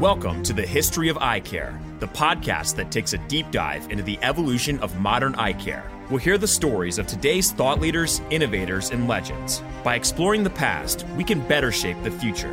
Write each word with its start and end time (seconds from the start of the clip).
Welcome 0.00 0.42
to 0.44 0.54
the 0.54 0.64
History 0.64 1.10
of 1.10 1.18
Eye 1.18 1.40
Care, 1.40 1.78
the 1.98 2.08
podcast 2.08 2.76
that 2.76 2.90
takes 2.90 3.12
a 3.12 3.18
deep 3.28 3.50
dive 3.50 3.90
into 3.90 4.02
the 4.02 4.18
evolution 4.22 4.80
of 4.80 4.98
modern 4.98 5.34
eye 5.34 5.52
care. 5.52 5.84
We'll 6.08 6.20
hear 6.20 6.38
the 6.38 6.48
stories 6.48 6.96
of 6.96 7.06
today's 7.06 7.52
thought 7.52 7.82
leaders, 7.82 8.22
innovators, 8.30 8.92
and 8.92 9.06
legends. 9.06 9.62
By 9.84 9.96
exploring 9.96 10.42
the 10.42 10.48
past, 10.48 11.04
we 11.18 11.22
can 11.22 11.46
better 11.46 11.70
shape 11.70 12.02
the 12.02 12.10
future. 12.10 12.48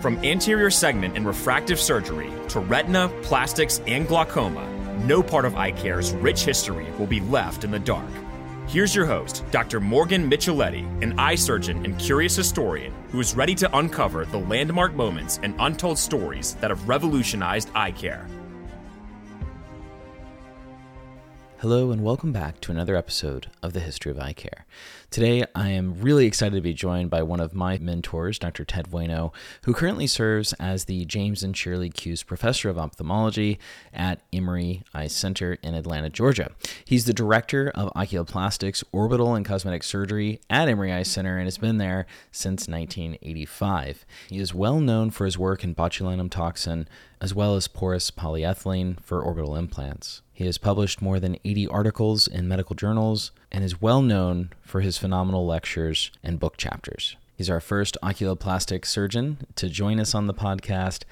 From 0.00 0.16
anterior 0.18 0.70
segment 0.70 1.16
and 1.16 1.26
refractive 1.26 1.80
surgery 1.80 2.30
to 2.50 2.60
retina, 2.60 3.10
plastics, 3.22 3.80
and 3.88 4.06
glaucoma, 4.06 4.64
no 5.04 5.24
part 5.24 5.44
of 5.44 5.56
eye 5.56 5.72
care's 5.72 6.12
rich 6.12 6.44
history 6.44 6.86
will 7.00 7.08
be 7.08 7.18
left 7.18 7.64
in 7.64 7.72
the 7.72 7.80
dark. 7.80 8.12
Here's 8.72 8.94
your 8.94 9.04
host, 9.04 9.44
Dr. 9.50 9.80
Morgan 9.80 10.30
Micheletti, 10.30 10.86
an 11.02 11.18
eye 11.18 11.34
surgeon 11.34 11.84
and 11.84 11.98
curious 11.98 12.34
historian 12.34 12.90
who 13.10 13.20
is 13.20 13.36
ready 13.36 13.54
to 13.56 13.76
uncover 13.76 14.24
the 14.24 14.38
landmark 14.38 14.94
moments 14.94 15.38
and 15.42 15.54
untold 15.58 15.98
stories 15.98 16.54
that 16.54 16.70
have 16.70 16.88
revolutionized 16.88 17.68
eye 17.74 17.90
care. 17.90 18.26
Hello, 21.62 21.92
and 21.92 22.02
welcome 22.02 22.32
back 22.32 22.60
to 22.60 22.72
another 22.72 22.96
episode 22.96 23.46
of 23.62 23.72
the 23.72 23.78
History 23.78 24.10
of 24.10 24.18
Eye 24.18 24.32
Care. 24.32 24.66
Today, 25.12 25.44
I 25.54 25.68
am 25.68 25.94
really 26.00 26.26
excited 26.26 26.56
to 26.56 26.60
be 26.60 26.74
joined 26.74 27.08
by 27.08 27.22
one 27.22 27.38
of 27.38 27.54
my 27.54 27.78
mentors, 27.78 28.36
Dr. 28.36 28.64
Ted 28.64 28.90
Wojno, 28.90 29.32
who 29.62 29.72
currently 29.72 30.08
serves 30.08 30.54
as 30.54 30.86
the 30.86 31.04
James 31.04 31.44
and 31.44 31.56
Shirley 31.56 31.88
Kuse 31.88 32.26
Professor 32.26 32.68
of 32.68 32.78
Ophthalmology 32.78 33.60
at 33.94 34.22
Emory 34.32 34.82
Eye 34.92 35.06
Center 35.06 35.56
in 35.62 35.76
Atlanta, 35.76 36.10
Georgia. 36.10 36.50
He's 36.84 37.04
the 37.04 37.12
Director 37.12 37.70
of 37.76 37.92
Oculoplastics, 37.94 38.82
Orbital, 38.90 39.36
and 39.36 39.46
Cosmetic 39.46 39.84
Surgery 39.84 40.40
at 40.50 40.68
Emory 40.68 40.92
Eye 40.92 41.04
Center 41.04 41.36
and 41.36 41.46
has 41.46 41.58
been 41.58 41.78
there 41.78 42.06
since 42.32 42.66
1985. 42.66 44.04
He 44.28 44.38
is 44.40 44.52
well 44.52 44.80
known 44.80 45.12
for 45.12 45.26
his 45.26 45.38
work 45.38 45.62
in 45.62 45.76
botulinum 45.76 46.28
toxin 46.28 46.88
as 47.20 47.32
well 47.32 47.54
as 47.54 47.68
porous 47.68 48.10
polyethylene 48.10 49.00
for 49.00 49.22
orbital 49.22 49.54
implants. 49.54 50.22
He 50.32 50.46
has 50.46 50.58
published 50.58 51.02
more 51.02 51.20
than 51.20 51.38
80 51.44 51.68
articles 51.68 52.26
in 52.26 52.48
medical 52.48 52.74
journals 52.74 53.32
and 53.50 53.62
is 53.62 53.80
well 53.80 54.02
known 54.02 54.50
for 54.62 54.80
his 54.80 54.98
phenomenal 54.98 55.46
lectures 55.46 56.10
and 56.22 56.40
book 56.40 56.56
chapters. 56.56 57.16
He's 57.36 57.50
our 57.50 57.60
first 57.60 57.96
oculoplastic 58.02 58.86
surgeon 58.86 59.46
to 59.56 59.68
join 59.68 60.00
us 60.00 60.14
on 60.14 60.26
the 60.26 60.34
podcast, 60.34 61.04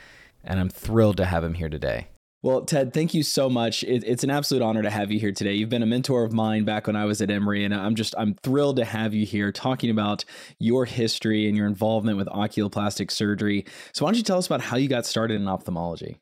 and 0.43 0.59
I'm 0.59 0.71
thrilled 0.71 1.17
to 1.19 1.27
have 1.27 1.45
him 1.45 1.55
here 1.55 1.69
today. 1.69 2.09
Well, 2.43 2.63
Ted, 2.63 2.95
thank 2.95 3.13
you 3.13 3.23
so 3.23 3.51
much. 3.51 3.85
It, 3.85 4.03
it's 4.07 4.25
an 4.25 4.31
absolute 4.31 4.63
honor 4.63 4.81
to 4.81 4.89
have 4.89 5.11
you 5.11 5.21
here 5.21 5.33
today. 5.33 5.53
You've 5.53 5.69
been 5.69 5.83
a 5.83 5.87
mentor 5.87 6.25
of 6.25 6.33
mine 6.33 6.65
back 6.65 6.87
when 6.87 6.97
I 6.97 7.05
was 7.05 7.21
at 7.21 7.31
Emory, 7.31 7.67
and 7.67 7.75
I'm 7.75 7.95
just 7.95 8.15
I'm 8.17 8.35
thrilled 8.43 8.77
to 8.77 8.85
have 8.87 9.13
you 9.13 9.27
here 9.27 9.53
talking 9.53 9.91
about 9.91 10.25
your 10.59 10.87
history 10.87 11.47
and 11.47 11.57
your 11.57 11.67
involvement 11.67 12.17
with 12.17 12.29
oculoplastic 12.29 13.11
surgery. 13.11 13.67
So, 13.93 14.05
why 14.07 14.13
don't 14.13 14.17
you 14.17 14.23
tell 14.23 14.39
us 14.39 14.47
about 14.47 14.63
how 14.63 14.79
you 14.79 14.89
got 14.89 15.05
started 15.05 15.39
in 15.39 15.49
ophthalmology? 15.49 16.17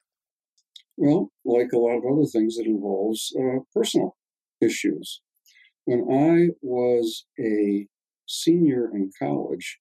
Well, 1.00 1.30
like 1.44 1.70
a 1.72 1.78
lot 1.78 1.98
of 1.98 2.04
other 2.04 2.26
things, 2.26 2.58
it 2.58 2.66
involves 2.66 3.32
uh, 3.38 3.60
personal 3.72 4.16
issues. 4.60 5.22
When 5.84 6.08
I 6.10 6.48
was 6.60 7.24
a 7.38 7.86
senior 8.26 8.90
in 8.92 9.12
college, 9.16 9.78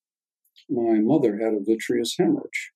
my 0.69 0.99
mother 0.99 1.37
had 1.37 1.53
a 1.53 1.63
vitreous 1.65 2.13
hemorrhage. 2.19 2.71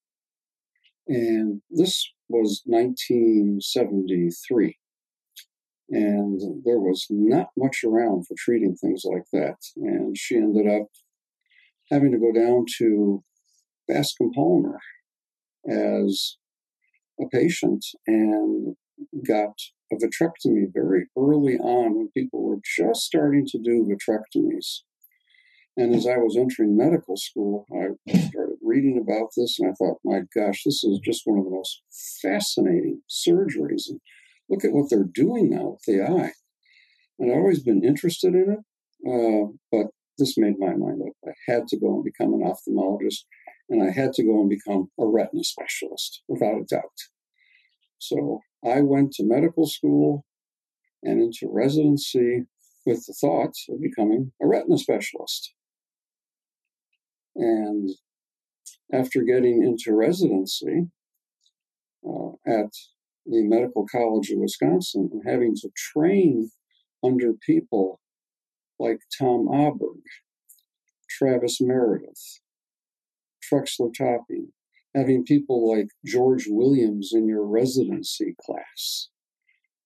And 1.06 1.62
this 1.70 2.10
was 2.28 2.62
1973. 2.66 4.76
And 5.90 6.40
there 6.64 6.80
was 6.80 7.06
not 7.10 7.50
much 7.56 7.84
around 7.84 8.26
for 8.26 8.34
treating 8.36 8.74
things 8.74 9.04
like 9.04 9.26
that. 9.32 9.58
And 9.76 10.18
she 10.18 10.36
ended 10.36 10.66
up 10.66 10.88
having 11.92 12.10
to 12.10 12.18
go 12.18 12.32
down 12.32 12.64
to 12.78 13.22
Bascom 13.86 14.32
Palmer 14.32 14.80
as 15.68 16.38
a 17.22 17.28
patient 17.28 17.84
and 18.06 18.76
got 19.26 19.54
a 19.92 19.96
vitrectomy 19.96 20.66
very 20.72 21.06
early 21.16 21.56
on 21.58 21.96
when 21.96 22.08
people 22.16 22.42
were 22.42 22.60
just 22.76 23.02
starting 23.02 23.46
to 23.46 23.58
do 23.58 23.86
vitrectomies. 23.86 24.80
And 25.76 25.94
as 25.94 26.06
I 26.06 26.16
was 26.16 26.36
entering 26.36 26.76
medical 26.76 27.16
school, 27.16 27.66
I 27.72 28.14
started 28.28 28.56
reading 28.62 28.98
about 29.02 29.30
this 29.36 29.58
and 29.58 29.70
I 29.70 29.74
thought, 29.74 29.98
my 30.04 30.20
gosh, 30.34 30.62
this 30.64 30.84
is 30.84 31.00
just 31.02 31.22
one 31.24 31.38
of 31.38 31.44
the 31.44 31.50
most 31.50 31.82
fascinating 32.20 33.00
surgeries. 33.10 33.88
And 33.88 34.00
look 34.50 34.64
at 34.64 34.72
what 34.72 34.90
they're 34.90 35.04
doing 35.04 35.50
now 35.50 35.76
with 35.76 35.82
the 35.86 36.02
eye. 36.02 36.32
And 37.18 37.30
I've 37.30 37.38
always 37.38 37.62
been 37.62 37.84
interested 37.84 38.34
in 38.34 38.58
it, 38.58 39.08
uh, 39.08 39.52
but 39.70 39.86
this 40.18 40.36
made 40.36 40.58
my 40.58 40.74
mind 40.74 41.00
up. 41.06 41.14
I 41.26 41.32
had 41.50 41.68
to 41.68 41.78
go 41.78 41.94
and 41.94 42.04
become 42.04 42.34
an 42.34 42.42
ophthalmologist, 42.42 43.24
and 43.70 43.82
I 43.82 43.90
had 43.90 44.12
to 44.14 44.24
go 44.24 44.40
and 44.40 44.50
become 44.50 44.88
a 44.98 45.06
retina 45.06 45.44
specialist 45.44 46.22
without 46.28 46.60
a 46.60 46.64
doubt. 46.64 46.98
So 48.02 48.40
I 48.64 48.80
went 48.80 49.12
to 49.12 49.24
medical 49.24 49.64
school 49.64 50.24
and 51.04 51.22
into 51.22 51.48
residency 51.48 52.46
with 52.84 53.06
the 53.06 53.12
thoughts 53.12 53.66
of 53.68 53.80
becoming 53.80 54.32
a 54.42 54.46
retina 54.48 54.76
specialist. 54.76 55.54
And 57.36 57.90
after 58.92 59.22
getting 59.22 59.62
into 59.62 59.96
residency 59.96 60.88
uh, 62.04 62.32
at 62.44 62.72
the 63.24 63.44
Medical 63.44 63.86
College 63.86 64.30
of 64.30 64.40
Wisconsin 64.40 65.08
and 65.12 65.22
having 65.24 65.54
to 65.60 65.70
train 65.76 66.50
under 67.04 67.34
people 67.34 68.00
like 68.80 68.98
Tom 69.16 69.46
Aaberg, 69.46 70.02
Travis 71.08 71.60
Meredith, 71.60 72.40
Trexler 73.48 73.94
Topping, 73.96 74.48
having 74.94 75.24
people 75.24 75.70
like 75.74 75.88
George 76.04 76.46
Williams 76.48 77.12
in 77.12 77.26
your 77.28 77.46
residency 77.46 78.34
class. 78.44 79.08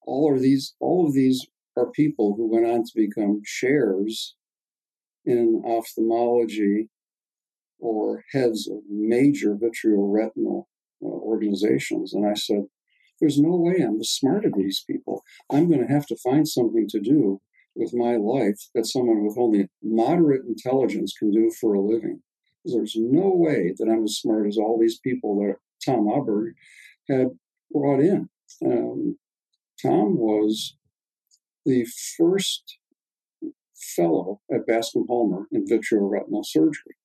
All 0.06 0.34
of 0.34 0.40
these, 0.40 0.74
all 0.80 1.06
of 1.06 1.14
these 1.14 1.46
are 1.76 1.90
people 1.90 2.34
who 2.36 2.50
went 2.50 2.66
on 2.66 2.84
to 2.84 2.92
become 2.94 3.42
chairs 3.44 4.34
in 5.24 5.62
ophthalmology 5.66 6.88
or 7.78 8.24
heads 8.32 8.68
of 8.68 8.78
major 8.88 9.54
vitreoretinal 9.54 10.64
uh, 11.02 11.06
organizations. 11.06 12.14
And 12.14 12.26
I 12.26 12.34
said, 12.34 12.64
there's 13.20 13.38
no 13.38 13.56
way 13.56 13.76
I'm 13.82 14.00
as 14.00 14.10
smart 14.10 14.44
as 14.44 14.52
these 14.56 14.84
people. 14.88 15.22
I'm 15.50 15.68
going 15.68 15.86
to 15.86 15.92
have 15.92 16.06
to 16.06 16.16
find 16.16 16.46
something 16.46 16.86
to 16.90 17.00
do 17.00 17.40
with 17.74 17.92
my 17.94 18.16
life 18.16 18.58
that 18.74 18.86
someone 18.86 19.24
with 19.24 19.36
only 19.38 19.68
moderate 19.82 20.46
intelligence 20.46 21.14
can 21.18 21.30
do 21.30 21.50
for 21.60 21.74
a 21.74 21.80
living. 21.80 22.22
There's 22.72 22.96
no 22.96 23.30
way 23.32 23.74
that 23.76 23.88
I'm 23.88 24.04
as 24.04 24.16
smart 24.16 24.46
as 24.46 24.58
all 24.58 24.78
these 24.80 24.98
people 24.98 25.36
that 25.40 25.56
Tom 25.84 26.06
Aaberg 26.06 26.52
had 27.08 27.28
brought 27.70 28.00
in. 28.00 28.28
Um, 28.64 29.18
Tom 29.80 30.16
was 30.16 30.76
the 31.64 31.86
first 32.16 32.78
fellow 33.94 34.40
at 34.52 34.66
Bascom 34.66 35.06
Palmer 35.06 35.46
in 35.52 35.66
vitreoretinal 35.66 36.44
surgery. 36.44 36.96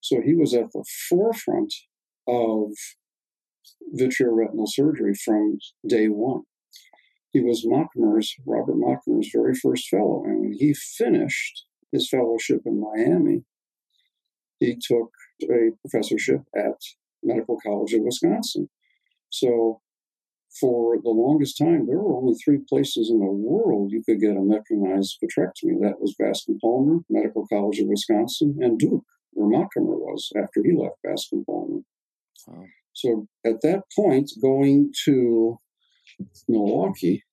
So 0.00 0.20
he 0.20 0.34
was 0.34 0.54
at 0.54 0.72
the 0.72 0.84
forefront 1.08 1.74
of 2.26 2.72
vitreoretinal 3.98 4.68
surgery 4.68 5.14
from 5.14 5.58
day 5.86 6.06
one. 6.06 6.42
He 7.30 7.40
was 7.40 7.66
Machemer's, 7.66 8.34
Robert 8.46 8.76
Machemer's 8.76 9.30
very 9.32 9.54
first 9.54 9.88
fellow. 9.88 10.24
And 10.24 10.40
when 10.40 10.52
he 10.54 10.72
finished 10.74 11.64
his 11.92 12.08
fellowship 12.08 12.62
in 12.64 12.80
Miami, 12.80 13.44
he 14.58 14.76
took 14.80 15.10
a 15.42 15.70
professorship 15.80 16.42
at 16.56 16.80
Medical 17.22 17.58
College 17.64 17.94
of 17.94 18.02
Wisconsin. 18.02 18.68
So 19.30 19.80
for 20.60 20.96
the 21.02 21.10
longest 21.10 21.58
time, 21.58 21.86
there 21.86 21.98
were 21.98 22.16
only 22.16 22.34
three 22.34 22.58
places 22.68 23.10
in 23.10 23.20
the 23.20 23.26
world 23.26 23.92
you 23.92 24.02
could 24.04 24.20
get 24.20 24.36
a 24.36 24.40
mechanized 24.40 25.18
vitrectomy. 25.22 25.80
That 25.80 26.00
was 26.00 26.14
Bascom 26.18 26.58
Palmer, 26.60 27.00
Medical 27.08 27.46
College 27.46 27.78
of 27.78 27.88
Wisconsin, 27.88 28.56
and 28.60 28.78
Duke 28.78 29.04
where 29.32 29.48
Machemer 29.48 29.96
was 29.98 30.30
after 30.36 30.62
he 30.64 30.72
left 30.76 30.96
Bascom 31.04 31.44
Palmer. 31.44 31.80
Wow. 32.46 32.64
So 32.92 33.28
at 33.44 33.60
that 33.62 33.82
point, 33.94 34.32
going 34.42 34.92
to 35.04 35.58
Milwaukee 36.48 37.24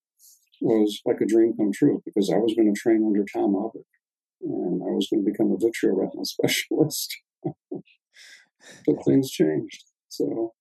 was 0.62 1.02
like 1.06 1.22
a 1.22 1.26
dream 1.26 1.54
come 1.58 1.72
true 1.74 2.02
because 2.06 2.30
I 2.30 2.38
was 2.38 2.54
going 2.56 2.74
to 2.74 2.80
train 2.80 3.04
under 3.06 3.26
Tom 3.26 3.54
Aaberg 3.54 3.84
and 4.42 4.82
I 4.84 4.92
was 4.92 5.08
going 5.10 5.26
to 5.26 5.32
become 5.32 5.52
a 5.52 5.58
vitreoretinal 5.58 6.26
specialist. 6.26 7.18
but 8.86 9.06
things 9.06 9.30
changed. 9.30 9.84
So, 10.10 10.54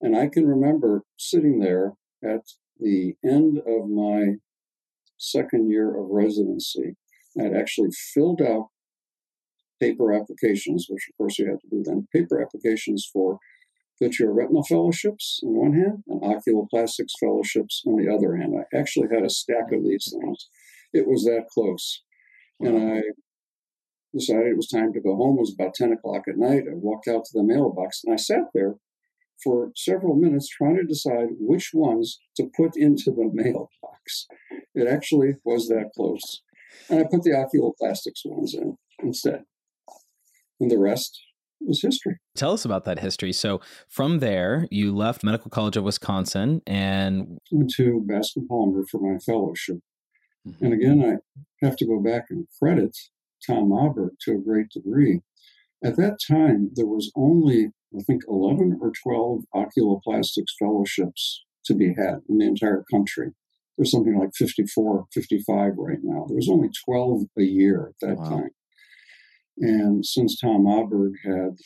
and 0.00 0.16
I 0.16 0.28
can 0.28 0.46
remember 0.46 1.02
sitting 1.16 1.60
there 1.60 1.92
at 2.22 2.42
the 2.78 3.14
end 3.24 3.58
of 3.58 3.88
my 3.88 4.36
second 5.18 5.70
year 5.70 5.96
of 5.98 6.08
residency. 6.10 6.96
I'd 7.40 7.54
actually 7.54 7.90
filled 8.12 8.40
out 8.40 8.68
paper 9.80 10.12
applications, 10.12 10.86
which 10.88 11.08
of 11.08 11.16
course 11.16 11.38
you 11.38 11.46
had 11.46 11.60
to 11.60 11.68
do 11.68 11.82
then, 11.84 12.08
paper 12.12 12.40
applications 12.40 13.08
for 13.12 13.38
vitreoretinal 14.02 14.66
fellowships 14.66 15.40
on 15.44 15.54
one 15.54 15.72
hand 15.72 16.02
and 16.08 16.20
oculoplastics 16.22 17.12
fellowships 17.20 17.82
on 17.86 17.96
the 17.96 18.12
other 18.12 18.36
hand. 18.36 18.54
I 18.58 18.76
actually 18.76 19.08
had 19.12 19.24
a 19.24 19.30
stack 19.30 19.72
of 19.72 19.84
these 19.84 20.12
things. 20.12 20.48
It 20.92 21.06
was 21.06 21.24
that 21.24 21.46
close. 21.52 22.02
And 22.60 22.92
I 22.94 23.02
decided 24.14 24.48
it 24.48 24.56
was 24.56 24.68
time 24.68 24.92
to 24.92 25.00
go 25.00 25.16
home. 25.16 25.36
It 25.36 25.40
was 25.40 25.54
about 25.54 25.74
10 25.74 25.92
o'clock 25.92 26.22
at 26.28 26.38
night. 26.38 26.64
I 26.70 26.74
walked 26.74 27.08
out 27.08 27.24
to 27.24 27.30
the 27.34 27.42
mailbox 27.42 28.02
and 28.04 28.12
I 28.12 28.16
sat 28.16 28.48
there 28.54 28.76
for 29.42 29.72
several 29.76 30.14
minutes 30.14 30.48
trying 30.48 30.76
to 30.76 30.84
decide 30.84 31.28
which 31.38 31.70
ones 31.74 32.20
to 32.36 32.50
put 32.56 32.76
into 32.76 33.10
the 33.10 33.30
mailbox. 33.32 34.26
It 34.74 34.88
actually 34.88 35.34
was 35.44 35.68
that 35.68 35.90
close. 35.94 36.42
And 36.88 37.00
I 37.00 37.04
put 37.04 37.22
the 37.22 37.30
oculoplastics 37.30 38.24
ones 38.24 38.54
in 38.54 38.76
instead. 39.02 39.44
And 40.60 40.70
the 40.70 40.78
rest 40.78 41.20
was 41.60 41.82
history. 41.82 42.18
Tell 42.36 42.52
us 42.52 42.64
about 42.64 42.84
that 42.84 42.98
history. 42.98 43.32
So 43.32 43.60
from 43.88 44.18
there, 44.20 44.68
you 44.70 44.94
left 44.94 45.24
Medical 45.24 45.50
College 45.50 45.76
of 45.76 45.84
Wisconsin 45.84 46.62
and 46.66 47.38
went 47.50 47.72
to 47.76 48.02
Bascom 48.06 48.46
Palmer 48.46 48.84
for 48.90 49.00
my 49.00 49.18
fellowship. 49.18 49.78
Mm-hmm. 50.46 50.64
And 50.64 50.74
again, 50.74 51.20
I 51.62 51.64
have 51.64 51.76
to 51.76 51.86
go 51.86 52.00
back 52.00 52.24
and 52.30 52.46
credit 52.60 52.96
Tom 53.46 53.70
Aaberg 53.70 54.10
to 54.22 54.32
a 54.32 54.38
great 54.38 54.68
degree. 54.70 55.20
At 55.84 55.96
that 55.96 56.18
time, 56.26 56.70
there 56.74 56.86
was 56.86 57.12
only, 57.14 57.72
I 57.96 58.02
think, 58.02 58.22
11 58.28 58.78
or 58.80 58.92
12 59.02 59.42
oculoplastics 59.54 60.54
fellowships 60.58 61.44
to 61.66 61.74
be 61.74 61.94
had 61.94 62.20
in 62.28 62.38
the 62.38 62.46
entire 62.46 62.84
country. 62.90 63.32
There's 63.76 63.90
something 63.90 64.18
like 64.18 64.30
54, 64.34 65.06
55 65.12 65.72
right 65.76 65.98
now. 66.02 66.26
There 66.26 66.36
was 66.36 66.48
only 66.48 66.70
12 66.84 67.22
a 67.38 67.42
year 67.42 67.88
at 67.88 68.06
that 68.06 68.18
wow. 68.18 68.28
time. 68.28 68.50
And 69.58 70.04
since 70.04 70.38
Tom 70.38 70.64
Aaberg 70.64 71.12
had 71.24 71.56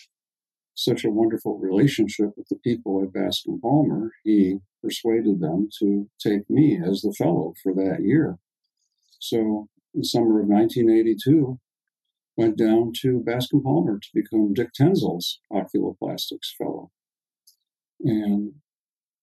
such 0.75 1.05
a 1.05 1.11
wonderful 1.11 1.59
relationship 1.59 2.31
with 2.37 2.49
the 2.49 2.57
people 2.57 3.03
at 3.03 3.13
Bascom 3.13 3.61
Palmer, 3.61 4.13
he 4.25 4.59
persuaded 4.83 5.41
them 5.41 5.69
to 5.81 6.09
take 6.21 6.49
me 6.49 6.81
as 6.81 7.03
the 7.03 7.13
fellow 7.13 7.55
for 7.63 7.75
that 7.75 7.99
year. 8.03 8.39
So, 9.19 9.69
in 9.95 10.03
the 10.03 10.05
summer 10.05 10.41
of 10.41 10.47
1982, 10.47 11.59
went 12.39 12.57
down 12.57 12.93
to 13.03 13.19
Bascom 13.19 13.65
Palmer 13.65 13.99
to 13.99 14.09
become 14.15 14.55
Dick 14.55 14.69
Tenzel's 14.73 15.41
oculoplastics 15.53 16.55
fellow. 16.57 16.93
And 18.01 18.53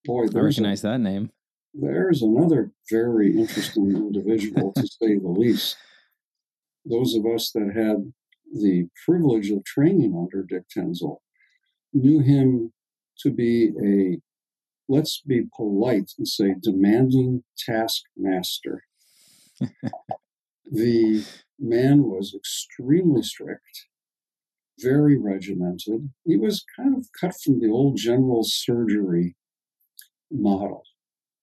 boy, 0.04 0.26
I 0.26 0.40
recognize 0.40 0.84
a, 0.84 0.90
that 0.90 1.00
name. 1.00 1.32
There's 1.74 2.22
another 2.22 2.72
very 2.92 3.32
interesting 3.32 3.96
individual, 3.96 4.74
to 4.74 4.86
say 4.86 5.18
the 5.18 5.28
least. 5.40 5.78
Those 6.84 7.16
of 7.16 7.26
us 7.26 7.52
that 7.54 7.72
had 7.74 8.12
the 8.54 8.90
privilege 9.06 9.50
of 9.50 9.64
training 9.64 10.14
under 10.14 10.44
Dick 10.44 10.66
Tenzel 10.76 11.20
knew 11.94 12.20
him 12.20 12.74
to 13.20 13.32
be 13.32 13.72
a, 13.82 14.20
let's 14.90 15.22
be 15.26 15.44
polite 15.56 16.12
and 16.18 16.28
say, 16.28 16.56
demanding 16.62 17.46
taskmaster. 17.66 18.84
the 20.70 21.24
man 21.60 22.04
was 22.04 22.34
extremely 22.36 23.24
strict, 23.24 23.88
very 24.80 25.18
regimented. 25.18 26.10
He 26.26 26.38
was 26.38 26.66
kind 26.76 26.96
of 26.96 27.08
cut 27.20 27.36
from 27.44 27.60
the 27.60 27.70
old 27.70 27.98
general 27.98 28.44
surgery 28.44 29.36
model 30.32 30.84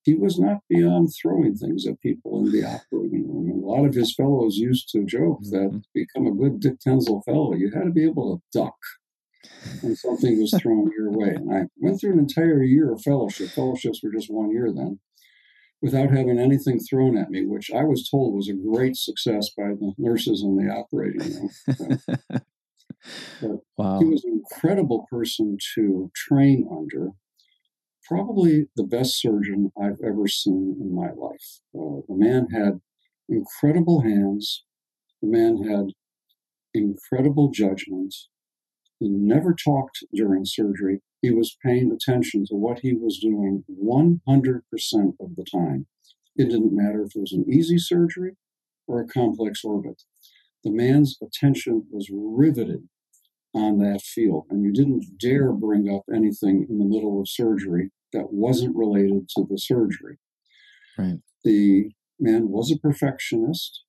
he 0.05 0.15
was 0.15 0.39
not 0.39 0.63
beyond 0.69 1.11
throwing 1.15 1.55
things 1.55 1.87
at 1.87 2.01
people 2.01 2.41
in 2.41 2.51
the 2.51 2.65
operating 2.65 3.29
room. 3.29 3.51
And 3.51 3.63
a 3.63 3.67
lot 3.67 3.87
of 3.87 3.95
his 3.95 4.15
fellows 4.15 4.57
used 4.57 4.89
to 4.91 5.05
joke 5.05 5.41
mm-hmm. 5.43 5.51
that 5.51 5.83
to 5.83 5.89
become 5.95 6.27
a 6.27 6.35
good 6.35 6.61
Dick 6.61 6.81
Tenzel 6.81 7.25
fellow, 7.25 7.55
you 7.55 7.71
had 7.73 7.85
to 7.85 7.91
be 7.91 8.05
able 8.05 8.37
to 8.37 8.59
duck 8.59 8.77
when 9.81 9.95
something 9.95 10.41
was 10.41 10.55
thrown 10.61 10.91
your 10.97 11.11
way. 11.11 11.35
And 11.35 11.53
I 11.53 11.63
went 11.77 12.01
through 12.01 12.15
an 12.15 12.19
entire 12.19 12.63
year 12.63 12.93
of 12.93 13.03
fellowship. 13.03 13.51
Fellowships 13.51 14.03
were 14.03 14.13
just 14.13 14.31
one 14.31 14.51
year 14.51 14.73
then, 14.73 14.99
without 15.83 16.11
having 16.11 16.39
anything 16.39 16.79
thrown 16.79 17.19
at 17.19 17.31
me, 17.31 17.45
which 17.45 17.71
I 17.73 17.83
was 17.83 18.09
told 18.09 18.35
was 18.35 18.49
a 18.49 18.55
great 18.55 18.97
success 18.97 19.51
by 19.51 19.71
the 19.71 19.93
nurses 19.99 20.43
in 20.43 20.57
the 20.57 20.73
operating 20.73 21.21
room. 21.21 21.51
but 23.43 23.61
wow. 23.77 23.99
he 23.99 24.05
was 24.07 24.25
an 24.25 24.41
incredible 24.41 25.07
person 25.11 25.59
to 25.75 26.11
train 26.15 26.69
under 26.71 27.11
probably 28.05 28.69
the 28.77 28.85
best 28.85 29.21
surgeon 29.21 29.73
I've 29.81 29.99
ever 30.07 30.29
seen 30.29 30.77
in 30.81 30.95
my 30.95 31.11
life. 31.11 31.61
Uh, 31.75 32.03
the 32.09 32.17
man 32.17 32.49
had 32.51 32.81
incredible 33.29 34.03
hands. 34.03 34.65
The 35.21 35.29
man 35.29 35.69
had 35.69 35.95
incredible 36.75 37.51
judgment. 37.51 38.15
He 39.01 39.09
never 39.09 39.53
talked 39.53 40.05
during 40.15 40.45
surgery. 40.45 41.01
He 41.23 41.31
was 41.31 41.57
paying 41.65 41.93
attention 41.93 42.45
to 42.47 42.57
what 42.57 42.81
he 42.81 42.93
was 42.95 43.19
doing 43.19 43.65
100% 43.71 44.63
of 45.21 45.37
the 45.37 45.45
time. 45.51 45.87
It 46.35 46.49
didn't 46.49 46.77
matter 46.77 47.03
if 47.03 47.15
it 47.15 47.21
was 47.21 47.33
an 47.33 47.45
easy 47.49 47.79
surgery 47.79 48.37
or 48.89 49.01
a 49.01 49.07
complex 49.07 49.65
orbit. 49.65 50.03
The 50.65 50.73
man's 50.73 51.17
attention 51.23 51.87
was 51.91 52.09
riveted 52.13 52.89
on 53.55 53.79
that 53.79 54.03
field. 54.03 54.47
And 54.51 54.65
you 54.65 54.73
didn't 54.73 55.19
dare 55.19 55.53
bring 55.53 55.89
up 55.89 56.03
anything 56.13 56.67
in 56.69 56.79
the 56.79 56.85
middle 56.85 57.21
of 57.21 57.29
surgery 57.29 57.91
that 58.13 58.33
wasn't 58.33 58.77
related 58.77 59.29
to 59.37 59.47
the 59.49 59.59
surgery. 59.59 60.19
Right. 60.99 61.19
The 61.45 61.91
man 62.19 62.49
was 62.49 62.73
a 62.73 62.79
perfectionist. 62.79 63.83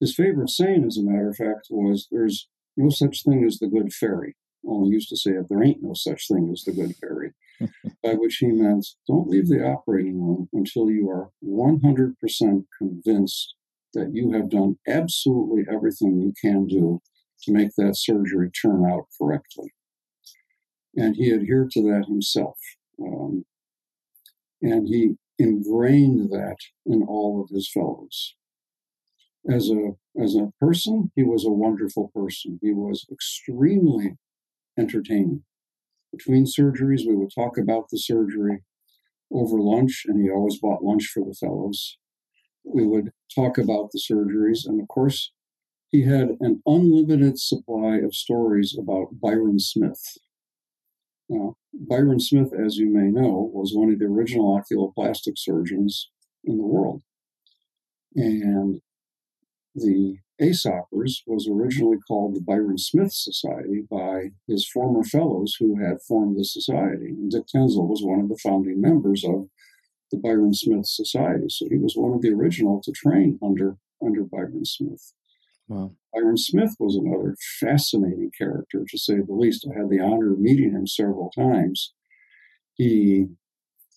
His 0.00 0.14
favorite 0.14 0.50
saying, 0.50 0.84
as 0.86 0.98
a 0.98 1.02
matter 1.02 1.30
of 1.30 1.36
fact, 1.36 1.68
was 1.70 2.08
there's 2.10 2.48
no 2.76 2.90
such 2.90 3.22
thing 3.22 3.44
as 3.44 3.58
the 3.58 3.68
good 3.68 3.92
fairy. 3.92 4.36
He 4.66 4.90
used 4.90 5.08
to 5.10 5.16
say 5.16 5.32
it, 5.32 5.46
there 5.48 5.62
ain't 5.62 5.82
no 5.82 5.94
such 5.94 6.28
thing 6.28 6.50
as 6.52 6.62
the 6.62 6.72
good 6.72 6.96
fairy, 6.96 7.32
by 8.02 8.14
which 8.14 8.36
he 8.36 8.48
meant 8.48 8.86
don't 9.06 9.28
leave 9.28 9.48
the 9.48 9.64
operating 9.64 10.20
room 10.20 10.48
until 10.52 10.90
you 10.90 11.08
are 11.08 11.30
100% 11.44 12.64
convinced 12.78 13.54
that 13.94 14.10
you 14.12 14.32
have 14.32 14.50
done 14.50 14.78
absolutely 14.86 15.64
everything 15.72 16.20
you 16.20 16.32
can 16.40 16.66
do 16.66 17.00
to 17.42 17.52
make 17.52 17.70
that 17.76 17.96
surgery 17.96 18.50
turn 18.50 18.84
out 18.84 19.06
correctly. 19.20 19.72
And 20.96 21.16
he 21.16 21.32
adhered 21.32 21.70
to 21.72 21.82
that 21.82 22.06
himself. 22.08 22.58
Um, 23.00 23.44
and 24.62 24.88
he 24.88 25.16
ingrained 25.38 26.30
that 26.30 26.56
in 26.86 27.02
all 27.02 27.42
of 27.42 27.50
his 27.50 27.70
fellows. 27.70 28.34
As 29.48 29.70
a, 29.70 29.92
as 30.20 30.34
a 30.34 30.52
person, 30.58 31.12
he 31.14 31.22
was 31.22 31.44
a 31.44 31.50
wonderful 31.50 32.10
person. 32.14 32.58
He 32.62 32.72
was 32.72 33.06
extremely 33.12 34.16
entertaining. 34.78 35.42
Between 36.12 36.44
surgeries, 36.44 37.06
we 37.06 37.16
would 37.16 37.30
talk 37.34 37.58
about 37.58 37.88
the 37.90 37.98
surgery 37.98 38.62
over 39.32 39.58
lunch, 39.60 40.04
and 40.06 40.22
he 40.22 40.30
always 40.30 40.58
bought 40.58 40.84
lunch 40.84 41.06
for 41.12 41.24
the 41.24 41.34
fellows. 41.34 41.98
We 42.64 42.86
would 42.86 43.10
talk 43.34 43.58
about 43.58 43.90
the 43.92 44.00
surgeries, 44.00 44.66
and 44.66 44.80
of 44.80 44.88
course, 44.88 45.32
he 45.88 46.02
had 46.02 46.36
an 46.40 46.62
unlimited 46.66 47.38
supply 47.38 47.98
of 47.98 48.14
stories 48.14 48.76
about 48.78 49.20
Byron 49.20 49.58
Smith. 49.58 50.18
Now, 51.28 51.56
Byron 51.72 52.20
Smith, 52.20 52.52
as 52.52 52.76
you 52.76 52.88
may 52.88 53.08
know, 53.10 53.50
was 53.52 53.72
one 53.74 53.92
of 53.92 53.98
the 53.98 54.06
original 54.06 54.60
oculoplastic 54.60 55.34
surgeons 55.36 56.10
in 56.44 56.56
the 56.56 56.66
world. 56.66 57.02
And 58.14 58.80
the 59.74 60.18
ASOPRS 60.40 61.22
was 61.26 61.48
originally 61.48 61.96
called 62.06 62.34
the 62.34 62.40
Byron 62.40 62.78
Smith 62.78 63.12
Society 63.12 63.82
by 63.90 64.32
his 64.46 64.68
former 64.68 65.02
fellows 65.02 65.56
who 65.58 65.78
had 65.82 66.02
formed 66.02 66.38
the 66.38 66.44
society. 66.44 67.08
And 67.08 67.30
Dick 67.30 67.44
Tenzel 67.46 67.88
was 67.88 68.02
one 68.02 68.20
of 68.20 68.28
the 68.28 68.38
founding 68.42 68.80
members 68.80 69.24
of 69.24 69.48
the 70.10 70.18
Byron 70.18 70.52
Smith 70.52 70.86
Society. 70.86 71.46
So 71.48 71.66
he 71.70 71.78
was 71.78 71.94
one 71.96 72.12
of 72.12 72.22
the 72.22 72.32
original 72.32 72.80
to 72.82 72.92
train 72.92 73.38
under, 73.42 73.78
under 74.04 74.24
Byron 74.24 74.64
Smith. 74.64 75.14
Wow. 75.68 75.92
Byron 76.12 76.36
Smith 76.36 76.76
was 76.78 76.96
another 76.96 77.36
fascinating 77.58 78.30
character, 78.36 78.84
to 78.88 78.98
say 78.98 79.14
the 79.16 79.32
least. 79.32 79.66
I 79.68 79.78
had 79.78 79.90
the 79.90 80.00
honor 80.00 80.32
of 80.32 80.38
meeting 80.38 80.72
him 80.72 80.86
several 80.86 81.30
times. 81.30 81.92
He 82.74 83.26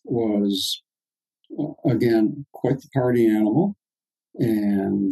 was, 0.06 0.82
uh, 1.60 1.74
again, 1.88 2.46
quite 2.54 2.80
the 2.80 2.90
party 2.94 3.28
animal. 3.28 3.76
And 4.36 5.12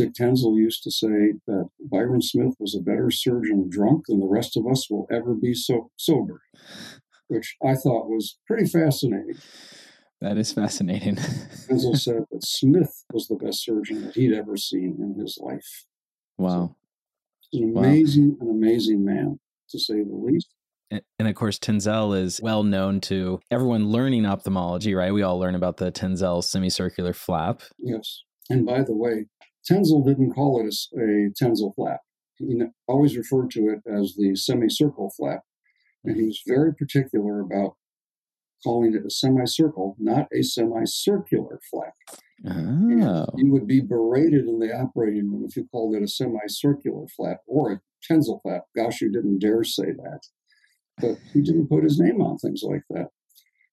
Dick 0.00 0.14
Tenzel 0.14 0.56
used 0.56 0.82
to 0.84 0.90
say 0.90 1.34
that 1.46 1.68
Byron 1.78 2.22
Smith 2.22 2.54
was 2.58 2.74
a 2.74 2.80
better 2.80 3.10
surgeon 3.10 3.68
drunk 3.68 4.06
than 4.08 4.18
the 4.18 4.26
rest 4.26 4.56
of 4.56 4.66
us 4.66 4.88
will 4.88 5.06
ever 5.12 5.34
be 5.34 5.52
so 5.52 5.90
sober, 5.98 6.40
which 7.28 7.54
I 7.62 7.74
thought 7.74 8.08
was 8.08 8.38
pretty 8.46 8.66
fascinating. 8.66 9.36
That 10.22 10.38
is 10.38 10.54
fascinating. 10.54 11.16
Tenzel 11.68 11.98
said 11.98 12.24
that 12.30 12.46
Smith 12.46 13.04
was 13.12 13.28
the 13.28 13.34
best 13.34 13.62
surgeon 13.62 14.06
that 14.06 14.14
he'd 14.14 14.32
ever 14.32 14.56
seen 14.56 14.96
in 15.00 15.20
his 15.20 15.38
life. 15.38 15.84
Wow. 16.38 16.76
So, 17.52 17.62
an 17.62 17.76
amazing, 17.76 18.38
wow. 18.40 18.48
an 18.48 18.56
amazing 18.56 19.04
man, 19.04 19.38
to 19.68 19.78
say 19.78 20.02
the 20.02 20.16
least. 20.16 20.48
And, 20.90 21.02
and 21.18 21.28
of 21.28 21.34
course, 21.34 21.58
Tenzel 21.58 22.18
is 22.18 22.40
well 22.42 22.62
known 22.62 23.02
to 23.02 23.38
everyone 23.50 23.90
learning 23.90 24.24
ophthalmology, 24.24 24.94
right? 24.94 25.12
We 25.12 25.20
all 25.20 25.38
learn 25.38 25.56
about 25.56 25.76
the 25.76 25.92
Tenzel 25.92 26.42
semicircular 26.42 27.12
flap. 27.12 27.60
Yes. 27.78 28.22
And 28.48 28.64
by 28.64 28.82
the 28.82 28.94
way, 28.96 29.26
Tenzel 29.68 30.04
didn't 30.04 30.34
call 30.34 30.60
it 30.60 30.74
a, 30.96 31.00
a 31.00 31.30
Tenzel 31.30 31.74
flap. 31.74 32.00
He 32.36 32.62
always 32.88 33.16
referred 33.16 33.50
to 33.52 33.68
it 33.68 33.80
as 33.86 34.14
the 34.16 34.34
semicircle 34.34 35.12
flap. 35.16 35.42
And 36.04 36.16
he 36.16 36.24
was 36.24 36.42
very 36.46 36.74
particular 36.74 37.40
about 37.40 37.76
calling 38.64 38.94
it 38.94 39.04
a 39.04 39.10
semicircle, 39.10 39.96
not 39.98 40.28
a 40.32 40.42
semicircular 40.42 41.60
flap. 41.70 41.94
Oh. 42.48 43.26
You 43.36 43.52
would 43.52 43.66
be 43.66 43.80
berated 43.80 44.46
in 44.46 44.58
the 44.58 44.74
operating 44.74 45.30
room 45.30 45.44
if 45.46 45.56
you 45.56 45.68
called 45.70 45.94
it 45.94 46.02
a 46.02 46.08
semicircular 46.08 47.06
flap 47.08 47.40
or 47.46 47.72
a 47.72 47.80
Tenzel 48.08 48.40
flap. 48.42 48.64
Gosh, 48.74 49.02
you 49.02 49.12
didn't 49.12 49.40
dare 49.40 49.64
say 49.64 49.92
that. 49.92 50.20
but 50.98 51.18
he 51.32 51.42
didn't 51.42 51.68
put 51.68 51.84
his 51.84 51.98
name 51.98 52.22
on 52.22 52.38
things 52.38 52.62
like 52.62 52.82
that. 52.90 53.08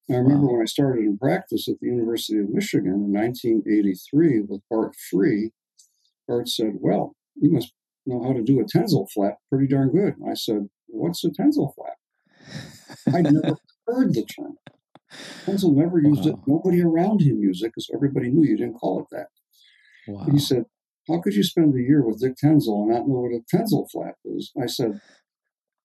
I 0.09 0.15
remember 0.15 0.47
wow. 0.47 0.53
when 0.53 0.61
I 0.61 0.65
started 0.65 1.03
in 1.03 1.17
practice 1.17 1.67
at 1.67 1.79
the 1.81 1.87
University 1.87 2.39
of 2.39 2.49
Michigan 2.49 2.93
in 2.93 3.11
1983 3.11 4.41
with 4.47 4.61
Bart 4.69 4.95
Frueh, 4.95 5.51
Bart 6.27 6.49
said, 6.49 6.73
Well, 6.79 7.15
you 7.35 7.51
must 7.51 7.73
know 8.05 8.23
how 8.23 8.33
to 8.33 8.43
do 8.43 8.59
a 8.59 8.65
Tenzel 8.65 9.09
flap 9.11 9.37
pretty 9.49 9.67
darn 9.67 9.91
good. 9.91 10.15
And 10.17 10.29
I 10.29 10.33
said, 10.33 10.69
What's 10.87 11.23
a 11.23 11.29
Tenzel 11.29 11.73
flap? 11.75 11.97
I'd 13.13 13.33
never 13.33 13.57
heard 13.87 14.13
the 14.13 14.25
term. 14.25 14.57
Tenzel 15.45 15.73
never 15.73 15.99
used 15.99 16.25
wow. 16.25 16.31
it. 16.31 16.35
Nobody 16.47 16.81
around 16.81 17.21
him 17.21 17.39
used 17.39 17.63
it 17.63 17.67
because 17.67 17.89
everybody 17.93 18.29
knew 18.29 18.47
you 18.47 18.57
didn't 18.57 18.75
call 18.75 18.99
it 19.01 19.07
that. 19.11 19.27
Wow. 20.07 20.27
He 20.31 20.39
said, 20.39 20.65
How 21.07 21.19
could 21.19 21.33
you 21.33 21.43
spend 21.43 21.75
a 21.75 21.81
year 21.81 22.05
with 22.05 22.21
Dick 22.21 22.35
Tenzel 22.43 22.83
and 22.83 22.91
not 22.91 23.07
know 23.07 23.21
what 23.21 23.31
a 23.31 23.41
Tenzel 23.55 23.89
flap 23.91 24.15
is? 24.25 24.51
I 24.61 24.65
said, 24.65 24.99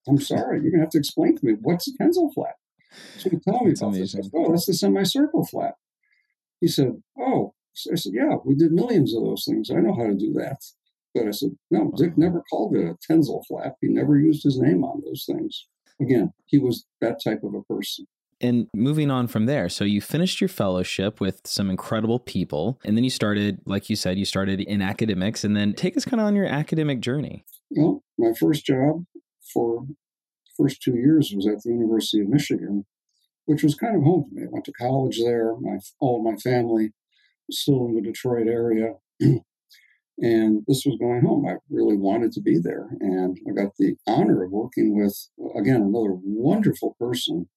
I'm 0.09 0.19
sorry, 0.19 0.61
you're 0.61 0.71
going 0.71 0.81
to 0.81 0.87
have 0.87 0.91
to 0.91 0.99
explain 0.99 1.37
to 1.37 1.47
me 1.47 1.55
what's 1.61 1.89
a 1.89 1.93
Tenzel 1.93 2.33
flap. 2.35 2.57
So 3.19 3.31
he 3.31 3.39
told 3.39 3.63
me 3.63 3.71
that's 3.71 3.81
about 3.81 3.95
amazing. 3.95 4.23
this. 4.23 4.31
oh, 4.35 4.51
that's 4.51 4.67
the 4.67 4.75
semicircle 4.75 5.47
flap. 5.47 5.75
He 6.61 6.69
said, 6.69 7.03
Oh, 7.19 7.55
I 7.91 7.97
said, 7.97 8.13
Yeah, 8.15 8.37
we 8.45 8.55
did 8.55 8.73
millions 8.73 9.15
of 9.15 9.23
those 9.23 9.45
things. 9.45 9.71
I 9.71 9.81
know 9.81 9.95
how 9.95 10.07
to 10.07 10.15
do 10.15 10.33
that. 10.35 10.59
But 11.15 11.27
I 11.27 11.31
said, 11.31 11.51
No, 11.71 11.93
Dick 11.97 12.17
never 12.17 12.43
called 12.51 12.77
it 12.77 12.87
a 12.87 13.13
Tenzel 13.13 13.43
flap. 13.47 13.77
He 13.81 13.89
never 13.89 14.19
used 14.19 14.43
his 14.43 14.59
name 14.59 14.85
on 14.85 15.03
those 15.05 15.25
things. 15.25 15.67
Again, 16.01 16.33
he 16.47 16.59
was 16.59 16.87
that 17.01 17.23
type 17.23 17.43
of 17.43 17.55
a 17.55 17.63
person 17.63 18.07
and 18.43 18.67
moving 18.75 19.11
on 19.11 19.29
from 19.29 19.47
there 19.47 19.69
so 19.69 19.85
you 19.85 20.01
finished 20.01 20.41
your 20.41 20.49
fellowship 20.49 21.21
with 21.21 21.41
some 21.47 21.71
incredible 21.71 22.19
people 22.19 22.79
and 22.85 22.97
then 22.97 23.05
you 23.05 23.11
started 23.11 23.61
like 23.65 23.89
you 23.89 23.97
said 23.97 24.19
you 24.19 24.25
started 24.25 24.61
in 24.61 24.83
academics 24.83 25.45
and 25.45 25.57
then 25.57 25.73
take 25.73 25.97
us 25.97 26.05
kind 26.05 26.21
of 26.21 26.27
on 26.27 26.35
your 26.35 26.47
academic 26.47 27.01
journey 27.01 27.45
well 27.71 28.03
my 28.19 28.33
first 28.39 28.67
job 28.67 29.05
for 29.53 29.87
first 30.57 30.83
two 30.83 30.97
years 30.97 31.33
was 31.35 31.47
at 31.47 31.63
the 31.63 31.71
university 31.71 32.21
of 32.21 32.29
michigan 32.29 32.85
which 33.45 33.63
was 33.63 33.75
kind 33.75 33.97
of 33.97 34.03
home 34.03 34.25
to 34.29 34.35
me 34.35 34.43
i 34.43 34.49
went 34.51 34.65
to 34.65 34.73
college 34.73 35.19
there 35.19 35.55
my 35.61 35.79
all 36.01 36.19
of 36.19 36.25
my 36.25 36.37
family 36.37 36.93
still 37.51 37.87
in 37.87 37.95
the 37.95 38.03
detroit 38.03 38.47
area 38.47 38.95
and 39.21 40.63
this 40.67 40.85
was 40.87 40.97
going 41.01 41.23
home 41.23 41.47
i 41.47 41.55
really 41.71 41.97
wanted 41.97 42.33
to 42.33 42.41
be 42.41 42.59
there 42.59 42.89
and 43.01 43.39
i 43.49 43.53
got 43.53 43.73
the 43.79 43.95
honor 44.07 44.45
of 44.45 44.51
working 44.51 44.97
with 44.97 45.29
again 45.57 45.83
another 45.83 46.15
wonderful 46.23 46.97
person 46.99 47.49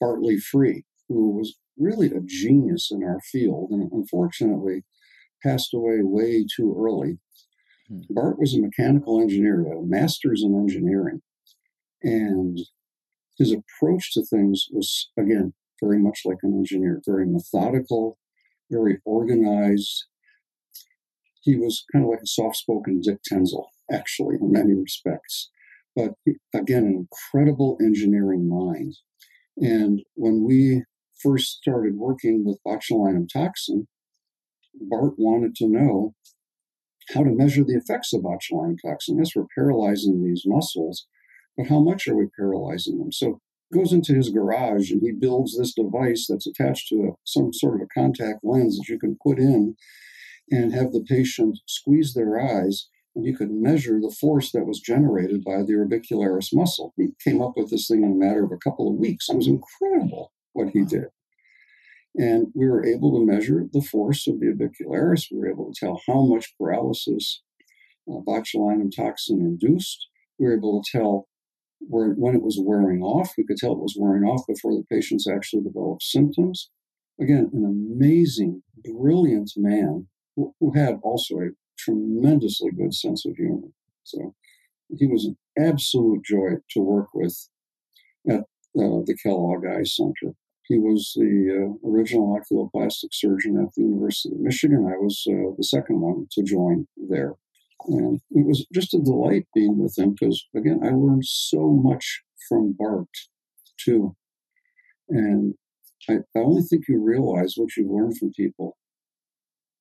Bartley 0.00 0.36
Frueh, 0.36 0.82
who 1.08 1.30
was 1.30 1.56
really 1.76 2.08
a 2.08 2.20
genius 2.24 2.90
in 2.90 3.02
our 3.02 3.20
field 3.20 3.70
and 3.70 3.90
unfortunately 3.92 4.84
passed 5.42 5.72
away 5.72 5.98
way 6.02 6.44
too 6.56 6.74
early. 6.78 7.18
Hmm. 7.88 8.00
Bart 8.10 8.38
was 8.38 8.54
a 8.54 8.60
mechanical 8.60 9.20
engineer, 9.20 9.64
a 9.72 9.82
master's 9.82 10.42
in 10.42 10.54
engineering. 10.54 11.22
And 12.02 12.58
his 13.38 13.52
approach 13.52 14.12
to 14.14 14.24
things 14.24 14.66
was, 14.72 15.10
again, 15.16 15.54
very 15.82 15.98
much 15.98 16.20
like 16.24 16.38
an 16.42 16.54
engineer, 16.54 17.00
very 17.06 17.26
methodical, 17.26 18.18
very 18.70 18.98
organized. 19.04 20.06
He 21.42 21.56
was 21.56 21.84
kind 21.92 22.04
of 22.04 22.10
like 22.10 22.22
a 22.22 22.26
soft 22.26 22.56
spoken 22.56 23.00
Dick 23.00 23.18
Tenzel, 23.30 23.66
actually, 23.90 24.36
in 24.40 24.52
many 24.52 24.74
respects. 24.74 25.50
But 25.96 26.14
again, 26.54 26.84
an 26.84 27.08
incredible 27.08 27.78
engineering 27.80 28.48
mind. 28.48 28.96
And 29.56 30.02
when 30.14 30.44
we 30.46 30.84
first 31.20 31.58
started 31.58 31.96
working 31.96 32.44
with 32.44 32.60
botulinum 32.66 33.28
toxin, 33.32 33.88
Bart 34.80 35.14
wanted 35.16 35.56
to 35.56 35.68
know 35.68 36.14
how 37.14 37.24
to 37.24 37.30
measure 37.30 37.64
the 37.64 37.76
effects 37.76 38.12
of 38.12 38.22
botulinum 38.22 38.76
toxin. 38.84 39.18
Yes, 39.18 39.30
we're 39.34 39.46
paralyzing 39.54 40.22
these 40.22 40.42
muscles, 40.46 41.06
but 41.56 41.66
how 41.68 41.80
much 41.80 42.06
are 42.06 42.16
we 42.16 42.26
paralyzing 42.38 42.98
them? 42.98 43.10
So 43.10 43.40
goes 43.72 43.92
into 43.92 44.14
his 44.14 44.30
garage 44.30 44.90
and 44.90 45.02
he 45.02 45.12
builds 45.12 45.56
this 45.56 45.74
device 45.74 46.26
that's 46.28 46.46
attached 46.46 46.88
to 46.88 47.16
some 47.24 47.52
sort 47.52 47.76
of 47.76 47.82
a 47.82 48.00
contact 48.00 48.40
lens 48.42 48.78
that 48.78 48.88
you 48.88 48.98
can 48.98 49.16
put 49.22 49.38
in 49.38 49.76
and 50.50 50.72
have 50.72 50.92
the 50.92 51.04
patient 51.06 51.58
squeeze 51.66 52.14
their 52.14 52.40
eyes 52.40 52.88
and 53.14 53.26
you 53.26 53.36
could 53.36 53.50
measure 53.50 53.98
the 54.00 54.14
force 54.20 54.52
that 54.52 54.66
was 54.66 54.80
generated 54.80 55.44
by 55.44 55.62
the 55.62 55.72
orbicularis 55.72 56.50
muscle. 56.52 56.94
He 56.96 57.08
came 57.22 57.42
up 57.42 57.54
with 57.56 57.70
this 57.70 57.88
thing 57.88 58.04
in 58.04 58.12
a 58.12 58.14
matter 58.14 58.44
of 58.44 58.52
a 58.52 58.56
couple 58.56 58.88
of 58.88 58.94
weeks. 58.94 59.28
It 59.28 59.36
was 59.36 59.48
incredible 59.48 60.32
what 60.52 60.68
he 60.72 60.84
did. 60.84 61.06
And 62.14 62.48
we 62.54 62.68
were 62.68 62.86
able 62.86 63.18
to 63.18 63.26
measure 63.26 63.64
the 63.72 63.82
force 63.82 64.26
of 64.26 64.40
the 64.40 64.46
orbicularis. 64.46 65.26
We 65.30 65.38
were 65.38 65.50
able 65.50 65.72
to 65.72 65.78
tell 65.78 66.00
how 66.06 66.22
much 66.22 66.54
paralysis 66.58 67.42
uh, 68.08 68.20
botulinum 68.26 68.94
toxin 68.94 69.40
induced. 69.40 70.08
We 70.38 70.46
were 70.46 70.56
able 70.56 70.82
to 70.82 70.90
tell 70.90 71.28
when 71.80 72.34
it 72.34 72.42
was 72.42 72.60
wearing 72.60 73.02
off. 73.02 73.32
We 73.36 73.44
could 73.44 73.56
tell 73.56 73.72
it 73.72 73.78
was 73.78 73.96
wearing 73.98 74.24
off 74.24 74.46
before 74.46 74.72
the 74.72 74.84
patients 74.90 75.28
actually 75.28 75.62
developed 75.62 76.02
symptoms. 76.02 76.70
Again, 77.20 77.50
an 77.52 77.64
amazing, 77.64 78.62
brilliant 78.84 79.52
man 79.56 80.06
who, 80.36 80.54
who 80.60 80.72
had 80.72 80.98
also 81.02 81.36
a 81.36 81.48
tremendously 81.78 82.70
good 82.70 82.94
sense 82.94 83.24
of 83.26 83.36
humor. 83.36 83.68
So 84.04 84.34
he 84.96 85.06
was 85.06 85.24
an 85.24 85.36
absolute 85.58 86.24
joy 86.24 86.56
to 86.70 86.80
work 86.80 87.08
with 87.14 87.48
at 88.28 88.40
uh, 88.40 89.02
the 89.04 89.16
Kellogg 89.22 89.64
Eye 89.66 89.84
Center. 89.84 90.34
He 90.64 90.78
was 90.78 91.12
the 91.16 91.74
uh, 91.82 91.88
original 91.88 92.38
oculoplastic 92.38 93.08
surgeon 93.12 93.58
at 93.58 93.72
the 93.74 93.82
University 93.82 94.34
of 94.34 94.40
Michigan. 94.40 94.86
I 94.86 94.98
was 94.98 95.24
uh, 95.26 95.54
the 95.56 95.64
second 95.64 96.00
one 96.00 96.26
to 96.32 96.42
join 96.42 96.86
there. 97.08 97.34
And 97.86 98.20
it 98.30 98.46
was 98.46 98.66
just 98.74 98.94
a 98.94 98.98
delight 98.98 99.46
being 99.54 99.78
with 99.78 99.96
him 99.96 100.14
because, 100.18 100.44
again, 100.54 100.80
I 100.82 100.90
learned 100.90 101.24
so 101.24 101.70
much 101.70 102.22
from 102.48 102.74
Bart, 102.78 103.08
too. 103.78 104.16
And 105.08 105.54
I, 106.08 106.14
I 106.36 106.40
only 106.40 106.62
think 106.62 106.84
you 106.88 107.02
realize 107.02 107.54
what 107.56 107.76
you 107.76 107.90
learn 107.90 108.14
from 108.14 108.32
people 108.32 108.76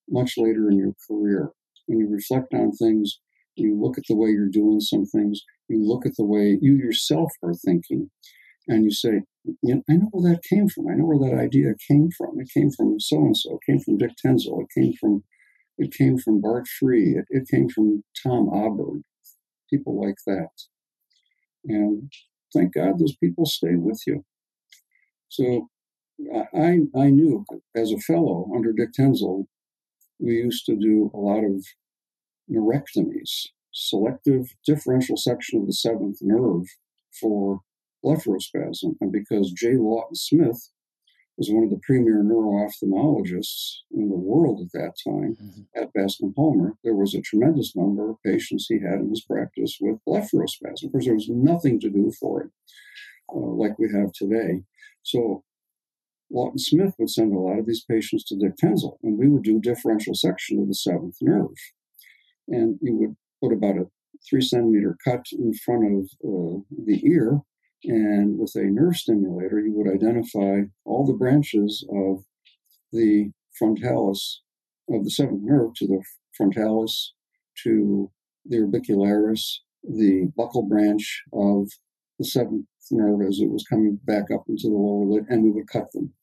much 0.10 0.34
later 0.38 0.70
in 0.70 0.78
your 0.78 0.94
career 1.10 1.52
when 1.88 2.00
you 2.00 2.08
reflect 2.10 2.54
on 2.54 2.72
things, 2.72 3.20
you 3.56 3.80
look 3.82 3.98
at 3.98 4.04
the 4.08 4.16
way 4.16 4.30
you're 4.30 4.50
doing 4.50 4.80
some 4.80 5.06
things, 5.06 5.42
you 5.68 5.84
look 5.84 6.06
at 6.06 6.16
the 6.18 6.26
way 6.26 6.58
you 6.62 6.76
yourself 6.76 7.32
are 7.42 7.54
thinking, 7.54 8.12
and 8.68 8.84
you 8.84 8.92
say, 8.92 9.22
you 9.46 9.76
know, 9.76 9.82
I 9.90 9.94
know 9.94 10.10
where 10.12 10.34
that 10.34 10.44
came 10.44 10.68
from. 10.68 10.88
I 10.88 10.96
know 10.96 11.06
where 11.06 11.30
that 11.30 11.38
idea 11.38 11.74
came 11.88 12.10
from. 12.16 12.40
It 12.40 12.50
came 12.54 12.70
from 12.70 13.00
so 13.00 13.18
and 13.18 13.36
so. 13.36 13.56
It 13.56 13.72
came 13.72 13.80
from 13.80 13.98
Dick 13.98 14.12
Tenzel. 14.24 14.62
It 14.62 14.68
came 14.78 14.94
from 15.00 15.24
it 15.78 15.94
came 15.94 16.18
from 16.18 16.42
Bart 16.42 16.66
Frueh. 16.66 17.20
It, 17.20 17.26
it 17.30 17.48
came 17.50 17.70
from 17.70 18.04
Tom 18.24 18.48
Aaberg. 18.50 19.02
People 19.70 20.00
like 20.02 20.18
that. 20.26 20.50
And 21.66 22.12
thank 22.54 22.74
God 22.74 23.00
those 23.00 23.16
people 23.18 23.46
stay 23.46 23.76
with 23.76 24.02
you. 24.08 24.24
So 25.30 25.70
I 26.56 26.80
I 26.96 27.10
knew 27.10 27.46
as 27.76 27.92
a 27.92 28.00
fellow 28.00 28.50
under 28.56 28.74
Dick 28.74 28.90
Tenzel, 28.98 29.46
we 30.20 30.36
used 30.36 30.66
to 30.66 30.76
do 30.76 31.12
a 31.14 31.18
lot 31.18 31.44
of 31.44 31.64
neurectomies, 32.50 33.48
selective 33.72 34.56
differential 34.66 35.18
section 35.18 35.62
of 35.62 35.68
the 35.68 35.74
seventh 35.74 36.18
nerve 36.22 36.66
for 37.20 37.62
blepharospasm. 38.04 38.96
And 39.02 39.12
because 39.12 39.52
J. 39.52 39.76
Lawton 39.76 40.16
Smith 40.16 40.72
was 41.38 41.50
one 41.52 41.64
of 41.64 41.70
the 41.70 41.80
premier 41.84 42.24
neuro-ophthalmologists 42.24 43.78
in 43.92 44.10
the 44.10 44.16
world 44.16 44.60
at 44.60 44.72
that 44.74 44.94
time 45.06 45.38
mm-hmm. 45.42 45.82
at 45.82 45.94
Bascom 45.94 46.34
Palmer, 46.34 46.74
there 46.84 46.96
was 46.96 47.14
a 47.14 47.22
tremendous 47.22 47.76
number 47.76 48.10
of 48.10 48.22
patients 48.24 48.66
he 48.68 48.80
had 48.80 49.00
in 49.00 49.10
his 49.10 49.24
practice 49.24 49.78
with 49.80 50.00
blepharospasm. 50.08 50.86
Of 50.86 50.92
course, 50.92 51.06
there 51.06 51.14
was 51.14 51.30
nothing 51.30 51.80
to 51.82 51.90
do 51.90 52.12
for 52.20 52.44
it 52.44 52.50
uh, 53.34 53.38
like 53.38 53.78
we 53.78 53.92
have 53.94 54.12
today. 54.14 54.64
So 55.04 55.44
Lawton 56.32 56.60
Smith 56.60 56.96
would 56.98 57.10
send 57.10 57.34
a 57.34 57.40
lot 57.40 57.60
of 57.60 57.66
these 57.66 57.86
patients 57.86 58.24
to 58.26 58.36
Dick 58.36 58.56
Tenzel, 58.62 58.98
and 59.04 59.18
we 59.18 59.30
would 59.30 59.44
do 59.44 59.60
differential 59.60 60.16
section 60.16 60.60
of 60.60 60.68
the 60.68 60.74
seventh 60.74 61.18
nerve. 61.22 61.56
And 62.48 62.80
you 62.82 62.96
would 62.96 63.16
put 63.42 63.56
about 63.56 63.78
a 63.78 63.88
three 64.28 64.42
centimeter 64.42 64.98
cut 65.04 65.26
in 65.32 65.54
front 65.54 65.86
of 65.86 66.04
uh, 66.26 66.60
the 66.86 67.02
ear, 67.06 67.42
and 67.84 68.40
with 68.40 68.56
a 68.56 68.64
nerve 68.64 68.96
stimulator, 68.96 69.60
you 69.60 69.74
would 69.74 69.94
identify 69.94 70.62
all 70.86 71.06
the 71.06 71.14
branches 71.14 71.86
of 71.92 72.24
the 72.92 73.32
frontalis 73.58 74.42
of 74.90 75.04
the 75.04 75.12
seventh 75.12 75.42
nerve 75.44 75.74
to 75.76 75.88
the 75.88 76.02
frontalis 76.36 77.14
to 77.64 78.10
the 78.46 78.58
orbicularis, 78.58 79.58
the 79.84 80.32
buccal 80.38 80.68
branch 80.68 81.24
of 81.34 81.68
the 82.18 82.26
seventh 82.26 82.66
nerve 82.92 83.22
as 83.28 83.40
it 83.40 83.50
was 83.50 83.66
coming 83.70 84.00
back 84.06 84.32
up 84.34 84.44
into 84.48 84.68
the 84.70 84.76
lower 84.76 85.06
lid, 85.06 85.26
and 85.30 85.44
we 85.44 85.52
would 85.52 85.68
cut 85.68 85.92
them. 85.92 86.14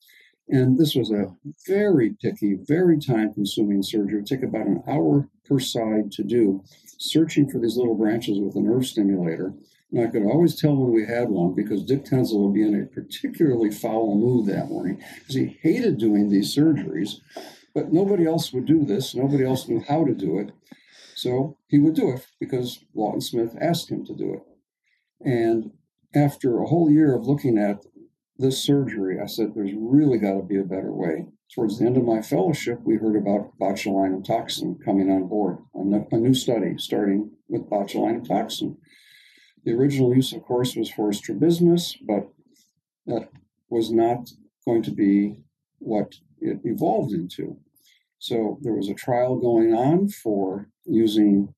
And 0.47 0.77
this 0.77 0.93
was 0.93 1.11
a 1.11 1.35
very 1.67 2.15
picky, 2.21 2.55
very 2.67 2.99
time 2.99 3.33
consuming 3.33 3.81
surgery. 3.81 4.13
It 4.13 4.15
would 4.17 4.25
take 4.27 4.43
about 4.43 4.67
an 4.67 4.83
hour 4.87 5.27
per 5.45 5.59
side 5.59 6.11
to 6.13 6.23
do, 6.23 6.63
searching 6.97 7.49
for 7.49 7.59
these 7.59 7.77
little 7.77 7.95
branches 7.95 8.39
with 8.39 8.55
a 8.55 8.61
nerve 8.61 8.85
stimulator. 8.85 9.53
And 9.91 10.07
I 10.07 10.11
could 10.11 10.23
always 10.23 10.59
tell 10.59 10.75
when 10.75 10.91
we 10.91 11.05
had 11.05 11.29
one 11.29 11.53
because 11.53 11.83
Dick 11.83 12.05
Tenzel 12.05 12.43
would 12.43 12.53
be 12.53 12.67
in 12.67 12.79
a 12.79 12.85
particularly 12.85 13.71
foul 13.71 14.15
mood 14.15 14.47
that 14.47 14.69
morning 14.69 15.01
because 15.19 15.35
he 15.35 15.57
hated 15.61 15.97
doing 15.97 16.29
these 16.29 16.55
surgeries, 16.55 17.21
but 17.73 17.93
nobody 17.93 18.25
else 18.25 18.51
would 18.51 18.65
do 18.65 18.83
this. 18.83 19.15
Nobody 19.15 19.45
else 19.45 19.67
knew 19.67 19.83
how 19.87 20.03
to 20.03 20.13
do 20.13 20.39
it. 20.39 20.51
So 21.15 21.57
he 21.67 21.79
would 21.79 21.95
do 21.95 22.11
it 22.11 22.25
because 22.39 22.83
Lawton 22.93 23.21
Smith 23.21 23.55
asked 23.61 23.89
him 23.89 24.05
to 24.05 24.15
do 24.15 24.33
it. 24.33 24.43
And 25.21 25.71
after 26.13 26.59
a 26.59 26.67
whole 26.67 26.89
year 26.89 27.15
of 27.15 27.25
looking 27.25 27.57
at 27.57 27.85
this 28.37 28.61
surgery, 28.61 29.19
I 29.21 29.27
said, 29.27 29.53
there's 29.55 29.73
really 29.73 30.17
got 30.17 30.33
to 30.33 30.43
be 30.43 30.57
a 30.57 30.63
better 30.63 30.91
way. 30.91 31.27
Towards 31.53 31.79
the 31.79 31.85
end 31.85 31.95
of 31.95 32.03
my 32.03 32.21
fellowship, 32.21 32.79
we 32.83 32.97
heard 32.97 33.15
about 33.15 33.57
botulinum 33.59 34.25
toxin 34.25 34.77
coming 34.83 35.09
on 35.09 35.27
board, 35.27 35.59
a 35.73 36.17
new 36.17 36.33
study 36.33 36.77
starting 36.77 37.31
with 37.47 37.69
botulinum 37.69 38.27
toxin. 38.27 38.77
The 39.65 39.73
original 39.73 40.15
use, 40.15 40.31
of 40.31 40.43
course, 40.43 40.75
was 40.75 40.91
for 40.91 41.11
strabismus, 41.11 41.97
but 42.07 42.29
that 43.07 43.29
was 43.69 43.91
not 43.91 44.29
going 44.65 44.83
to 44.83 44.91
be 44.91 45.43
what 45.79 46.13
it 46.39 46.59
evolved 46.63 47.11
into. 47.11 47.57
So 48.19 48.59
there 48.61 48.73
was 48.73 48.89
a 48.89 48.93
trial 48.93 49.37
going 49.37 49.73
on 49.73 50.09
for 50.09 50.69
using 50.85 51.53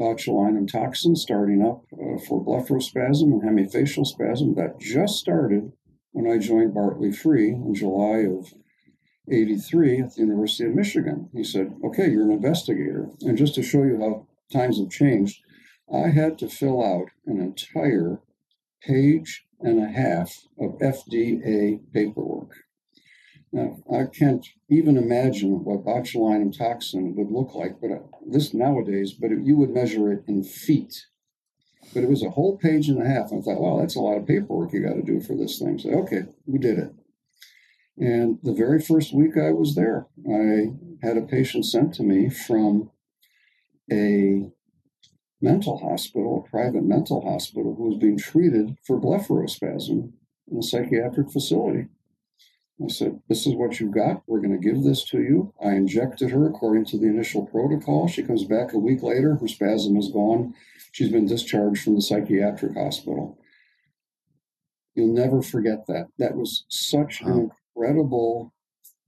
botulinum 0.00 0.70
toxin 0.70 1.16
starting 1.16 1.62
up 1.62 1.84
uh, 1.92 2.18
for 2.26 2.44
blepharospasm 2.44 3.22
and 3.22 3.42
hemifacial 3.42 4.06
spasm 4.06 4.54
that 4.54 4.80
just 4.80 5.16
started 5.16 5.72
when 6.12 6.30
I 6.30 6.38
joined 6.38 6.74
Bartley 6.74 7.10
Frueh 7.10 7.52
in 7.52 7.74
July 7.74 8.26
of 8.26 8.52
83 9.30 10.00
at 10.00 10.14
the 10.14 10.22
University 10.22 10.64
of 10.64 10.74
Michigan. 10.74 11.28
He 11.32 11.44
said, 11.44 11.74
Okay, 11.84 12.10
you're 12.10 12.24
an 12.24 12.32
investigator. 12.32 13.08
And 13.22 13.38
just 13.38 13.54
to 13.56 13.62
show 13.62 13.82
you 13.82 13.98
how 14.00 14.26
times 14.52 14.78
have 14.78 14.90
changed, 14.90 15.40
I 15.92 16.08
had 16.08 16.38
to 16.38 16.48
fill 16.48 16.82
out 16.82 17.10
an 17.26 17.40
entire 17.40 18.20
page 18.82 19.46
and 19.60 19.82
a 19.82 19.88
half 19.88 20.46
of 20.58 20.78
FDA 20.78 21.80
paperwork. 21.92 22.52
Now, 23.52 23.76
I 23.92 24.06
can't 24.06 24.44
even 24.68 24.96
imagine 24.96 25.62
what 25.62 25.84
botulinum 25.84 26.56
toxin 26.56 27.14
would 27.14 27.30
look 27.30 27.54
like, 27.54 27.80
but 27.80 27.92
uh, 27.92 27.98
this 28.26 28.52
nowadays, 28.52 29.12
but 29.12 29.30
you 29.30 29.56
would 29.56 29.70
measure 29.70 30.12
it 30.12 30.24
in 30.26 30.42
feet. 30.42 31.06
But 31.92 32.02
it 32.02 32.10
was 32.10 32.24
a 32.24 32.30
whole 32.30 32.56
page 32.56 32.88
and 32.88 33.00
a 33.00 33.08
half. 33.08 33.26
I 33.26 33.40
thought, 33.40 33.60
wow, 33.60 33.78
that's 33.78 33.94
a 33.94 34.00
lot 34.00 34.16
of 34.16 34.26
paperwork 34.26 34.72
you 34.72 34.80
got 34.80 34.94
to 34.94 35.02
do 35.02 35.20
for 35.20 35.36
this 35.36 35.58
thing. 35.58 35.78
So, 35.78 35.90
okay, 35.90 36.22
we 36.46 36.58
did 36.58 36.78
it. 36.78 36.92
And 37.96 38.38
the 38.42 38.52
very 38.52 38.80
first 38.80 39.14
week 39.14 39.36
I 39.36 39.52
was 39.52 39.76
there, 39.76 40.08
I 40.28 40.72
had 41.06 41.16
a 41.16 41.22
patient 41.22 41.64
sent 41.64 41.94
to 41.94 42.02
me 42.02 42.28
from 42.30 42.90
a 43.92 44.50
mental 45.44 45.78
hospital, 45.78 46.42
a 46.44 46.50
private 46.50 46.82
mental 46.84 47.20
hospital, 47.20 47.74
who 47.74 47.90
was 47.90 47.98
being 47.98 48.16
treated 48.16 48.76
for 48.82 48.98
blepharospasm 48.98 50.10
in 50.50 50.58
a 50.58 50.62
psychiatric 50.62 51.30
facility. 51.30 51.86
I 52.82 52.88
said, 52.88 53.20
This 53.28 53.46
is 53.46 53.54
what 53.54 53.78
you've 53.78 53.94
got. 53.94 54.22
We're 54.26 54.40
going 54.40 54.58
to 54.58 54.68
give 54.68 54.82
this 54.82 55.04
to 55.10 55.20
you. 55.20 55.52
I 55.62 55.72
injected 55.72 56.30
her 56.30 56.48
according 56.48 56.86
to 56.86 56.98
the 56.98 57.06
initial 57.06 57.46
protocol. 57.46 58.08
She 58.08 58.24
comes 58.24 58.44
back 58.44 58.72
a 58.72 58.78
week 58.78 59.02
later. 59.02 59.36
Her 59.36 59.46
spasm 59.46 59.96
is 59.96 60.10
gone. 60.10 60.54
She's 60.90 61.12
been 61.12 61.26
discharged 61.26 61.84
from 61.84 61.94
the 61.94 62.02
psychiatric 62.02 62.74
hospital. 62.74 63.38
You'll 64.94 65.14
never 65.14 65.42
forget 65.42 65.86
that. 65.86 66.08
That 66.18 66.36
was 66.36 66.64
such 66.68 67.20
an 67.20 67.50
incredible 67.76 68.52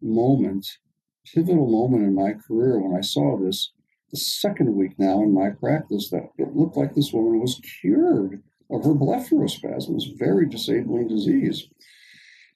moment, 0.00 0.78
pivotal 1.25 1.69
moment 1.69 2.05
in 2.05 2.14
my 2.14 2.35
career 2.35 2.78
when 2.78 2.97
I 2.97 3.00
saw 3.00 3.37
this 3.37 3.73
the 4.10 4.16
second 4.16 4.75
week 4.75 4.98
now 4.98 5.22
in 5.22 5.34
my 5.34 5.50
practice 5.50 6.10
that 6.10 6.30
it 6.38 6.54
looked 6.54 6.76
like 6.76 6.94
this 6.94 7.12
woman 7.12 7.40
was 7.40 7.60
cured 7.80 8.42
of 8.70 8.84
her 8.84 8.94
blepharospasms, 8.94 10.18
very 10.18 10.46
disabling 10.48 11.08
disease. 11.08 11.68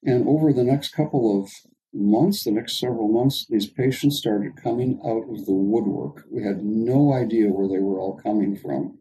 And 0.04 0.26
over 0.26 0.52
the 0.52 0.64
next 0.64 0.90
couple 0.90 1.42
of 1.42 1.50
months, 1.92 2.44
the 2.44 2.52
next 2.52 2.78
several 2.78 3.08
months, 3.08 3.46
these 3.48 3.66
patients 3.66 4.18
started 4.18 4.62
coming 4.62 5.00
out 5.04 5.28
of 5.28 5.46
the 5.46 5.52
woodwork. 5.52 6.24
We 6.30 6.44
had 6.44 6.64
no 6.64 7.12
idea 7.12 7.50
where 7.50 7.68
they 7.68 7.82
were 7.82 7.98
all 7.98 8.16
coming 8.16 8.56
from. 8.56 8.98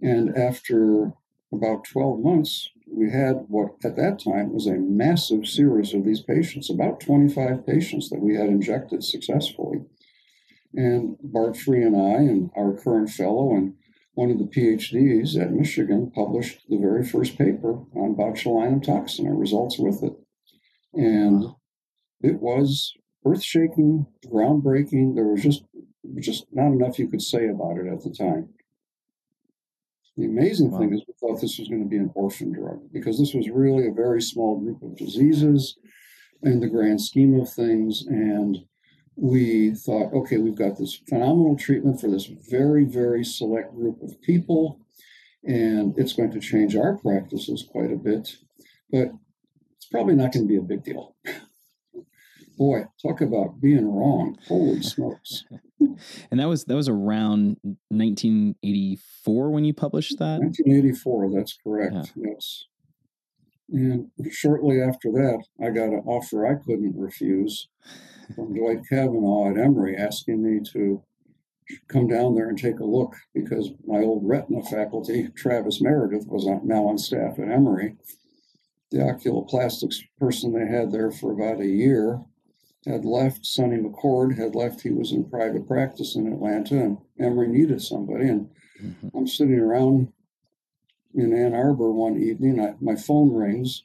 And 0.00 0.36
after 0.36 1.12
about 1.52 1.84
12 1.84 2.20
months, 2.20 2.70
we 2.90 3.10
had 3.10 3.44
what 3.48 3.74
at 3.84 3.96
that 3.96 4.18
time 4.22 4.52
was 4.52 4.66
a 4.66 4.74
massive 4.74 5.46
series 5.46 5.92
of 5.94 6.04
these 6.04 6.22
patients, 6.22 6.70
about 6.70 7.00
25 7.00 7.66
patients 7.66 8.08
that 8.10 8.20
we 8.20 8.36
had 8.36 8.46
injected 8.46 9.02
successfully. 9.04 9.84
And 10.74 11.16
Bart 11.22 11.54
Frueh 11.54 11.86
and 11.86 11.96
I, 11.96 12.20
and 12.20 12.50
our 12.56 12.76
current 12.76 13.10
fellow, 13.10 13.54
and 13.54 13.74
one 14.14 14.30
of 14.30 14.38
the 14.38 14.44
PhDs 14.44 15.40
at 15.40 15.52
Michigan 15.52 16.10
published 16.14 16.62
the 16.68 16.76
very 16.76 17.04
first 17.04 17.38
paper 17.38 17.84
on 17.94 18.16
botulinum 18.16 18.82
toxin 18.82 19.26
and 19.26 19.38
results 19.38 19.78
with 19.78 20.02
it. 20.02 20.12
And 20.94 21.44
it 22.20 22.40
was 22.40 22.92
earth 23.24 23.42
shaking, 23.42 24.06
groundbreaking. 24.26 25.14
There 25.14 25.24
was 25.24 25.42
just 25.42 25.62
just 26.20 26.46
not 26.52 26.72
enough 26.72 26.98
you 26.98 27.08
could 27.08 27.22
say 27.22 27.48
about 27.48 27.76
it 27.78 27.86
at 27.86 28.02
the 28.02 28.10
time. 28.10 28.48
The 30.16 30.24
amazing 30.24 30.72
wow. 30.72 30.80
thing 30.80 30.94
is, 30.94 31.04
we 31.06 31.14
thought 31.20 31.40
this 31.40 31.58
was 31.58 31.68
going 31.68 31.82
to 31.84 31.88
be 31.88 31.96
an 31.96 32.10
orphan 32.14 32.52
drug 32.52 32.92
because 32.92 33.18
this 33.18 33.34
was 33.34 33.48
really 33.48 33.86
a 33.86 33.92
very 33.92 34.20
small 34.20 34.58
group 34.58 34.82
of 34.82 34.96
diseases 34.96 35.78
in 36.42 36.58
the 36.58 36.68
grand 36.68 37.00
scheme 37.00 37.38
of 37.38 37.48
things. 37.48 38.04
And 38.08 38.58
we 39.20 39.74
thought, 39.74 40.12
okay, 40.12 40.38
we've 40.38 40.54
got 40.54 40.78
this 40.78 40.94
phenomenal 41.08 41.56
treatment 41.56 42.00
for 42.00 42.08
this 42.08 42.26
very, 42.26 42.84
very 42.84 43.24
select 43.24 43.74
group 43.74 44.00
of 44.00 44.20
people, 44.22 44.80
and 45.44 45.98
it's 45.98 46.12
going 46.12 46.30
to 46.30 46.40
change 46.40 46.76
our 46.76 46.96
practices 46.96 47.66
quite 47.68 47.90
a 47.90 47.96
bit, 47.96 48.36
but 48.90 49.08
it's 49.76 49.86
probably 49.90 50.14
not 50.14 50.32
going 50.32 50.46
to 50.46 50.48
be 50.48 50.56
a 50.56 50.62
big 50.62 50.84
deal. 50.84 51.16
Boy, 52.56 52.84
talk 53.02 53.20
about 53.20 53.60
being 53.60 53.86
wrong! 53.86 54.38
Holy 54.46 54.82
smokes! 54.82 55.44
and 56.30 56.40
that 56.40 56.48
was 56.48 56.64
that 56.64 56.74
was 56.74 56.88
around 56.88 57.56
1984 57.88 59.50
when 59.50 59.64
you 59.64 59.74
published 59.74 60.18
that. 60.18 60.40
1984, 60.40 61.30
that's 61.34 61.56
correct. 61.62 62.12
Yeah. 62.16 62.30
Yes. 62.30 62.64
And 63.70 64.10
shortly 64.30 64.80
after 64.80 65.10
that, 65.12 65.44
I 65.60 65.70
got 65.70 65.90
an 65.90 66.02
offer 66.06 66.46
I 66.46 66.54
couldn't 66.54 66.98
refuse 66.98 67.68
from 68.34 68.54
Dwight 68.54 68.80
Cavanagh 68.88 69.50
at 69.50 69.58
Emory 69.58 69.96
asking 69.96 70.42
me 70.42 70.60
to 70.72 71.02
come 71.88 72.08
down 72.08 72.34
there 72.34 72.48
and 72.48 72.58
take 72.58 72.78
a 72.80 72.84
look 72.84 73.14
because 73.34 73.70
my 73.86 73.98
old 73.98 74.22
retina 74.26 74.62
faculty, 74.62 75.28
Travis 75.36 75.80
Meredith, 75.80 76.26
was 76.26 76.46
now 76.64 76.86
on 76.86 76.98
staff 76.98 77.38
at 77.38 77.50
Emory. 77.50 77.96
The 78.90 78.98
oculoplastics 78.98 79.96
person 80.18 80.52
they 80.52 80.66
had 80.66 80.92
there 80.92 81.10
for 81.10 81.32
about 81.32 81.60
a 81.60 81.66
year 81.66 82.22
had 82.86 83.04
left. 83.04 83.44
Sonny 83.44 83.76
McCord 83.76 84.38
had 84.38 84.54
left. 84.54 84.80
He 84.80 84.90
was 84.90 85.12
in 85.12 85.28
private 85.28 85.66
practice 85.66 86.16
in 86.16 86.32
Atlanta, 86.32 86.74
and 86.74 86.98
Emory 87.20 87.48
needed 87.48 87.82
somebody. 87.82 88.28
And 88.28 88.48
mm-hmm. 88.82 89.08
I'm 89.14 89.26
sitting 89.26 89.58
around 89.58 90.12
in 91.14 91.34
Ann 91.34 91.54
Arbor 91.54 91.92
one 91.92 92.16
evening. 92.16 92.60
I, 92.60 92.74
my 92.80 92.96
phone 92.96 93.34
rings, 93.34 93.82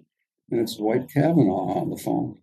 and 0.51 0.61
it's 0.61 0.77
Dwight 0.77 1.09
Cavanagh 1.13 1.49
on 1.49 1.89
the 1.89 1.97
phone. 1.97 2.39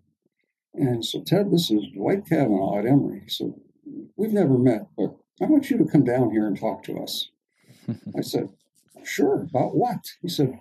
And 0.75 1.05
so, 1.05 1.23
Ted, 1.23 1.51
this 1.51 1.71
is 1.71 1.87
Dwight 1.95 2.27
Cavanagh 2.27 2.79
at 2.79 2.87
Emory. 2.87 3.25
So, 3.29 3.61
we've 4.17 4.33
never 4.33 4.57
met, 4.57 4.87
but 4.97 5.17
I 5.41 5.47
want 5.47 5.71
you 5.71 5.79
to 5.79 5.85
come 5.85 6.05
down 6.05 6.31
here 6.31 6.47
and 6.47 6.59
talk 6.59 6.83
to 6.85 6.99
us. 6.99 7.31
I 8.17 8.21
said, 8.21 8.51
Sure, 9.05 9.43
about 9.43 9.75
what? 9.75 10.05
He 10.21 10.29
said, 10.29 10.61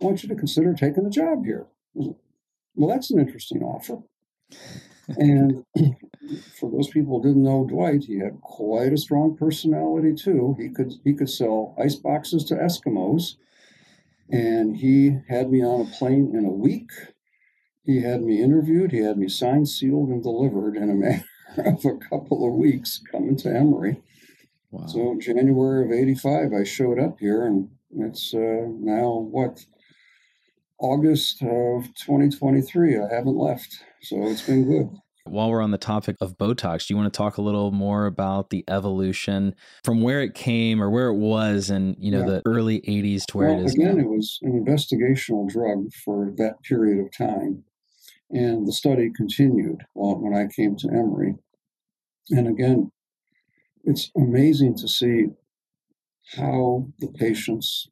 I 0.00 0.04
want 0.04 0.22
you 0.22 0.28
to 0.28 0.34
consider 0.34 0.74
taking 0.74 1.04
the 1.04 1.10
job 1.10 1.44
here. 1.44 1.66
well, 1.94 2.88
that's 2.88 3.10
an 3.10 3.20
interesting 3.20 3.62
offer. 3.62 3.98
and 5.08 5.64
for 6.58 6.70
those 6.70 6.88
people 6.88 7.20
who 7.20 7.28
didn't 7.28 7.44
know 7.44 7.66
Dwight, 7.68 8.04
he 8.04 8.18
had 8.18 8.40
quite 8.40 8.92
a 8.92 8.98
strong 8.98 9.36
personality 9.36 10.14
too. 10.14 10.56
He 10.58 10.70
could 10.70 10.94
he 11.04 11.14
could 11.14 11.30
sell 11.30 11.74
ice 11.78 11.96
boxes 11.96 12.44
to 12.44 12.54
Eskimos, 12.54 13.36
and 14.30 14.76
he 14.76 15.18
had 15.28 15.50
me 15.50 15.62
on 15.62 15.82
a 15.82 15.90
plane 15.98 16.34
in 16.34 16.44
a 16.44 16.50
week 16.50 16.90
he 17.84 18.02
had 18.02 18.22
me 18.22 18.42
interviewed, 18.42 18.92
he 18.92 18.98
had 18.98 19.18
me 19.18 19.28
signed, 19.28 19.68
sealed, 19.68 20.08
and 20.08 20.22
delivered 20.22 20.76
in 20.76 20.90
a 20.90 20.94
matter 20.94 21.24
of 21.58 21.84
a 21.84 21.96
couple 21.98 22.46
of 22.46 22.54
weeks 22.54 23.00
coming 23.12 23.36
to 23.36 23.48
Emory. 23.48 24.02
Wow. 24.70 24.86
So 24.86 25.16
January 25.20 25.84
of 25.84 25.92
'85, 25.92 26.52
I 26.52 26.64
showed 26.64 26.98
up 26.98 27.20
here, 27.20 27.46
and 27.46 27.68
it's 27.96 28.34
uh, 28.34 28.66
now 28.80 29.28
what 29.30 29.64
August 30.80 31.42
of 31.42 31.94
2023. 31.94 32.98
I 32.98 33.14
haven't 33.14 33.36
left, 33.36 33.78
so 34.02 34.26
it's 34.26 34.42
been 34.42 34.64
good. 34.64 34.90
While 35.26 35.50
we're 35.50 35.62
on 35.62 35.70
the 35.70 35.78
topic 35.78 36.16
of 36.20 36.36
Botox, 36.36 36.86
do 36.86 36.92
you 36.92 36.98
want 36.98 37.10
to 37.10 37.16
talk 37.16 37.38
a 37.38 37.42
little 37.42 37.70
more 37.70 38.04
about 38.04 38.50
the 38.50 38.62
evolution 38.68 39.54
from 39.82 40.02
where 40.02 40.20
it 40.20 40.34
came 40.34 40.82
or 40.82 40.90
where 40.90 41.08
it 41.08 41.16
was 41.16 41.70
and 41.70 41.96
you 41.98 42.10
know 42.10 42.20
yeah. 42.20 42.26
the 42.26 42.42
early 42.44 42.80
80s 42.82 43.24
to 43.28 43.38
where 43.38 43.48
well, 43.48 43.60
it 43.60 43.64
is 43.64 43.74
again 43.74 43.96
now? 43.96 44.02
it 44.02 44.08
was 44.08 44.38
an 44.42 44.52
investigational 44.62 45.48
drug 45.48 45.90
for 46.04 46.30
that 46.36 46.62
period 46.62 47.02
of 47.02 47.10
time 47.16 47.64
and 48.30 48.66
the 48.66 48.72
study 48.72 49.10
continued 49.14 49.82
uh, 49.96 50.14
when 50.14 50.34
I 50.34 50.46
came 50.54 50.76
to 50.76 50.88
Emory. 50.88 51.34
And 52.30 52.48
again, 52.48 52.90
it's 53.84 54.10
amazing 54.16 54.76
to 54.78 54.88
see 54.88 55.26
how 56.36 56.88
the 56.98 57.08
patients, 57.08 57.88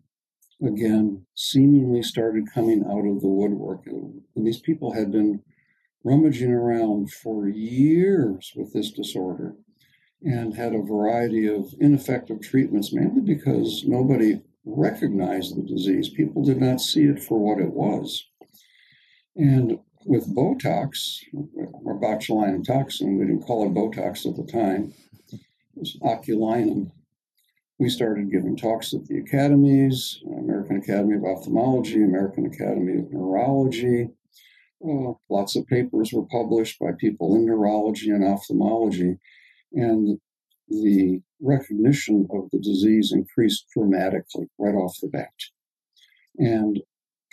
again, 0.64 1.26
seemingly 1.34 2.02
started 2.02 2.52
coming 2.52 2.84
out 2.84 3.06
of 3.06 3.20
the 3.20 3.28
woodwork. 3.28 3.86
And 3.86 4.46
these 4.46 4.60
people 4.60 4.92
had 4.92 5.12
been 5.12 5.42
rummaging 6.04 6.52
around 6.52 7.12
for 7.12 7.48
years 7.48 8.52
with 8.56 8.72
this 8.72 8.90
disorder 8.90 9.54
and 10.22 10.56
had 10.56 10.74
a 10.74 10.82
variety 10.82 11.46
of 11.46 11.74
ineffective 11.80 12.40
treatments, 12.40 12.92
mainly 12.92 13.20
because 13.20 13.84
nobody 13.86 14.40
recognized 14.64 15.56
the 15.56 15.62
disease. 15.62 16.08
People 16.08 16.44
did 16.44 16.60
not 16.60 16.80
see 16.80 17.04
it 17.04 17.22
for 17.22 17.38
what 17.38 17.60
it 17.62 17.72
was. 17.72 18.24
And 19.36 19.78
with 20.04 20.34
Botox, 20.34 21.18
or 21.32 21.98
botulinum 22.00 22.64
toxin, 22.64 23.18
we 23.18 23.26
didn't 23.26 23.42
call 23.42 23.66
it 23.66 23.74
Botox 23.74 24.26
at 24.26 24.36
the 24.36 24.50
time, 24.50 24.92
it 25.32 25.40
was 25.76 25.96
oculinum. 26.02 26.90
We 27.78 27.88
started 27.88 28.30
giving 28.30 28.56
talks 28.56 28.94
at 28.94 29.06
the 29.06 29.18
academies, 29.18 30.20
American 30.26 30.76
Academy 30.76 31.16
of 31.16 31.24
Ophthalmology, 31.24 32.02
American 32.02 32.46
Academy 32.46 32.98
of 32.98 33.12
Neurology. 33.12 34.10
Uh, 34.84 35.14
lots 35.30 35.56
of 35.56 35.66
papers 35.66 36.12
were 36.12 36.26
published 36.26 36.78
by 36.78 36.92
people 36.98 37.34
in 37.34 37.46
neurology 37.46 38.10
and 38.10 38.24
ophthalmology. 38.24 39.18
And 39.72 40.20
the 40.68 41.20
recognition 41.40 42.28
of 42.30 42.50
the 42.52 42.58
disease 42.58 43.12
increased 43.12 43.66
dramatically 43.74 44.46
right 44.58 44.74
off 44.74 44.98
the 45.00 45.08
bat. 45.08 45.32
And 46.38 46.80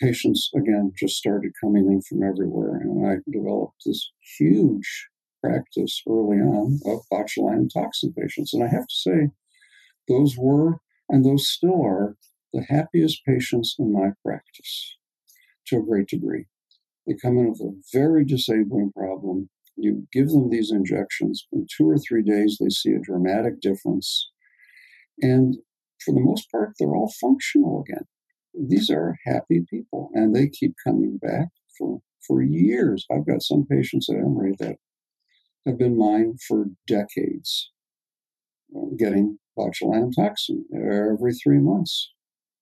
patients, 0.01 0.49
again, 0.55 0.91
just 0.97 1.15
started 1.15 1.51
coming 1.61 1.87
in 1.87 2.01
from 2.01 2.23
everywhere. 2.23 2.77
And 2.77 3.05
I 3.07 3.17
developed 3.31 3.83
this 3.85 4.11
huge 4.37 5.07
practice 5.43 6.01
early 6.07 6.37
on 6.37 6.79
of 6.85 7.01
botulinum 7.11 7.69
toxin 7.73 8.13
patients. 8.13 8.53
And 8.53 8.63
I 8.63 8.67
have 8.67 8.87
to 8.87 8.95
say, 8.95 9.29
those 10.07 10.35
were 10.37 10.79
and 11.07 11.25
those 11.25 11.49
still 11.49 11.83
are 11.83 12.17
the 12.53 12.63
happiest 12.63 13.25
patients 13.25 13.75
in 13.79 13.93
my 13.93 14.09
practice 14.23 14.97
to 15.67 15.77
a 15.77 15.83
great 15.83 16.07
degree. 16.07 16.45
They 17.07 17.15
come 17.15 17.37
in 17.37 17.49
with 17.49 17.61
a 17.61 17.75
very 17.93 18.25
disabling 18.25 18.91
problem 18.95 19.49
you 19.81 20.07
give 20.11 20.29
them 20.29 20.49
these 20.49 20.71
injections. 20.71 21.47
In 21.51 21.65
two 21.75 21.89
or 21.89 21.97
three 21.97 22.21
days, 22.21 22.57
they 22.59 22.69
see 22.69 22.91
a 22.91 22.99
dramatic 22.99 23.61
difference. 23.61 24.29
And 25.21 25.55
for 26.03 26.13
the 26.13 26.21
most 26.21 26.51
part, 26.51 26.73
they're 26.77 26.95
all 26.95 27.11
functional 27.19 27.81
again. 27.81 28.05
These 28.53 28.89
are 28.89 29.17
happy 29.25 29.65
people, 29.69 30.09
and 30.13 30.35
they 30.35 30.47
keep 30.47 30.75
coming 30.85 31.17
back 31.17 31.49
for, 31.77 32.01
for 32.27 32.41
years. 32.41 33.05
I've 33.11 33.25
got 33.25 33.41
some 33.41 33.65
patients 33.65 34.09
at 34.09 34.17
Emory 34.17 34.55
that 34.59 34.77
have 35.65 35.77
been 35.77 35.97
mine 35.97 36.37
for 36.47 36.65
decades, 36.87 37.71
uh, 38.75 38.95
getting 38.97 39.39
botulinum 39.57 40.11
toxin 40.15 40.65
every 40.73 41.33
three 41.33 41.59
months 41.59 42.11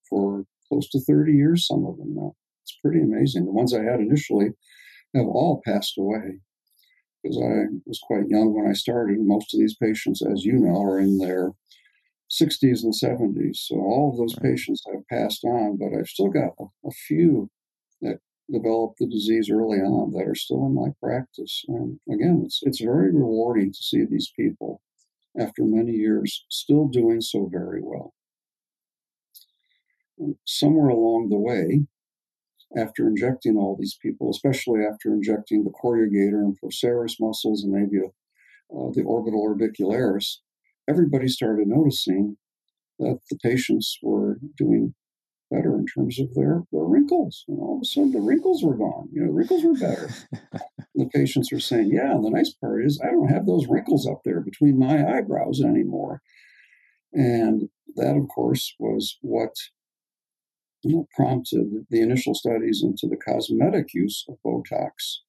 for 0.10 0.46
close 0.68 0.90
to 0.90 1.00
30 1.00 1.34
years, 1.34 1.68
some 1.68 1.86
of 1.86 1.98
them 1.98 2.16
now. 2.16 2.36
It's 2.64 2.78
pretty 2.84 3.02
amazing. 3.02 3.46
The 3.46 3.52
ones 3.52 3.74
I 3.74 3.84
had 3.84 4.00
initially 4.00 4.50
have 5.16 5.26
all 5.26 5.62
passed 5.66 5.98
away 5.98 6.40
because 7.24 7.38
I 7.38 7.66
was 7.86 8.00
quite 8.04 8.30
young 8.30 8.54
when 8.54 8.70
I 8.70 8.74
started. 8.74 9.18
Most 9.20 9.54
of 9.54 9.60
these 9.60 9.76
patients, 9.76 10.22
as 10.22 10.44
you 10.44 10.54
know, 10.54 10.82
are 10.82 11.00
in 11.00 11.18
their 11.18 11.52
60s 12.30 12.84
and 12.84 12.94
70s. 12.94 13.58
So 13.58 13.76
all 13.76 14.12
of 14.12 14.18
those 14.18 14.36
right. 14.36 14.52
patients 14.52 14.84
have 14.92 15.08
passed 15.08 15.44
on, 15.44 15.78
but 15.78 15.98
I've 15.98 16.08
still 16.08 16.30
got 16.30 16.54
a, 16.60 16.66
a, 16.86 16.92
few 16.92 17.50
that 18.02 18.20
developed 18.52 19.00
the 19.00 19.08
disease 19.08 19.50
early 19.50 19.80
on 19.80 20.12
that 20.12 20.28
are 20.28 20.36
still 20.36 20.66
in 20.66 20.76
my 20.76 20.90
practice. 21.02 21.64
And 21.68 22.00
again, 22.12 22.44
it's 22.46 22.62
it's 22.64 22.82
very 22.82 23.14
rewarding 23.14 23.72
to 23.72 23.84
see 23.84 24.04
these 24.06 24.32
people 24.36 24.82
after 25.40 25.64
many 25.64 25.92
years 25.92 26.46
still 26.50 26.88
doing 26.88 27.22
so 27.22 27.50
very 27.52 27.82
well. 27.82 28.14
And 30.20 30.36
somewhere 30.46 30.90
along 30.90 31.30
the 31.30 31.38
way, 31.38 31.86
after 32.76 33.08
injecting 33.08 33.56
all 33.56 33.78
these 33.80 33.98
people, 34.02 34.30
especially 34.30 34.82
after 34.84 35.14
injecting 35.14 35.64
the 35.64 35.72
corrugator 35.72 36.44
and 36.44 36.58
procerus 36.58 37.20
muscles 37.20 37.64
and 37.64 37.72
maybe 37.72 38.04
uh, 38.06 38.90
the 38.94 39.04
orbital 39.04 39.48
orbicularis, 39.48 40.38
everybody 40.90 41.28
started 41.28 41.68
noticing 41.68 42.38
that 43.00 43.20
the 43.30 43.38
patients 43.44 43.98
were 44.02 44.40
doing 44.58 44.94
better 45.50 45.76
in 45.76 45.86
terms 45.86 46.20
of 46.20 46.34
their, 46.34 46.64
their 46.72 46.84
wrinkles. 46.84 47.46
And 47.48 47.60
all 47.60 47.78
of 47.78 47.82
a 47.82 47.86
sudden, 47.86 48.12
the 48.12 48.20
wrinkles 48.20 48.64
were 48.64 48.76
gone. 48.76 49.08
You 49.12 49.22
know, 49.22 49.28
the 49.28 49.34
wrinkles 49.34 49.64
were 49.64 49.74
better. 49.74 50.10
the 50.96 51.10
patients 51.14 51.52
are 51.54 51.60
saying, 51.60 51.92
"Yeah." 51.94 52.12
And 52.12 52.26
the 52.26 52.30
nice 52.30 52.54
part 52.54 52.86
is, 52.86 53.02
I 53.04 53.12
don't 53.12 53.30
have 53.30 53.46
those 53.46 53.68
wrinkles 53.68 54.08
up 54.08 54.22
there 54.26 54.42
between 54.42 54.80
my 54.80 55.18
eyebrows 55.18 55.62
anymore. 55.62 56.22
And 57.14 57.70
that, 57.96 58.16
of 58.16 58.28
course, 58.28 58.76
was 58.80 59.18
what 59.22 59.56
you 60.84 60.96
know, 60.96 61.08
prompted 61.16 61.86
the 61.90 62.02
initial 62.02 62.34
studies 62.34 62.84
into 62.84 63.08
the 63.08 63.18
cosmetic 63.18 63.94
use 63.94 64.26
of 64.28 64.38
Botox, 64.46 65.20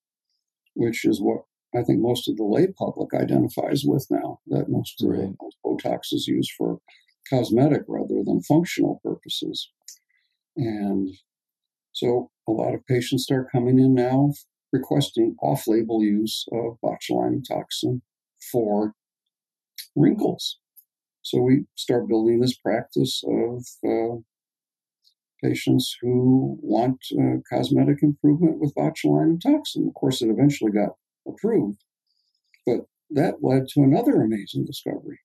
which 0.75 1.05
is 1.05 1.21
what 1.21 1.43
I 1.75 1.83
think 1.83 2.01
most 2.01 2.29
of 2.29 2.37
the 2.37 2.45
lay 2.45 2.67
public 2.69 3.13
identifies 3.15 3.83
with 3.85 4.07
now, 4.11 4.41
that 4.47 4.69
most 4.69 5.03
of 5.03 5.11
right. 5.11 5.35
Botox 5.65 6.13
is 6.13 6.27
used 6.27 6.53
for 6.57 6.79
cosmetic 7.29 7.83
rather 7.87 8.23
than 8.25 8.43
functional 8.43 9.01
purposes. 9.05 9.71
And 10.57 11.11
so 11.93 12.31
a 12.49 12.53
lot 12.53 12.75
of 12.75 12.87
patients 12.87 13.25
start 13.25 13.53
coming 13.53 13.79
in 13.79 13.95
now 13.95 14.33
requesting 14.73 15.37
off 15.43 15.67
label 15.67 16.03
use 16.03 16.47
of 16.53 16.79
botulinum 16.83 17.43
toxin 17.47 18.03
for 18.51 18.95
wrinkles. 19.95 20.59
So 21.23 21.41
we 21.41 21.65
start 21.75 22.09
building 22.09 22.41
this 22.41 22.57
practice 22.57 23.23
of 23.27 23.65
uh, 23.87 24.17
patients 25.43 25.97
who 26.01 26.59
want 26.63 26.99
uh, 27.13 27.41
cosmetic 27.51 27.99
improvement 28.03 28.59
with 28.59 28.75
botulinum 28.75 29.41
toxin. 29.41 29.87
Of 29.89 29.95
course, 29.95 30.23
it 30.23 30.31
eventually 30.31 30.73
got 30.73 30.97
approved, 31.29 31.83
but 32.67 32.87
that 33.11 33.43
led 33.43 33.69
to 33.69 33.83
another 33.83 34.21
amazing 34.21 34.65
discovery. 34.65 35.21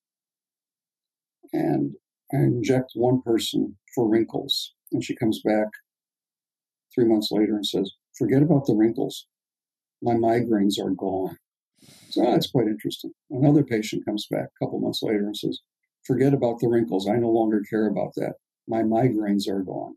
And 1.52 1.96
I 2.34 2.38
inject 2.38 2.92
one 2.96 3.22
person 3.22 3.78
for 3.94 4.08
wrinkles, 4.10 4.74
and 4.92 5.04
she 5.04 5.16
comes 5.16 5.42
back 5.44 5.68
three 6.94 7.06
months 7.06 7.30
later 7.32 7.56
and 7.56 7.66
says, 7.66 7.92
Forget 8.18 8.44
about 8.44 8.66
the 8.66 8.76
wrinkles. 8.76 9.28
My 10.02 10.14
migraines 10.14 10.80
are 10.84 10.92
gone. 10.92 11.38
So 12.10 12.24
that's 12.24 12.52
quite 12.52 12.68
interesting. 12.68 13.12
Another 13.30 13.64
patient 13.64 14.06
comes 14.06 14.28
back 14.30 14.50
a 14.50 14.66
couple 14.66 14.80
months 14.80 15.02
later 15.02 15.26
and 15.26 15.36
says, 15.36 15.60
Forget 16.06 16.34
about 16.34 16.60
the 16.60 16.68
wrinkles. 16.68 17.08
I 17.08 17.16
no 17.16 17.30
longer 17.30 17.62
care 17.70 17.88
about 17.88 18.14
that. 18.16 18.36
My 18.68 18.82
migraines 18.82 19.48
are 19.48 19.64
gone. 19.64 19.96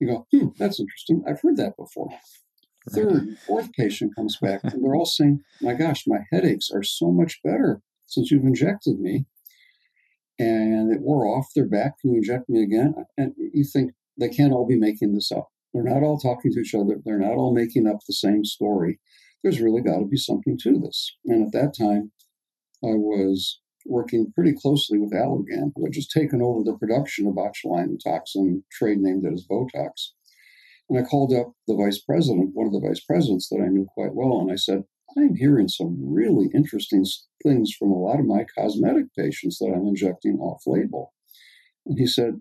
You 0.00 0.08
go, 0.08 0.26
hmm, 0.32 0.48
that's 0.58 0.80
interesting. 0.80 1.22
I've 1.26 1.40
heard 1.40 1.56
that 1.56 1.76
before. 1.76 2.08
Third, 2.90 3.22
hmm. 3.22 3.32
fourth 3.46 3.72
patient 3.72 4.14
comes 4.14 4.36
back, 4.40 4.60
and 4.64 4.84
they're 4.84 4.94
all 4.94 5.06
saying, 5.06 5.40
My 5.62 5.74
gosh, 5.74 6.04
my 6.06 6.20
headaches 6.30 6.70
are 6.72 6.82
so 6.82 7.10
much 7.10 7.40
better 7.42 7.80
since 8.06 8.30
you've 8.30 8.44
injected 8.44 9.00
me. 9.00 9.26
And 10.38 10.92
it 10.92 11.00
wore 11.00 11.26
off. 11.26 11.46
They're 11.54 11.68
back. 11.68 12.00
Can 12.00 12.12
you 12.12 12.18
inject 12.18 12.48
me 12.48 12.62
again? 12.62 12.94
And 13.16 13.32
you 13.38 13.64
think 13.64 13.92
they 14.18 14.28
can't 14.28 14.52
all 14.52 14.66
be 14.66 14.78
making 14.78 15.14
this 15.14 15.30
up. 15.32 15.48
They're 15.72 15.82
not 15.82 16.02
all 16.02 16.18
talking 16.18 16.52
to 16.52 16.60
each 16.60 16.74
other. 16.74 17.00
They're 17.04 17.18
not 17.18 17.34
all 17.34 17.54
making 17.54 17.86
up 17.86 17.98
the 18.06 18.12
same 18.12 18.44
story. 18.44 19.00
There's 19.42 19.60
really 19.60 19.82
got 19.82 19.98
to 19.98 20.06
be 20.06 20.16
something 20.16 20.58
to 20.62 20.78
this. 20.78 21.16
And 21.24 21.46
at 21.46 21.52
that 21.52 21.74
time, 21.76 22.12
I 22.82 22.94
was 22.94 23.60
working 23.86 24.32
pretty 24.34 24.54
closely 24.54 24.98
with 24.98 25.12
Allergan, 25.12 25.72
who 25.74 25.84
had 25.84 25.92
just 25.92 26.10
taken 26.10 26.42
over 26.42 26.62
the 26.62 26.76
production 26.76 27.26
of 27.26 27.34
botulinum 27.34 27.98
toxin, 28.02 28.64
trade 28.72 28.98
named 28.98 29.24
it 29.24 29.32
as 29.32 29.46
Botox. 29.46 30.12
And 30.88 30.98
I 30.98 31.08
called 31.08 31.32
up 31.32 31.52
the 31.66 31.76
vice 31.76 32.00
president, 32.00 32.50
one 32.54 32.66
of 32.66 32.72
the 32.72 32.86
vice 32.86 33.00
presidents 33.00 33.48
that 33.48 33.62
I 33.62 33.68
knew 33.68 33.86
quite 33.94 34.14
well, 34.14 34.40
and 34.40 34.52
I 34.52 34.56
said, 34.56 34.84
I'm 35.16 35.36
hearing 35.36 35.68
some 35.68 35.96
really 36.00 36.50
interesting 36.54 37.04
things 37.42 37.72
from 37.78 37.90
a 37.90 37.98
lot 37.98 38.18
of 38.18 38.26
my 38.26 38.44
cosmetic 38.56 39.14
patients 39.16 39.58
that 39.58 39.72
I'm 39.74 39.86
injecting 39.86 40.38
off 40.38 40.62
label. 40.66 41.12
And 41.86 41.98
he 41.98 42.06
said, 42.06 42.40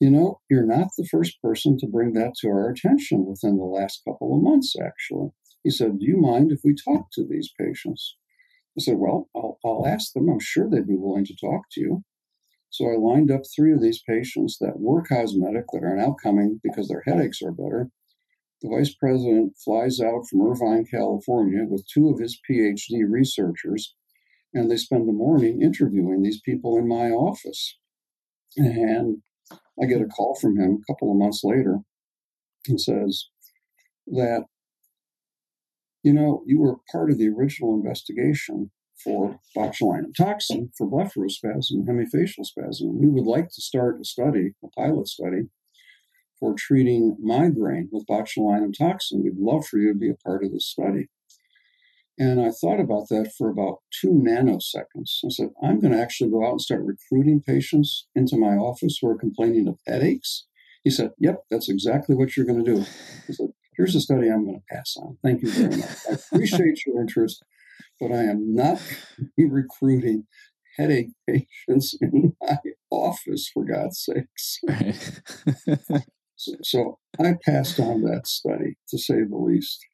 You 0.00 0.10
know, 0.10 0.40
you're 0.48 0.66
not 0.66 0.88
the 0.96 1.08
first 1.10 1.40
person 1.42 1.76
to 1.78 1.86
bring 1.86 2.12
that 2.12 2.34
to 2.40 2.48
our 2.48 2.70
attention 2.70 3.26
within 3.26 3.56
the 3.56 3.64
last 3.64 4.02
couple 4.06 4.34
of 4.34 4.42
months, 4.42 4.74
actually. 4.80 5.30
He 5.64 5.70
said, 5.70 5.98
Do 5.98 6.06
you 6.06 6.18
mind 6.18 6.52
if 6.52 6.60
we 6.64 6.74
talk 6.74 7.08
to 7.12 7.26
these 7.26 7.52
patients? 7.58 8.16
I 8.78 8.82
said, 8.82 8.96
Well, 8.98 9.28
I'll, 9.34 9.58
I'll 9.64 9.86
ask 9.86 10.12
them. 10.12 10.28
I'm 10.28 10.40
sure 10.40 10.68
they'd 10.70 10.86
be 10.86 10.96
willing 10.96 11.24
to 11.26 11.36
talk 11.36 11.62
to 11.72 11.80
you. 11.80 12.04
So 12.76 12.90
I 12.90 12.96
lined 12.96 13.30
up 13.30 13.40
three 13.46 13.72
of 13.72 13.80
these 13.80 14.02
patients 14.02 14.58
that 14.60 14.78
were 14.78 15.02
cosmetic 15.02 15.64
that 15.72 15.82
are 15.82 15.96
now 15.96 16.14
coming 16.22 16.60
because 16.62 16.88
their 16.88 17.02
headaches 17.06 17.40
are 17.40 17.50
better. 17.50 17.88
The 18.60 18.68
vice 18.68 18.94
president 18.94 19.54
flies 19.64 19.98
out 19.98 20.28
from 20.28 20.42
Irvine, 20.42 20.84
California 20.84 21.64
with 21.66 21.86
two 21.86 22.10
of 22.10 22.20
his 22.20 22.38
PhD 22.46 23.02
researchers, 23.08 23.94
and 24.52 24.70
they 24.70 24.76
spend 24.76 25.08
the 25.08 25.14
morning 25.14 25.62
interviewing 25.62 26.22
these 26.22 26.42
people 26.42 26.76
in 26.76 26.86
my 26.86 27.08
office. 27.08 27.78
And 28.58 29.22
I 29.82 29.86
get 29.86 30.02
a 30.02 30.06
call 30.06 30.34
from 30.34 30.58
him 30.58 30.82
a 30.82 30.92
couple 30.92 31.10
of 31.10 31.16
months 31.16 31.40
later 31.44 31.78
and 32.68 32.78
says 32.78 33.30
that 34.08 34.44
you 36.02 36.12
know, 36.12 36.42
you 36.46 36.60
were 36.60 36.76
part 36.92 37.10
of 37.10 37.16
the 37.16 37.28
original 37.28 37.74
investigation 37.74 38.70
for 39.02 39.38
botulinum 39.56 40.14
toxin 40.16 40.70
for 40.76 40.88
blepharospasm, 40.88 41.86
hemifacial 41.86 42.44
spasm. 42.44 42.98
We 43.00 43.08
would 43.08 43.26
like 43.26 43.48
to 43.50 43.62
start 43.62 44.00
a 44.00 44.04
study, 44.04 44.54
a 44.64 44.68
pilot 44.68 45.08
study, 45.08 45.48
for 46.38 46.54
treating 46.56 47.16
migraine 47.20 47.88
with 47.92 48.06
botulinum 48.06 48.72
toxin. 48.76 49.22
We'd 49.22 49.38
love 49.38 49.66
for 49.66 49.78
you 49.78 49.92
to 49.92 49.98
be 49.98 50.10
a 50.10 50.14
part 50.14 50.44
of 50.44 50.52
this 50.52 50.66
study. 50.66 51.08
And 52.18 52.40
I 52.40 52.50
thought 52.50 52.80
about 52.80 53.08
that 53.10 53.32
for 53.36 53.50
about 53.50 53.80
two 53.90 54.10
nanoseconds. 54.10 55.24
I 55.24 55.28
said, 55.28 55.50
I'm 55.62 55.80
going 55.80 55.92
to 55.92 56.00
actually 56.00 56.30
go 56.30 56.46
out 56.46 56.52
and 56.52 56.60
start 56.60 56.82
recruiting 56.82 57.42
patients 57.42 58.06
into 58.14 58.38
my 58.38 58.56
office 58.56 58.98
who 59.00 59.08
are 59.08 59.18
complaining 59.18 59.68
of 59.68 59.78
headaches. 59.86 60.46
He 60.82 60.90
said, 60.90 61.10
Yep, 61.18 61.42
that's 61.50 61.68
exactly 61.68 62.14
what 62.14 62.36
you're 62.36 62.46
going 62.46 62.64
to 62.64 62.74
do. 62.74 62.84
He 63.26 63.34
said, 63.34 63.48
Here's 63.76 63.94
a 63.94 64.00
study 64.00 64.30
I'm 64.30 64.46
going 64.46 64.60
to 64.60 64.74
pass 64.74 64.96
on. 64.96 65.18
Thank 65.22 65.42
you 65.42 65.50
very 65.50 65.76
much. 65.76 65.90
I 66.10 66.14
appreciate 66.14 66.86
your 66.86 67.00
interest, 67.00 67.44
but 68.00 68.12
I 68.12 68.24
am 68.24 68.54
not 68.54 68.80
recruiting 69.38 70.26
headache 70.76 71.10
patients 71.26 71.96
in 72.00 72.34
my 72.40 72.58
office, 72.90 73.50
for 73.52 73.64
God's 73.64 74.04
sakes. 74.04 74.60
so, 76.36 76.56
so 76.62 76.98
I 77.18 77.34
passed 77.44 77.80
on 77.80 78.02
that 78.02 78.26
study, 78.26 78.76
to 78.88 78.98
say 78.98 79.22
the 79.22 79.36
least. 79.36 79.84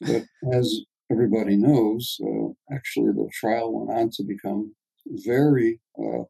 But 0.00 0.24
as 0.52 0.80
everybody 1.10 1.56
knows, 1.56 2.18
uh, 2.22 2.48
actually, 2.74 3.12
the 3.12 3.30
trial 3.32 3.72
went 3.72 3.98
on 3.98 4.10
to 4.14 4.24
become 4.24 4.74
very, 5.06 5.80
uh, 5.98 6.24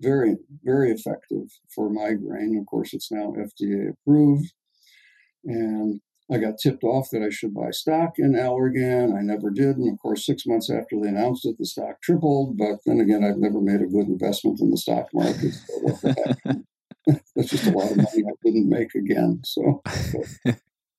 very, 0.00 0.36
very 0.64 0.90
effective 0.90 1.48
for 1.74 1.90
migraine. 1.90 2.58
Of 2.58 2.66
course, 2.66 2.92
it's 2.92 3.10
now 3.10 3.32
FDA 3.32 3.90
approved. 3.90 4.52
And 5.44 6.00
I 6.30 6.38
got 6.38 6.58
tipped 6.58 6.82
off 6.82 7.10
that 7.10 7.22
I 7.22 7.30
should 7.30 7.54
buy 7.54 7.70
stock 7.70 8.14
in 8.18 8.32
Allergan. 8.32 9.16
I 9.16 9.22
never 9.22 9.50
did. 9.50 9.76
And 9.76 9.92
of 9.92 9.98
course, 10.00 10.26
six 10.26 10.44
months 10.44 10.70
after 10.70 10.98
they 11.00 11.08
announced 11.08 11.46
it, 11.46 11.56
the 11.58 11.66
stock 11.66 12.02
tripled. 12.02 12.58
But 12.58 12.80
then 12.84 13.00
again, 13.00 13.22
I've 13.22 13.38
never 13.38 13.60
made 13.60 13.80
a 13.80 13.86
good 13.86 14.08
investment 14.08 14.60
in 14.60 14.70
the 14.70 14.76
stock 14.76 15.08
market. 15.14 15.54
So 15.54 16.12
That's 17.36 17.50
just 17.50 17.66
a 17.66 17.70
lot 17.70 17.90
of 17.90 17.96
money 17.98 18.24
I 18.26 18.32
didn't 18.44 18.68
make 18.68 18.94
again. 18.94 19.40
So, 19.44 19.82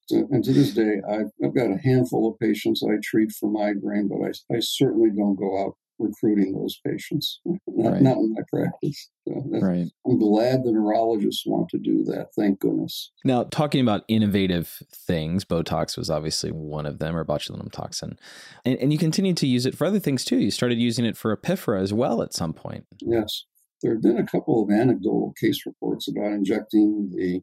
so, 0.07 0.27
and 0.31 0.43
to 0.43 0.53
this 0.53 0.73
day, 0.73 1.01
I've, 1.09 1.31
I've, 1.43 1.55
got 1.55 1.71
a 1.71 1.79
handful 1.83 2.31
of 2.31 2.39
patients 2.39 2.81
I 2.83 2.95
treat 3.03 3.31
for 3.33 3.49
migraine, 3.49 4.07
but 4.07 4.23
I, 4.23 4.55
I 4.55 4.59
certainly 4.61 5.09
don't 5.09 5.35
go 5.35 5.65
out 5.65 5.75
recruiting 5.99 6.53
those 6.53 6.79
patients. 6.85 7.39
Not, 7.45 7.93
right. 7.93 8.01
not 8.01 8.17
in 8.17 8.33
my 8.33 8.41
practice. 8.51 9.09
So 9.27 9.43
right. 9.61 9.87
I'm 10.05 10.19
glad 10.19 10.63
the 10.63 10.71
neurologists 10.71 11.45
want 11.45 11.69
to 11.69 11.77
do 11.77 12.03
that. 12.05 12.27
Thank 12.35 12.59
goodness. 12.59 13.11
Now, 13.23 13.43
talking 13.43 13.81
about 13.81 14.03
innovative 14.07 14.81
things, 14.91 15.45
Botox 15.45 15.97
was 15.97 16.09
obviously 16.09 16.51
one 16.51 16.85
of 16.85 16.99
them, 16.99 17.15
or 17.15 17.25
botulinum 17.25 17.71
toxin, 17.71 18.17
and, 18.65 18.77
and 18.79 18.91
you 18.91 18.99
continue 18.99 19.33
to 19.33 19.47
use 19.47 19.65
it 19.65 19.75
for 19.75 19.85
other 19.85 19.99
things 19.99 20.23
too. 20.23 20.37
You 20.37 20.51
started 20.51 20.79
using 20.79 21.05
it 21.05 21.17
for 21.17 21.35
epiphora 21.35 21.81
as 21.81 21.93
well 21.93 22.21
at 22.21 22.33
some 22.33 22.53
point. 22.53 22.85
Yes, 23.01 23.45
there 23.81 23.93
have 23.93 24.01
been 24.01 24.17
a 24.17 24.25
couple 24.25 24.63
of 24.63 24.71
anecdotal 24.71 25.33
case 25.39 25.65
reports 25.65 26.07
about 26.07 26.31
injecting 26.31 27.11
the 27.13 27.41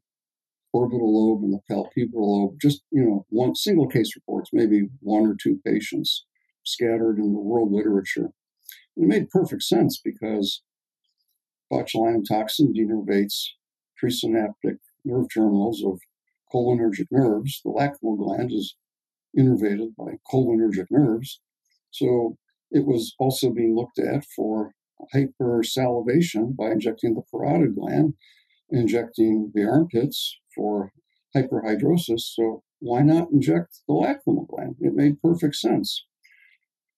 orbital 0.73 1.31
lobe 1.31 1.45
and 1.45 1.55
the 1.55 1.61
palpebral 1.71 2.12
lobe. 2.14 2.57
Just 2.61 2.83
you 2.90 3.03
know, 3.03 3.27
one 3.29 3.55
single 3.55 3.88
case 3.88 4.17
reports, 4.17 4.51
maybe 4.53 4.88
one 5.01 5.27
or 5.27 5.37
two 5.40 5.61
patients 5.64 6.25
scattered 6.64 7.19
in 7.19 7.33
the 7.33 7.40
world 7.40 7.73
literature 7.73 8.31
it 8.96 9.07
made 9.07 9.30
perfect 9.30 9.62
sense 9.62 10.00
because 10.02 10.62
botulinum 11.72 12.24
toxin 12.26 12.72
denervates 12.72 13.48
presynaptic 14.02 14.78
nerve 15.04 15.26
terminals 15.33 15.83
of 15.85 16.00
cholinergic 16.52 17.07
nerves. 17.11 17.61
The 17.64 17.70
lacrimal 17.70 18.18
gland 18.18 18.52
is 18.52 18.76
innervated 19.37 19.94
by 19.96 20.18
cholinergic 20.33 20.87
nerves. 20.90 21.40
So 21.90 22.37
it 22.70 22.87
was 22.87 23.14
also 23.18 23.50
being 23.50 23.74
looked 23.74 23.98
at 23.98 24.24
for 24.37 24.74
hypersalivation 25.14 26.57
by 26.57 26.70
injecting 26.70 27.14
the 27.14 27.22
parotid 27.33 27.74
gland, 27.74 28.14
injecting 28.70 29.50
the 29.54 29.64
armpits 29.64 30.38
for 30.54 30.92
hyperhidrosis. 31.37 32.20
So 32.20 32.62
why 32.78 33.02
not 33.02 33.30
inject 33.33 33.80
the 33.88 33.94
lacrimal 33.94 34.46
gland? 34.48 34.76
It 34.80 34.94
made 34.94 35.20
perfect 35.20 35.57
sense. 35.57 36.04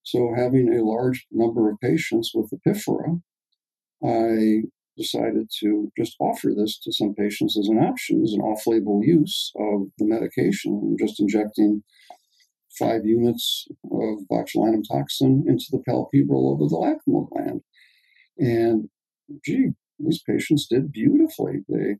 So, 0.06 0.32
having 0.36 0.72
a 0.72 0.84
large 0.84 1.26
number 1.32 1.68
of 1.68 1.80
patients 1.80 2.30
with 2.32 2.52
epiphora, 2.52 3.20
I 4.04 4.62
decided 4.96 5.50
to 5.58 5.90
just 5.98 6.14
offer 6.20 6.52
this 6.56 6.78
to 6.78 6.92
some 6.92 7.12
patients 7.12 7.58
as 7.58 7.66
an 7.66 7.78
option, 7.78 8.22
as 8.22 8.32
an 8.32 8.40
off 8.40 8.68
label 8.68 9.00
use 9.02 9.50
of 9.56 9.88
the 9.98 10.06
medication, 10.06 10.96
just 10.96 11.18
injecting 11.18 11.82
five 12.78 13.04
units 13.04 13.66
of 13.84 14.20
botulinum 14.30 14.84
toxin 14.88 15.44
into 15.48 15.64
the 15.72 15.82
palpebral 15.88 16.40
lobe 16.44 16.62
of 16.62 16.70
the 16.70 16.76
lacrimal 16.76 17.28
gland. 17.28 17.62
And 18.38 18.88
gee, 19.44 19.70
these 19.98 20.22
patients 20.22 20.68
did 20.68 20.92
beautifully. 20.92 21.64
They 21.68 21.96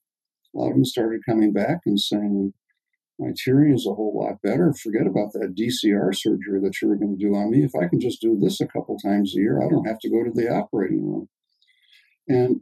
a 0.55 0.59
lot 0.59 0.69
of 0.69 0.75
them 0.75 0.85
started 0.85 1.23
coming 1.29 1.53
back 1.53 1.81
and 1.87 1.99
saying, 1.99 2.55
my 3.19 3.33
hearing 3.45 3.75
is 3.75 3.87
a 3.87 3.95
whole 3.95 4.15
lot 4.15 4.43
better. 4.43 4.75
Forget 4.75 5.07
about 5.07 5.33
that 5.33 5.55
DCR 5.55 6.15
surgery 6.15 6.61
that 6.61 6.81
you 6.81 6.89
were 6.89 6.97
going 6.97 7.17
to 7.17 7.25
do 7.25 7.35
on 7.35 7.51
me. 7.51 7.65
If 7.65 7.75
I 7.75 7.89
can 7.89 8.01
just 8.01 8.21
do 8.21 8.39
this 8.39 8.61
a 8.61 8.67
couple 8.67 8.99
times 8.99 9.35
a 9.35 9.41
year, 9.41 9.63
I 9.63 9.71
don't 9.71 9.87
have 9.87 9.99
to 10.01 10.11
go 10.11 10.23
to 10.23 10.31
the 10.31 10.51
operating 10.51 11.03
room. 11.03 11.29
And 12.29 12.61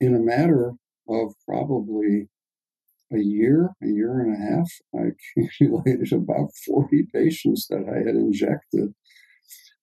in 0.00 0.14
a 0.14 0.18
matter 0.18 0.72
of 1.08 1.34
probably 1.46 2.28
a 3.12 3.18
year, 3.18 3.70
a 3.82 3.86
year 3.86 4.20
and 4.20 4.34
a 4.34 4.38
half, 4.38 4.70
I 4.94 5.12
accumulated 5.42 6.12
about 6.12 6.50
40 6.66 7.06
patients 7.12 7.66
that 7.68 7.84
I 7.88 7.98
had 7.98 8.16
injected 8.16 8.94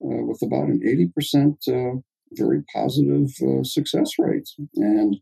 uh, 0.03 0.23
with 0.25 0.41
about 0.43 0.67
an 0.67 0.81
80% 1.17 1.67
uh, 1.67 1.99
very 2.33 2.63
positive 2.73 3.29
uh, 3.41 3.63
success 3.63 4.11
rate. 4.19 4.49
And 4.75 5.17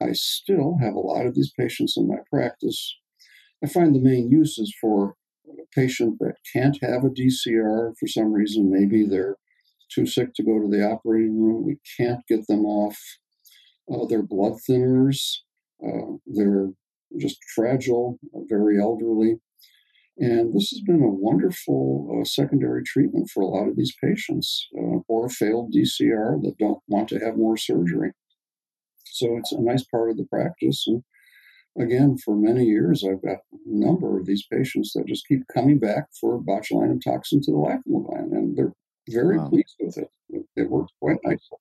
I 0.00 0.12
still 0.12 0.76
have 0.80 0.94
a 0.94 1.00
lot 1.00 1.26
of 1.26 1.34
these 1.34 1.52
patients 1.58 1.96
in 1.96 2.06
my 2.06 2.18
practice 2.30 2.96
I 3.64 3.68
find 3.68 3.94
the 3.94 4.00
main 4.00 4.30
use 4.30 4.58
is 4.58 4.74
for 4.80 5.14
a 5.48 5.52
patient 5.74 6.18
that 6.20 6.34
can't 6.52 6.78
have 6.82 7.04
a 7.04 7.08
DCR 7.08 7.94
for 7.98 8.06
some 8.06 8.32
reason. 8.32 8.70
Maybe 8.70 9.06
they're 9.06 9.36
too 9.92 10.06
sick 10.06 10.34
to 10.34 10.42
go 10.42 10.60
to 10.60 10.68
the 10.68 10.84
operating 10.84 11.40
room. 11.40 11.64
We 11.64 11.78
can't 11.96 12.20
get 12.28 12.46
them 12.48 12.64
off 12.64 12.98
uh, 13.92 14.06
their 14.06 14.22
blood 14.22 14.54
thinners. 14.68 15.38
Uh, 15.84 16.16
they're 16.26 16.70
just 17.18 17.38
fragile, 17.54 18.18
uh, 18.34 18.40
very 18.48 18.80
elderly. 18.80 19.36
And 20.18 20.54
this 20.54 20.70
has 20.70 20.80
been 20.80 21.02
a 21.02 21.08
wonderful 21.08 22.20
uh, 22.20 22.24
secondary 22.24 22.82
treatment 22.82 23.28
for 23.32 23.42
a 23.42 23.46
lot 23.46 23.68
of 23.68 23.76
these 23.76 23.94
patients 24.02 24.66
uh, 24.76 25.00
or 25.08 25.28
failed 25.28 25.74
DCR 25.74 26.42
that 26.42 26.56
don't 26.58 26.80
want 26.88 27.08
to 27.10 27.18
have 27.18 27.36
more 27.36 27.56
surgery. 27.56 28.12
So 29.04 29.36
it's 29.36 29.52
a 29.52 29.60
nice 29.60 29.84
part 29.84 30.10
of 30.10 30.16
the 30.16 30.24
practice. 30.24 30.84
And 30.86 31.02
again, 31.78 32.16
for 32.18 32.34
many 32.34 32.64
years, 32.64 33.04
I've 33.04 33.22
got 33.22 33.38
a 33.52 33.58
number 33.66 34.18
of 34.18 34.26
these 34.26 34.46
patients 34.46 34.92
that 34.92 35.06
just 35.06 35.26
keep 35.26 35.46
coming 35.52 35.78
back 35.78 36.06
for 36.20 36.40
botulinum 36.40 37.00
toxin 37.02 37.40
to 37.42 37.50
the 37.50 37.56
lacrimal 37.56 38.06
gland, 38.06 38.32
and 38.32 38.56
they're 38.56 38.72
very 39.08 39.38
wow. 39.38 39.48
pleased 39.48 39.76
with 39.80 39.98
it. 39.98 40.10
It 40.56 40.70
works 40.70 40.92
quite 41.00 41.18
nicely. 41.24 41.58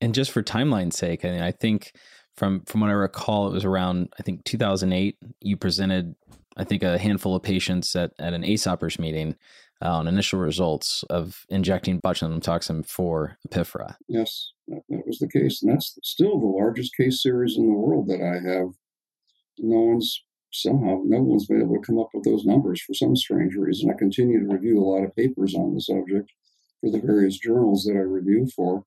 And 0.00 0.14
just 0.14 0.32
for 0.32 0.42
timeline's 0.42 0.96
sake, 0.96 1.24
I 1.24 1.30
mean, 1.30 1.40
I 1.40 1.50
think 1.50 1.92
from 2.36 2.60
from 2.64 2.80
what 2.80 2.90
I 2.90 2.94
recall, 2.94 3.48
it 3.48 3.52
was 3.52 3.64
around 3.64 4.12
I 4.18 4.22
think 4.22 4.44
2008. 4.44 5.16
You 5.40 5.56
presented, 5.56 6.14
I 6.56 6.64
think, 6.64 6.82
a 6.82 6.98
handful 6.98 7.34
of 7.34 7.42
patients 7.42 7.94
at 7.96 8.12
at 8.18 8.34
an 8.34 8.42
ASOPRS 8.42 8.98
meeting 8.98 9.36
uh, 9.82 9.96
on 9.96 10.08
initial 10.08 10.40
results 10.40 11.04
of 11.10 11.46
injecting 11.48 12.00
botulinum 12.00 12.42
toxin 12.42 12.82
for 12.82 13.38
epiphora. 13.48 13.96
Yes, 14.08 14.52
that, 14.68 14.82
that 14.88 15.06
was 15.06 15.18
the 15.18 15.28
case, 15.28 15.62
and 15.62 15.72
that's 15.72 15.98
still 16.02 16.38
the 16.38 16.46
largest 16.46 16.96
case 16.96 17.22
series 17.22 17.56
in 17.56 17.66
the 17.66 17.72
world 17.72 18.08
that 18.08 18.20
I 18.20 18.46
have 18.52 18.74
no 19.58 19.80
one's 19.80 20.22
somehow 20.52 21.02
no 21.04 21.20
one's 21.20 21.46
been 21.46 21.60
able 21.60 21.74
to 21.74 21.86
come 21.86 21.98
up 21.98 22.10
with 22.14 22.24
those 22.24 22.44
numbers 22.44 22.80
for 22.80 22.94
some 22.94 23.16
strange 23.16 23.54
reason. 23.54 23.90
I 23.90 23.98
continue 23.98 24.40
to 24.40 24.52
review 24.52 24.78
a 24.78 24.84
lot 24.84 25.04
of 25.04 25.16
papers 25.16 25.54
on 25.54 25.74
the 25.74 25.80
subject 25.80 26.30
for 26.80 26.90
the 26.90 27.00
various 27.00 27.38
journals 27.38 27.84
that 27.84 27.96
I 27.96 28.02
review 28.02 28.46
for, 28.54 28.84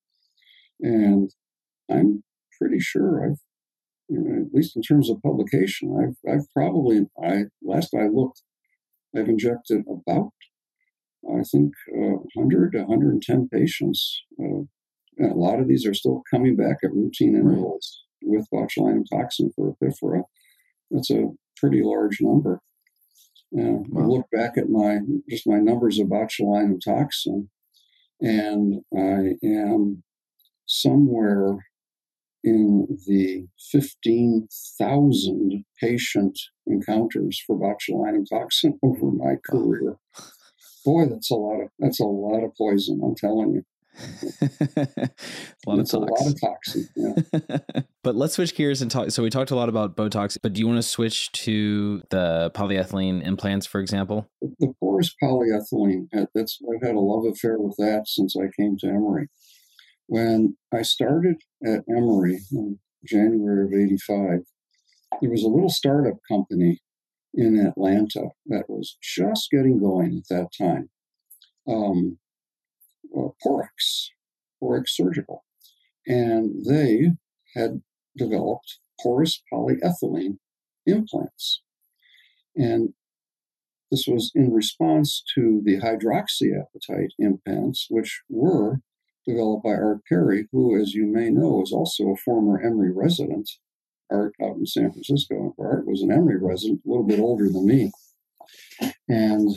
and 0.80 1.30
I'm 1.92 2.24
pretty 2.58 2.80
sure 2.80 3.26
I've, 3.26 3.40
you 4.08 4.20
know, 4.20 4.46
at 4.46 4.54
least 4.54 4.76
in 4.76 4.82
terms 4.82 5.10
of 5.10 5.22
publication, 5.22 5.98
I've 6.00 6.32
I've 6.32 6.50
probably 6.54 7.08
I 7.22 7.46
last 7.62 7.94
I 7.94 8.08
looked, 8.08 8.42
I've 9.16 9.30
injected 9.30 9.84
about 9.90 10.32
I 11.30 11.44
think 11.44 11.74
uh, 11.94 12.24
100 12.36 12.72
to 12.74 12.80
110 12.80 13.50
patients. 13.50 14.24
Uh, 14.40 14.64
a 15.20 15.34
lot 15.34 15.60
of 15.60 15.68
these 15.68 15.86
are 15.86 15.94
still 15.94 16.24
coming 16.30 16.56
back 16.56 16.78
at 16.84 16.94
routine 16.94 17.36
intervals 17.36 18.04
with 18.22 18.48
botulinum 18.54 19.04
toxin 19.12 19.52
for 19.56 19.74
epiphora. 19.74 20.24
That's 20.92 21.12
a 21.12 21.30
pretty 21.58 21.82
large 21.84 22.20
number. 22.22 22.62
Uh, 23.58 23.80
wow. 23.90 24.04
I 24.04 24.06
look 24.06 24.26
back 24.32 24.58
at 24.58 24.70
my 24.70 25.00
just 25.30 25.48
my 25.48 25.60
numbers 25.60 26.00
of 26.00 26.08
botulinum 26.08 26.80
toxin, 26.84 27.50
and 28.22 28.82
I 28.96 29.36
am 29.44 30.04
somewhere 30.66 31.66
in 32.44 33.00
the 33.08 33.48
15,000 33.72 35.66
patient 35.82 36.40
encounters 36.66 37.42
for 37.46 37.58
botulinum 37.58 38.26
toxin 38.30 38.80
over 38.84 39.12
my 39.12 39.36
career. 39.50 39.98
Boy, 40.86 41.06
that's 41.10 41.32
a 41.32 41.36
lot 41.36 41.62
of 41.62 41.70
that's 41.80 42.00
a 42.00 42.06
lot 42.06 42.44
of 42.44 42.56
poison. 42.58 43.02
I'm 43.04 43.16
telling 43.16 43.54
you. 43.54 43.64
a 44.42 45.10
lot 45.66 45.80
it's 45.80 45.94
of 45.94 46.08
tox. 46.42 46.76
a 46.76 46.80
lot 47.06 47.18
of. 47.26 47.60
Yeah. 47.72 47.82
but 48.04 48.16
let's 48.16 48.36
switch 48.36 48.56
gears 48.56 48.82
and 48.82 48.92
talk. 48.92 49.12
So 49.12 49.24
we 49.24 49.30
talked 49.30 49.52
a 49.52 49.56
lot 49.56 49.70
about 49.70 49.96
Botox, 49.96 50.38
but 50.42 50.54
do 50.54 50.60
you 50.60 50.68
want 50.68 50.78
to 50.78 50.84
switch 50.84 51.32
to 51.44 52.02
the 52.10 52.52
polyethylene 52.54 53.26
implants, 53.26 53.66
for 53.66 53.80
example? 53.80 54.30
the 54.42 54.74
porous 54.80 55.14
polyethylene, 55.22 56.08
that's, 56.34 56.60
I've 56.74 56.86
had 56.86 56.96
a 56.96 57.00
love 57.00 57.26
affair 57.26 57.58
with 57.60 57.76
that 57.78 58.04
since 58.08 58.36
I 58.36 58.50
came 58.60 58.78
to 58.80 58.88
Emory. 58.88 59.28
When 60.08 60.56
I 60.74 60.84
started 60.84 61.38
at 61.66 61.84
Emory 61.90 62.40
in 62.52 62.80
January 63.06 63.66
of 63.66 63.74
85, 63.74 64.40
there 65.22 65.30
was 65.30 65.44
a 65.44 65.50
little 65.50 65.70
startup 65.70 66.18
company 66.30 66.82
in 67.34 67.60
Atlanta 67.60 68.30
that 68.48 68.70
was 68.70 68.98
just 69.02 69.50
getting 69.52 69.80
going 69.80 70.18
at 70.18 70.28
that 70.30 70.50
time. 70.58 70.90
Um, 71.68 72.20
uh, 73.16 73.30
Porex, 73.46 74.10
Porex 74.62 74.90
Surgical. 74.90 75.44
And 76.06 76.66
they 76.66 77.12
had 77.56 77.82
developed 78.18 78.80
porous 79.02 79.42
polyethylene 79.52 80.38
implants. 80.86 81.62
And 82.56 82.94
this 83.92 84.06
was 84.08 84.32
in 84.36 84.52
response 84.52 85.24
to 85.36 85.62
the 85.64 85.80
hydroxyapatite 85.80 87.12
implants, 87.20 87.88
which 87.90 88.22
were 88.30 88.82
developed 89.26 89.64
by 89.64 89.72
Art 89.72 90.00
Perry, 90.08 90.48
who, 90.52 90.80
as 90.82 90.94
you 90.94 91.06
may 91.06 91.30
know, 91.30 91.62
is 91.62 91.72
also 91.72 92.10
a 92.10 92.16
former 92.16 92.62
Emory 92.62 92.92
resident. 92.92 93.50
Art 94.10 94.34
out 94.42 94.56
in 94.56 94.66
San 94.66 94.92
Francisco. 94.92 95.54
And 95.58 95.66
Art 95.66 95.86
was 95.86 96.02
an 96.02 96.12
Emory 96.12 96.38
resident, 96.42 96.82
a 96.86 96.90
little 96.90 97.06
bit 97.06 97.20
older 97.20 97.50
than 97.50 97.68
me. 97.68 97.92
And 99.10 99.50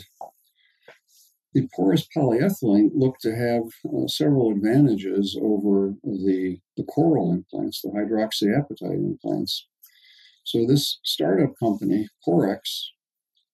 the 1.53 1.67
porous 1.75 2.07
polyethylene 2.15 2.91
looked 2.93 3.21
to 3.21 3.35
have 3.35 3.63
uh, 3.85 4.07
several 4.07 4.51
advantages 4.51 5.37
over 5.41 5.93
the, 6.03 6.59
the 6.77 6.83
coral 6.83 7.31
implants, 7.31 7.81
the 7.81 7.89
hydroxyapatite 7.89 8.95
implants. 8.95 9.67
So 10.43 10.65
this 10.65 10.99
startup 11.03 11.51
company, 11.59 12.07
Porex, 12.27 12.59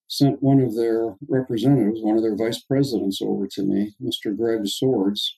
sent 0.08 0.42
one 0.42 0.62
of 0.62 0.76
their 0.76 1.16
representatives, 1.28 2.02
one 2.02 2.16
of 2.16 2.24
their 2.24 2.36
vice 2.36 2.62
presidents, 2.62 3.20
over 3.22 3.48
to 3.52 3.64
me, 3.64 3.94
Mr. 4.02 4.36
Greg 4.36 4.68
Swords. 4.68 5.38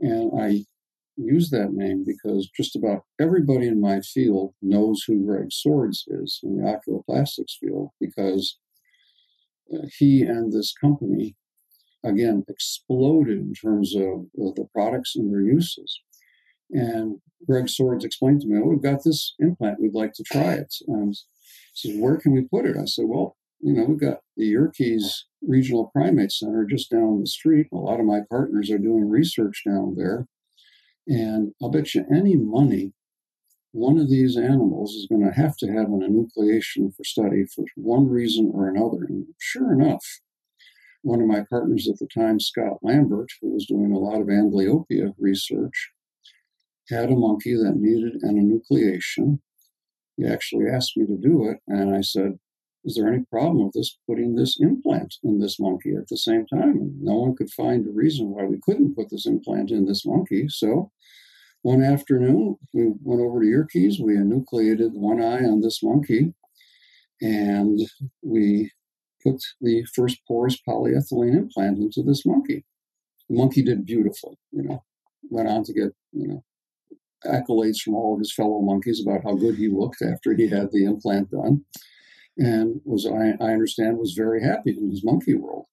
And 0.00 0.30
I 0.40 0.64
use 1.16 1.50
that 1.50 1.72
name 1.72 2.04
because 2.06 2.48
just 2.56 2.76
about 2.76 3.02
everybody 3.20 3.66
in 3.66 3.80
my 3.80 4.00
field 4.00 4.54
knows 4.62 5.02
who 5.06 5.24
Greg 5.24 5.52
Swords 5.52 6.04
is 6.06 6.38
in 6.44 6.58
the 6.58 6.62
oculoplastics 6.62 7.58
field 7.60 7.90
because 8.00 8.56
uh, 9.74 9.86
he 9.98 10.22
and 10.22 10.52
this 10.52 10.72
company, 10.72 11.34
again, 12.04 12.44
exploded 12.48 13.38
in 13.38 13.54
terms 13.54 13.94
of 13.94 14.26
the 14.34 14.66
products 14.72 15.16
and 15.16 15.32
their 15.32 15.42
uses. 15.42 16.00
And 16.70 17.20
Greg 17.46 17.68
Swords 17.68 18.04
explained 18.04 18.42
to 18.42 18.46
me, 18.46 18.58
Oh, 18.58 18.66
we've 18.66 18.82
got 18.82 19.04
this 19.04 19.34
implant, 19.38 19.80
we'd 19.80 19.94
like 19.94 20.12
to 20.14 20.24
try 20.24 20.54
it. 20.54 20.74
And 20.86 21.16
he 21.74 21.98
Where 21.98 22.16
can 22.16 22.32
we 22.32 22.42
put 22.42 22.66
it? 22.66 22.76
I 22.76 22.84
said, 22.84 23.06
Well, 23.06 23.36
you 23.60 23.72
know, 23.72 23.84
we've 23.84 24.00
got 24.00 24.20
the 24.36 24.46
Yerkes 24.52 25.24
Regional 25.42 25.90
Primate 25.92 26.32
Center 26.32 26.64
just 26.64 26.90
down 26.90 27.20
the 27.20 27.26
street. 27.26 27.68
A 27.72 27.76
lot 27.76 28.00
of 28.00 28.06
my 28.06 28.20
partners 28.28 28.70
are 28.70 28.78
doing 28.78 29.08
research 29.08 29.62
down 29.66 29.94
there. 29.96 30.26
And 31.06 31.52
I'll 31.60 31.70
bet 31.70 31.94
you 31.94 32.04
any 32.10 32.36
money 32.36 32.92
one 33.72 33.98
of 33.98 34.08
these 34.08 34.36
animals 34.36 34.94
is 34.94 35.06
going 35.06 35.22
to 35.22 35.40
have 35.40 35.56
to 35.58 35.66
have 35.68 35.86
an 35.86 36.00
enucleation 36.00 36.94
for 36.94 37.04
study 37.04 37.44
for 37.44 37.64
one 37.76 38.08
reason 38.08 38.50
or 38.54 38.68
another. 38.68 39.04
And 39.04 39.26
sure 39.38 39.72
enough, 39.72 40.04
one 41.02 41.20
of 41.20 41.26
my 41.26 41.44
partners 41.48 41.88
at 41.88 41.98
the 41.98 42.08
time, 42.12 42.40
Scott 42.40 42.78
Lambert, 42.82 43.30
who 43.40 43.52
was 43.52 43.66
doing 43.66 43.92
a 43.92 43.98
lot 43.98 44.20
of 44.20 44.26
amblyopia 44.26 45.14
research, 45.18 45.90
had 46.88 47.10
a 47.10 47.16
monkey 47.16 47.54
that 47.54 47.76
needed 47.76 48.22
an 48.22 48.36
enucleation. 48.36 49.38
He 50.16 50.26
actually 50.26 50.66
asked 50.68 50.96
me 50.96 51.06
to 51.06 51.16
do 51.16 51.48
it, 51.48 51.58
and 51.68 51.94
I 51.94 52.00
said, 52.00 52.38
is 52.84 52.94
there 52.94 53.12
any 53.12 53.24
problem 53.30 53.66
with 53.66 53.76
us 53.76 53.98
putting 54.08 54.34
this 54.34 54.58
implant 54.60 55.16
in 55.22 55.40
this 55.40 55.60
monkey 55.60 55.94
at 55.94 56.08
the 56.08 56.16
same 56.16 56.46
time? 56.46 56.78
And 56.78 57.00
no 57.02 57.16
one 57.16 57.36
could 57.36 57.50
find 57.50 57.86
a 57.86 57.90
reason 57.90 58.30
why 58.30 58.44
we 58.44 58.58
couldn't 58.62 58.94
put 58.94 59.10
this 59.10 59.26
implant 59.26 59.70
in 59.70 59.84
this 59.84 60.06
monkey. 60.06 60.46
So 60.48 60.90
one 61.62 61.82
afternoon, 61.82 62.56
we 62.72 62.92
went 63.02 63.20
over 63.20 63.40
to 63.40 63.46
Yerkes, 63.46 64.00
we 64.00 64.16
enucleated 64.16 64.92
one 64.92 65.20
eye 65.20 65.44
on 65.44 65.60
this 65.60 65.82
monkey, 65.82 66.32
and 67.20 67.80
we 68.22 68.70
put 69.22 69.42
the 69.60 69.84
first 69.94 70.18
porous 70.26 70.58
polyethylene 70.66 71.36
implant 71.36 71.78
into 71.78 72.02
this 72.02 72.24
monkey. 72.24 72.64
The 73.28 73.36
monkey 73.36 73.62
did 73.62 73.84
beautifully, 73.84 74.36
you 74.52 74.62
know, 74.62 74.84
went 75.30 75.48
on 75.48 75.64
to 75.64 75.72
get, 75.72 75.92
you 76.12 76.28
know, 76.28 76.44
accolades 77.26 77.80
from 77.80 77.94
all 77.94 78.14
of 78.14 78.20
his 78.20 78.32
fellow 78.32 78.60
monkeys 78.60 79.02
about 79.02 79.24
how 79.24 79.34
good 79.34 79.56
he 79.56 79.68
looked 79.68 80.02
after 80.02 80.34
he 80.34 80.48
had 80.48 80.70
the 80.70 80.84
implant 80.84 81.30
done 81.30 81.64
and 82.38 82.80
was 82.84 83.04
I, 83.06 83.34
I 83.44 83.52
understand 83.52 83.98
was 83.98 84.14
very 84.16 84.42
happy 84.42 84.76
in 84.78 84.90
his 84.90 85.04
monkey 85.04 85.34
world. 85.34 85.66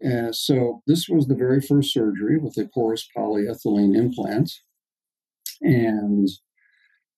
And 0.00 0.36
so 0.36 0.82
this 0.86 1.08
was 1.08 1.26
the 1.26 1.34
very 1.34 1.60
first 1.60 1.92
surgery 1.92 2.38
with 2.38 2.56
a 2.58 2.68
porous 2.68 3.08
polyethylene 3.16 3.96
implant, 3.96 4.52
and 5.62 6.28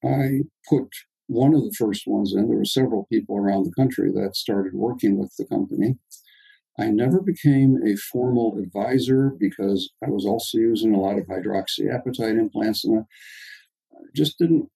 I 0.05 0.43
put 0.69 0.89
one 1.29 1.55
of 1.55 1.63
the 1.63 1.75
first 1.79 2.05
ones 2.07 2.35
in. 2.35 2.49
There 2.49 2.57
were 2.57 2.65
several 2.65 3.07
people 3.13 3.37
around 3.37 3.65
the 3.65 3.73
country 3.73 4.11
that 4.13 4.35
started 4.35 4.73
working 4.75 5.19
with 5.19 5.35
the 5.39 5.45
company. 5.45 5.99
I 6.79 6.87
never 6.87 7.21
became 7.21 7.79
a 7.85 7.97
formal 7.97 8.59
advisor 8.59 9.33
because 9.39 9.93
I 10.05 10.11
was 10.11 10.25
also 10.25 10.59
using 10.59 10.95
a 10.95 11.01
lot 11.01 11.19
of 11.19 11.27
hydroxyapatite 11.27 12.39
implants, 12.39 12.85
and 12.85 13.01
I 13.01 13.97
just 14.15 14.39
didn't 14.39 14.69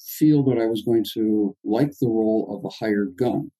feel 0.00 0.42
that 0.44 0.58
I 0.58 0.66
was 0.66 0.82
going 0.82 1.04
to 1.14 1.56
like 1.64 1.92
the 2.00 2.08
role 2.08 2.56
of 2.56 2.64
a 2.64 2.84
hired 2.84 3.16
gun. 3.16 3.50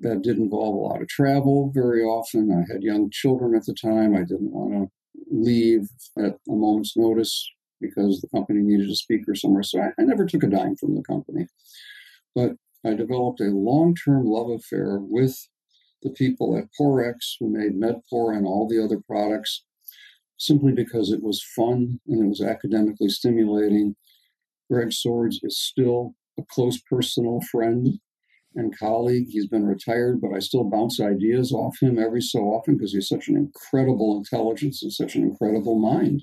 That 0.00 0.22
did 0.22 0.38
involve 0.38 0.74
a 0.74 0.78
lot 0.78 1.02
of 1.02 1.08
travel 1.08 1.70
very 1.74 2.02
often. 2.02 2.50
I 2.50 2.72
had 2.72 2.82
young 2.82 3.10
children 3.10 3.54
at 3.54 3.66
the 3.66 3.74
time. 3.74 4.16
I 4.16 4.20
didn't 4.20 4.52
want 4.52 4.72
to 4.72 4.90
leave 5.30 5.88
at 6.18 6.38
a 6.48 6.52
moment's 6.52 6.96
notice 6.96 7.46
because 7.82 8.20
the 8.20 8.28
company 8.28 8.60
needed 8.62 8.88
a 8.88 8.94
speaker 8.94 9.34
somewhere. 9.34 9.62
So 9.62 9.80
I, 9.80 9.88
I 10.00 10.04
never 10.04 10.24
took 10.24 10.42
a 10.42 10.48
dime 10.48 10.76
from 10.76 10.94
the 10.94 11.02
company. 11.02 11.48
But 12.34 12.52
I 12.84 12.94
developed 12.94 13.40
a 13.40 13.44
long 13.44 13.94
term 13.94 14.24
love 14.24 14.50
affair 14.50 14.98
with 15.00 15.36
the 16.02 16.10
people 16.10 16.56
at 16.56 16.68
Porex 16.78 17.36
who 17.38 17.50
made 17.50 17.80
MedPor 17.80 18.36
and 18.36 18.46
all 18.46 18.68
the 18.68 18.82
other 18.82 19.00
products 19.06 19.64
simply 20.38 20.72
because 20.72 21.10
it 21.12 21.22
was 21.22 21.44
fun 21.54 22.00
and 22.08 22.24
it 22.24 22.28
was 22.28 22.40
academically 22.40 23.08
stimulating. 23.08 23.94
Greg 24.70 24.92
Swords 24.92 25.38
is 25.42 25.60
still 25.60 26.14
a 26.38 26.42
close 26.50 26.80
personal 26.80 27.40
friend 27.50 28.00
and 28.54 28.76
colleague. 28.76 29.26
He's 29.28 29.46
been 29.46 29.66
retired, 29.66 30.20
but 30.20 30.32
I 30.34 30.40
still 30.40 30.64
bounce 30.64 31.00
ideas 31.00 31.52
off 31.52 31.76
him 31.80 31.98
every 31.98 32.20
so 32.20 32.40
often 32.40 32.76
because 32.76 32.92
he's 32.92 33.08
such 33.08 33.28
an 33.28 33.36
incredible 33.36 34.16
intelligence 34.16 34.82
and 34.82 34.92
such 34.92 35.14
an 35.14 35.22
incredible 35.22 35.78
mind. 35.78 36.22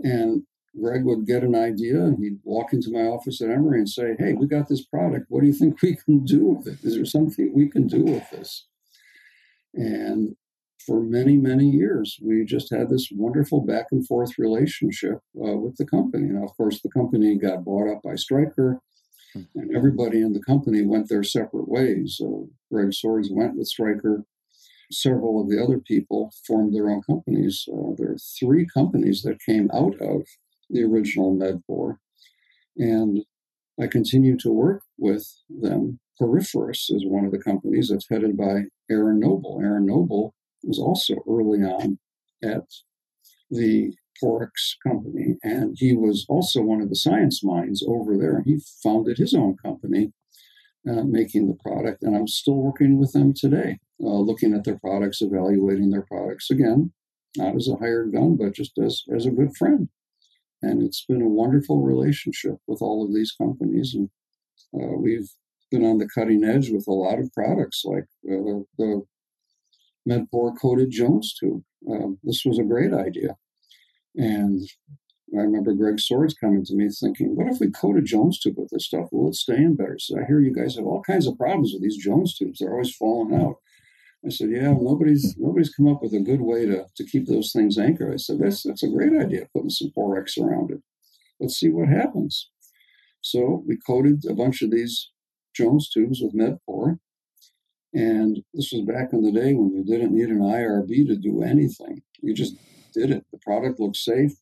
And 0.00 0.42
Greg 0.80 1.04
would 1.04 1.26
get 1.26 1.42
an 1.42 1.54
idea 1.54 2.02
and 2.02 2.18
he'd 2.18 2.38
walk 2.44 2.72
into 2.72 2.90
my 2.90 3.02
office 3.02 3.40
at 3.40 3.50
Emory 3.50 3.78
and 3.78 3.88
say, 3.88 4.14
Hey, 4.18 4.34
we 4.34 4.46
got 4.46 4.68
this 4.68 4.84
product. 4.84 5.26
What 5.28 5.40
do 5.40 5.46
you 5.46 5.54
think 5.54 5.80
we 5.82 5.96
can 5.96 6.24
do 6.24 6.44
with 6.44 6.66
it? 6.66 6.84
Is 6.84 6.94
there 6.94 7.04
something 7.04 7.52
we 7.54 7.68
can 7.68 7.86
do 7.86 8.04
with 8.04 8.28
this? 8.30 8.66
And 9.74 10.36
for 10.86 11.02
many, 11.02 11.36
many 11.36 11.68
years, 11.68 12.18
we 12.22 12.44
just 12.44 12.72
had 12.72 12.88
this 12.88 13.08
wonderful 13.10 13.60
back 13.60 13.86
and 13.90 14.06
forth 14.06 14.38
relationship 14.38 15.18
uh, 15.36 15.56
with 15.56 15.76
the 15.76 15.84
company. 15.84 16.28
Now, 16.28 16.44
of 16.44 16.56
course, 16.56 16.80
the 16.80 16.90
company 16.90 17.36
got 17.36 17.64
bought 17.64 17.90
up 17.90 18.02
by 18.02 18.14
Stryker, 18.14 18.80
hmm. 19.34 19.42
and 19.56 19.76
everybody 19.76 20.22
in 20.22 20.32
the 20.32 20.42
company 20.42 20.86
went 20.86 21.08
their 21.08 21.24
separate 21.24 21.68
ways. 21.68 22.20
Uh, 22.24 22.46
Greg 22.70 22.94
Swords 22.94 23.28
went 23.30 23.56
with 23.56 23.66
Stryker. 23.66 24.24
Several 24.90 25.40
of 25.40 25.48
the 25.48 25.62
other 25.62 25.78
people 25.78 26.32
formed 26.46 26.74
their 26.74 26.88
own 26.88 27.02
companies. 27.02 27.68
Uh, 27.72 27.92
there 27.96 28.12
are 28.12 28.18
three 28.38 28.66
companies 28.66 29.22
that 29.22 29.40
came 29.40 29.70
out 29.72 29.94
of 30.00 30.26
the 30.70 30.82
original 30.82 31.36
MedPor, 31.36 31.98
and 32.76 33.24
I 33.80 33.86
continue 33.86 34.36
to 34.38 34.50
work 34.50 34.82
with 34.98 35.26
them. 35.48 35.98
Poriferous 36.18 36.88
is 36.90 37.04
one 37.04 37.26
of 37.26 37.32
the 37.32 37.42
companies 37.42 37.88
that's 37.88 38.08
headed 38.08 38.36
by 38.36 38.64
Aaron 38.90 39.20
Noble. 39.20 39.60
Aaron 39.62 39.86
Noble 39.86 40.34
was 40.62 40.78
also 40.78 41.16
early 41.28 41.62
on 41.62 41.98
at 42.42 42.64
the 43.50 43.94
Porex 44.22 44.76
company, 44.86 45.36
and 45.42 45.76
he 45.78 45.94
was 45.94 46.24
also 46.28 46.62
one 46.62 46.80
of 46.80 46.88
the 46.88 46.96
science 46.96 47.44
minds 47.44 47.84
over 47.86 48.16
there. 48.16 48.42
He 48.44 48.60
founded 48.82 49.18
his 49.18 49.34
own 49.34 49.56
company 49.56 50.12
uh, 50.88 51.02
making 51.02 51.48
the 51.48 51.54
product, 51.54 52.02
and 52.02 52.16
I'm 52.16 52.28
still 52.28 52.56
working 52.56 52.98
with 52.98 53.12
them 53.12 53.34
today, 53.34 53.78
uh, 54.02 54.18
looking 54.18 54.54
at 54.54 54.64
their 54.64 54.78
products, 54.78 55.22
evaluating 55.22 55.90
their 55.90 56.02
products 56.02 56.50
again, 56.50 56.92
not 57.36 57.56
as 57.56 57.68
a 57.68 57.76
hired 57.76 58.12
gun, 58.12 58.36
but 58.36 58.54
just 58.54 58.78
as, 58.78 59.02
as 59.14 59.26
a 59.26 59.30
good 59.30 59.56
friend. 59.56 59.88
And 60.62 60.82
it's 60.82 61.04
been 61.04 61.22
a 61.22 61.28
wonderful 61.28 61.82
relationship 61.82 62.56
with 62.66 62.80
all 62.80 63.04
of 63.04 63.14
these 63.14 63.32
companies, 63.32 63.94
and 63.94 64.10
uh, 64.74 64.96
we've 64.96 65.28
been 65.70 65.84
on 65.84 65.98
the 65.98 66.08
cutting 66.08 66.44
edge 66.44 66.70
with 66.70 66.86
a 66.86 66.92
lot 66.92 67.18
of 67.18 67.32
products 67.32 67.82
like 67.84 68.06
uh, 68.30 68.62
the 68.78 69.02
MedPor 70.08 70.54
coated 70.60 70.90
Jones 70.90 71.34
tube. 71.38 71.62
Um, 71.90 72.18
this 72.22 72.42
was 72.44 72.58
a 72.58 72.64
great 72.64 72.92
idea. 72.92 73.36
And 74.14 74.62
I 75.36 75.40
remember 75.40 75.74
Greg 75.74 76.00
Swords 76.00 76.34
coming 76.34 76.64
to 76.64 76.74
me 76.74 76.88
thinking, 76.88 77.34
what 77.34 77.48
if 77.48 77.60
we 77.60 77.70
coat 77.70 77.98
a 77.98 78.02
Jones 78.02 78.38
tube 78.38 78.56
with 78.56 78.70
this 78.70 78.86
stuff? 78.86 79.08
Will 79.10 79.28
it 79.28 79.34
stay 79.34 79.56
in 79.56 79.74
better? 79.74 79.98
So 79.98 80.18
I 80.18 80.24
hear 80.24 80.40
you 80.40 80.54
guys 80.54 80.76
have 80.76 80.86
all 80.86 81.02
kinds 81.02 81.26
of 81.26 81.36
problems 81.36 81.72
with 81.72 81.82
these 81.82 81.96
Jones 81.96 82.36
tubes. 82.36 82.60
They're 82.60 82.72
always 82.72 82.94
falling 82.94 83.34
out. 83.34 83.56
I 84.26 84.30
said, 84.30 84.50
yeah, 84.50 84.72
nobody's 84.72 85.36
nobody's 85.38 85.72
come 85.72 85.86
up 85.86 86.02
with 86.02 86.12
a 86.12 86.20
good 86.20 86.40
way 86.40 86.66
to, 86.66 86.86
to 86.96 87.04
keep 87.04 87.26
those 87.26 87.52
things 87.52 87.78
anchored. 87.78 88.12
I 88.12 88.16
said, 88.16 88.38
that's 88.40 88.62
that's 88.64 88.82
a 88.82 88.88
great 88.88 89.12
idea, 89.12 89.46
putting 89.54 89.70
some 89.70 89.92
Porex 89.96 90.36
around 90.38 90.72
it. 90.72 90.80
Let's 91.38 91.58
see 91.58 91.68
what 91.68 91.88
happens. 91.88 92.50
So 93.20 93.62
we 93.66 93.76
coated 93.76 94.24
a 94.28 94.34
bunch 94.34 94.62
of 94.62 94.70
these 94.70 95.10
Jones 95.54 95.88
tubes 95.90 96.20
with 96.20 96.34
Medpor. 96.34 96.98
And 97.94 98.42
this 98.52 98.72
was 98.72 98.82
back 98.82 99.12
in 99.12 99.22
the 99.22 99.32
day 99.32 99.54
when 99.54 99.72
you 99.72 99.84
didn't 99.84 100.14
need 100.14 100.28
an 100.28 100.40
IRB 100.40 101.06
to 101.06 101.16
do 101.16 101.42
anything. 101.42 102.02
You 102.20 102.34
just 102.34 102.56
did 102.94 103.10
it. 103.10 103.24
The 103.32 103.38
product 103.38 103.80
looked 103.80 103.96
safe. 103.96 104.32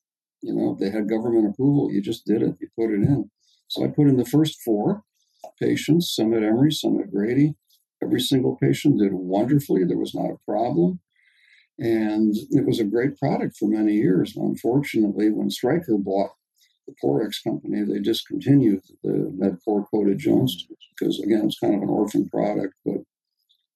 You 0.43 0.55
know, 0.55 0.76
they 0.78 0.91
had 0.91 1.09
government 1.09 1.49
approval. 1.49 1.91
You 1.91 2.03
just 2.03 2.24
did 2.26 2.43
it. 2.43 2.57
You 2.61 2.68
put 2.76 2.91
it 2.91 3.03
in. 3.03 3.30
So 3.68 3.85
I 3.85 3.89
put 3.89 4.09
in 4.09 4.16
the 4.16 4.24
first 4.24 4.61
four 4.62 5.03
patients, 5.61 6.14
some 6.14 6.35
at 6.35 6.43
Emory, 6.43 6.72
some 6.72 7.01
at 7.01 7.12
Grady. 7.12 7.55
Every 8.05 8.20
single 8.20 8.57
patient 8.57 8.98
did 8.98 9.12
wonderfully. 9.12 9.84
There 9.84 9.98
was 9.98 10.14
not 10.14 10.30
a 10.30 10.38
problem. 10.46 11.00
And 11.78 12.34
it 12.50 12.64
was 12.64 12.78
a 12.78 12.84
great 12.84 13.16
product 13.18 13.57
for 13.57 13.68
many 13.68 13.94
years. 13.94 14.36
Unfortunately, 14.36 15.30
when 15.30 15.50
Stryker 15.50 15.98
bought 15.98 16.30
the 16.86 16.94
Porex 17.02 17.42
company, 17.42 17.82
they 17.82 17.98
discontinued 17.98 18.82
the 19.02 19.32
Medpor 19.36 19.86
coated 19.90 20.18
Jones 20.18 20.66
hmm. 20.68 20.74
because, 20.96 21.18
again, 21.20 21.46
it's 21.46 21.59
kind 21.59 21.74
of 21.74 21.82
an 21.82 21.88
orphan 21.88 22.28
product. 22.28 22.74
But 22.84 22.98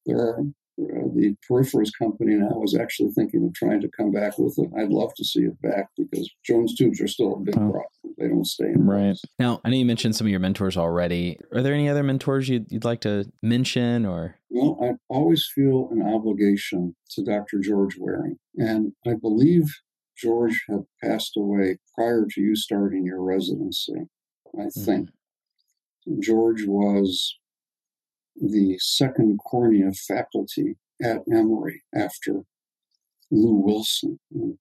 there 0.07 0.19
are 0.19 0.43
uh, 0.81 1.09
the 1.15 1.35
Poriferous 1.49 1.91
company 1.91 2.35
now 2.37 2.63
is 2.63 2.77
actually 2.77 3.11
thinking 3.11 3.45
of 3.45 3.55
trying 3.55 3.81
to 3.81 3.89
come 3.89 4.13
back 4.13 4.39
with 4.39 4.59
it. 4.59 4.71
I'd 4.79 4.91
love 4.91 5.13
to 5.17 5.25
see 5.25 5.41
it 5.41 5.61
back 5.61 5.89
because 5.97 6.31
Jones 6.45 6.77
tubes 6.77 7.01
are 7.01 7.09
still 7.09 7.35
a 7.35 7.41
big 7.41 7.57
oh. 7.57 7.71
problem. 7.71 8.15
They 8.17 8.29
don't 8.29 8.47
stay 8.47 8.67
in 8.67 8.87
right 8.87 9.07
place. 9.07 9.23
now. 9.39 9.61
I 9.65 9.71
know 9.71 9.77
you 9.77 9.85
mentioned 9.85 10.17
some 10.17 10.27
of 10.27 10.31
your 10.31 10.41
mentors 10.41 10.77
already. 10.77 11.39
Are 11.53 11.63
there 11.63 11.75
any 11.75 11.89
other 11.89 12.03
mentors 12.03 12.49
you'd, 12.49 12.71
you'd 12.71 12.85
like 12.85 13.01
to 13.03 13.31
mention 13.43 14.07
or? 14.07 14.37
Well, 14.51 14.79
I 14.83 14.93
always 15.13 15.49
feel 15.53 15.89
an 15.91 16.03
obligation 16.03 16.95
to 17.11 17.25
Dr. 17.25 17.59
George 17.61 17.97
Waring, 17.99 18.39
and 18.57 18.93
I 19.07 19.15
believe 19.15 19.67
George 20.17 20.65
had 20.69 20.85
passed 21.03 21.37
away 21.37 21.79
prior 21.95 22.27
to 22.31 22.41
you 22.41 22.57
starting 22.57 23.05
your 23.05 23.23
residency. 23.23 24.09
I 24.55 24.63
mm-hmm. 24.63 24.85
think 24.85 25.09
mm-hmm. 25.09 26.21
George 26.21 26.65
was 26.67 27.37
the 28.41 28.79
second 28.79 29.39
cornea 29.39 29.93
faculty 29.93 30.77
at 31.03 31.23
Emory 31.33 31.83
after 31.95 32.43
Lou 33.31 33.55
Wilson. 33.55 34.19
And 34.33 34.59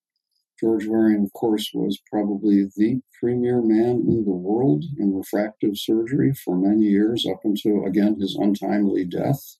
George 0.59 0.87
Waring, 0.87 1.23
of 1.23 1.33
course, 1.33 1.69
was 1.73 1.99
probably 2.11 2.65
the 2.75 3.01
premier 3.19 3.61
man 3.61 4.03
in 4.07 4.25
the 4.25 4.31
world 4.31 4.83
in 4.97 5.15
refractive 5.15 5.77
surgery 5.77 6.33
for 6.33 6.55
many 6.57 6.85
years, 6.85 7.27
up 7.27 7.41
until, 7.43 7.85
again, 7.85 8.19
his 8.19 8.35
untimely 8.35 9.05
death. 9.05 9.57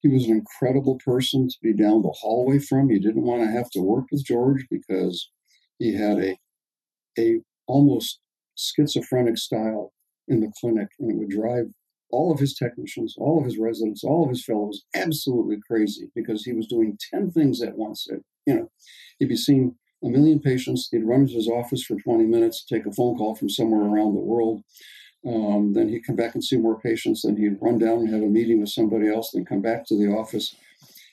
He 0.00 0.08
was 0.08 0.26
an 0.26 0.32
incredible 0.32 0.98
person 1.02 1.48
to 1.48 1.56
be 1.62 1.72
down 1.72 2.02
the 2.02 2.14
hallway 2.20 2.58
from. 2.58 2.90
You 2.90 3.00
didn't 3.00 3.22
want 3.22 3.42
to 3.42 3.50
have 3.50 3.70
to 3.70 3.80
work 3.80 4.04
with 4.12 4.24
George 4.24 4.66
because 4.70 5.30
he 5.78 5.94
had 5.94 6.18
a, 6.18 6.38
a 7.18 7.40
almost 7.66 8.20
schizophrenic 8.56 9.38
style 9.38 9.92
in 10.28 10.40
the 10.40 10.52
clinic, 10.60 10.88
and 10.98 11.10
it 11.10 11.16
would 11.16 11.30
drive 11.30 11.66
all 12.14 12.32
of 12.32 12.38
his 12.38 12.54
technicians, 12.54 13.16
all 13.18 13.38
of 13.38 13.44
his 13.44 13.58
residents, 13.58 14.04
all 14.04 14.24
of 14.24 14.30
his 14.30 14.44
fellows 14.44 14.84
absolutely 14.94 15.58
crazy 15.66 16.10
because 16.14 16.44
he 16.44 16.52
was 16.52 16.66
doing 16.66 16.96
10 17.12 17.32
things 17.32 17.60
at 17.60 17.76
once. 17.76 18.06
You 18.46 18.54
know, 18.54 18.70
he'd 19.18 19.28
be 19.28 19.36
seeing 19.36 19.74
a 20.04 20.08
million 20.08 20.38
patients, 20.38 20.88
he'd 20.90 21.04
run 21.04 21.22
into 21.22 21.34
his 21.34 21.48
office 21.48 21.82
for 21.82 21.96
20 21.96 22.24
minutes, 22.24 22.64
take 22.64 22.86
a 22.86 22.92
phone 22.92 23.16
call 23.16 23.34
from 23.34 23.48
somewhere 23.48 23.82
around 23.82 24.14
the 24.14 24.20
world. 24.20 24.62
Um, 25.26 25.72
then 25.72 25.88
he'd 25.88 26.06
come 26.06 26.16
back 26.16 26.34
and 26.34 26.44
see 26.44 26.56
more 26.56 26.78
patients. 26.80 27.22
Then 27.22 27.36
he'd 27.36 27.56
run 27.60 27.78
down 27.78 28.00
and 28.00 28.12
have 28.12 28.22
a 28.22 28.26
meeting 28.26 28.60
with 28.60 28.68
somebody 28.68 29.08
else, 29.08 29.30
then 29.32 29.44
come 29.44 29.62
back 29.62 29.86
to 29.86 29.96
the 29.96 30.12
office. 30.12 30.54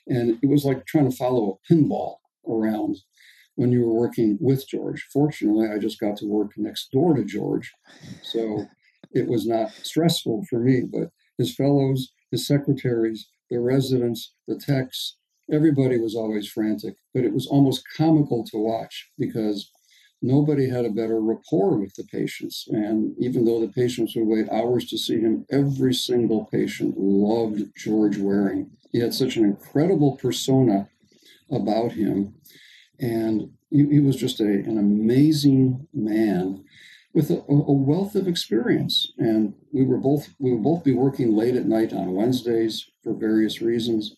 And 0.06 0.38
it 0.42 0.48
was 0.48 0.64
like 0.64 0.84
trying 0.86 1.10
to 1.10 1.16
follow 1.16 1.58
a 1.58 1.72
pinball 1.72 2.16
around 2.48 2.98
when 3.54 3.72
you 3.72 3.86
were 3.86 3.94
working 3.94 4.38
with 4.40 4.68
George. 4.68 5.06
Fortunately, 5.12 5.68
I 5.68 5.78
just 5.78 5.98
got 5.98 6.16
to 6.18 6.26
work 6.26 6.52
next 6.56 6.90
door 6.92 7.14
to 7.14 7.24
George. 7.24 7.72
So 8.22 8.66
it 9.14 9.28
was 9.28 9.46
not 9.46 9.70
stressful 9.82 10.44
for 10.48 10.58
me, 10.58 10.82
but 10.82 11.10
his 11.38 11.54
fellows, 11.54 12.12
his 12.30 12.46
secretaries, 12.46 13.28
the 13.50 13.60
residents, 13.60 14.32
the 14.48 14.56
techs, 14.56 15.16
everybody 15.50 15.98
was 15.98 16.14
always 16.14 16.48
frantic. 16.48 16.94
But 17.14 17.24
it 17.24 17.32
was 17.32 17.46
almost 17.46 17.84
comical 17.96 18.44
to 18.44 18.58
watch 18.58 19.10
because 19.18 19.70
nobody 20.22 20.68
had 20.68 20.84
a 20.84 20.90
better 20.90 21.20
rapport 21.20 21.76
with 21.76 21.94
the 21.94 22.04
patients. 22.04 22.66
And 22.68 23.14
even 23.18 23.44
though 23.44 23.60
the 23.60 23.72
patients 23.72 24.14
would 24.16 24.26
wait 24.26 24.48
hours 24.50 24.86
to 24.86 24.98
see 24.98 25.20
him, 25.20 25.44
every 25.50 25.92
single 25.92 26.46
patient 26.46 26.94
loved 26.96 27.62
George 27.76 28.16
Waring. 28.16 28.70
He 28.92 29.00
had 29.00 29.14
such 29.14 29.36
an 29.36 29.44
incredible 29.44 30.16
persona 30.16 30.88
about 31.50 31.92
him. 31.92 32.34
And 33.00 33.50
he, 33.70 33.86
he 33.86 34.00
was 34.00 34.16
just 34.16 34.40
a, 34.40 34.44
an 34.44 34.78
amazing 34.78 35.88
man 35.92 36.64
with 37.14 37.30
a, 37.30 37.38
a, 37.48 37.72
wealth 37.72 38.14
of 38.14 38.26
experience. 38.26 39.12
And 39.18 39.54
we 39.72 39.84
were 39.84 39.98
both 39.98 40.30
we 40.38 40.52
would 40.52 40.62
both 40.62 40.84
be 40.84 40.94
working 40.94 41.36
late 41.36 41.56
at 41.56 41.66
night 41.66 41.92
on 41.92 42.14
Wednesdays 42.14 42.88
for 43.02 43.12
various 43.12 43.60
reasons. 43.60 44.16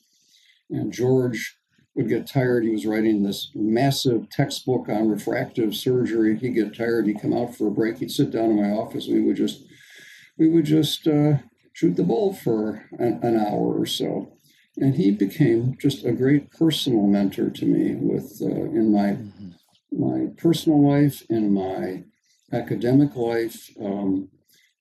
And 0.70 0.92
George 0.92 1.56
would 1.94 2.08
get 2.08 2.26
tired. 2.26 2.64
He 2.64 2.70
was 2.70 2.86
writing 2.86 3.22
this 3.22 3.50
massive 3.54 4.28
textbook 4.30 4.88
on 4.88 5.08
refractive 5.08 5.74
surgery. 5.74 6.36
He'd 6.36 6.54
get 6.54 6.76
tired. 6.76 7.06
He'd 7.06 7.20
come 7.20 7.32
out 7.32 7.54
for 7.54 7.68
a 7.68 7.72
break. 7.72 7.98
He'd 7.98 8.10
sit 8.10 8.30
down 8.30 8.50
in 8.50 8.56
my 8.60 8.70
office. 8.70 9.06
We 9.06 9.20
would 9.20 9.36
just 9.36 9.62
we 10.36 10.48
would 10.48 10.64
just 10.64 11.06
uh, 11.06 11.38
shoot 11.72 11.96
the 11.96 12.02
bull 12.02 12.32
for 12.32 12.86
an, 12.98 13.20
an 13.22 13.36
hour 13.36 13.78
or 13.80 13.86
so. 13.86 14.32
And 14.76 14.96
he 14.96 15.12
became 15.12 15.76
just 15.80 16.04
a 16.04 16.12
great 16.12 16.50
personal 16.50 17.06
mentor 17.06 17.48
to 17.50 17.64
me 17.64 17.94
with 17.94 18.40
uh, 18.42 18.46
in 18.46 18.92
my 18.92 19.10
mm-hmm. 19.10 19.50
my 19.92 20.32
personal 20.36 20.84
life, 20.84 21.22
in 21.30 21.54
my 21.54 22.04
academic 22.52 23.16
life. 23.16 23.70
Um, 23.80 24.28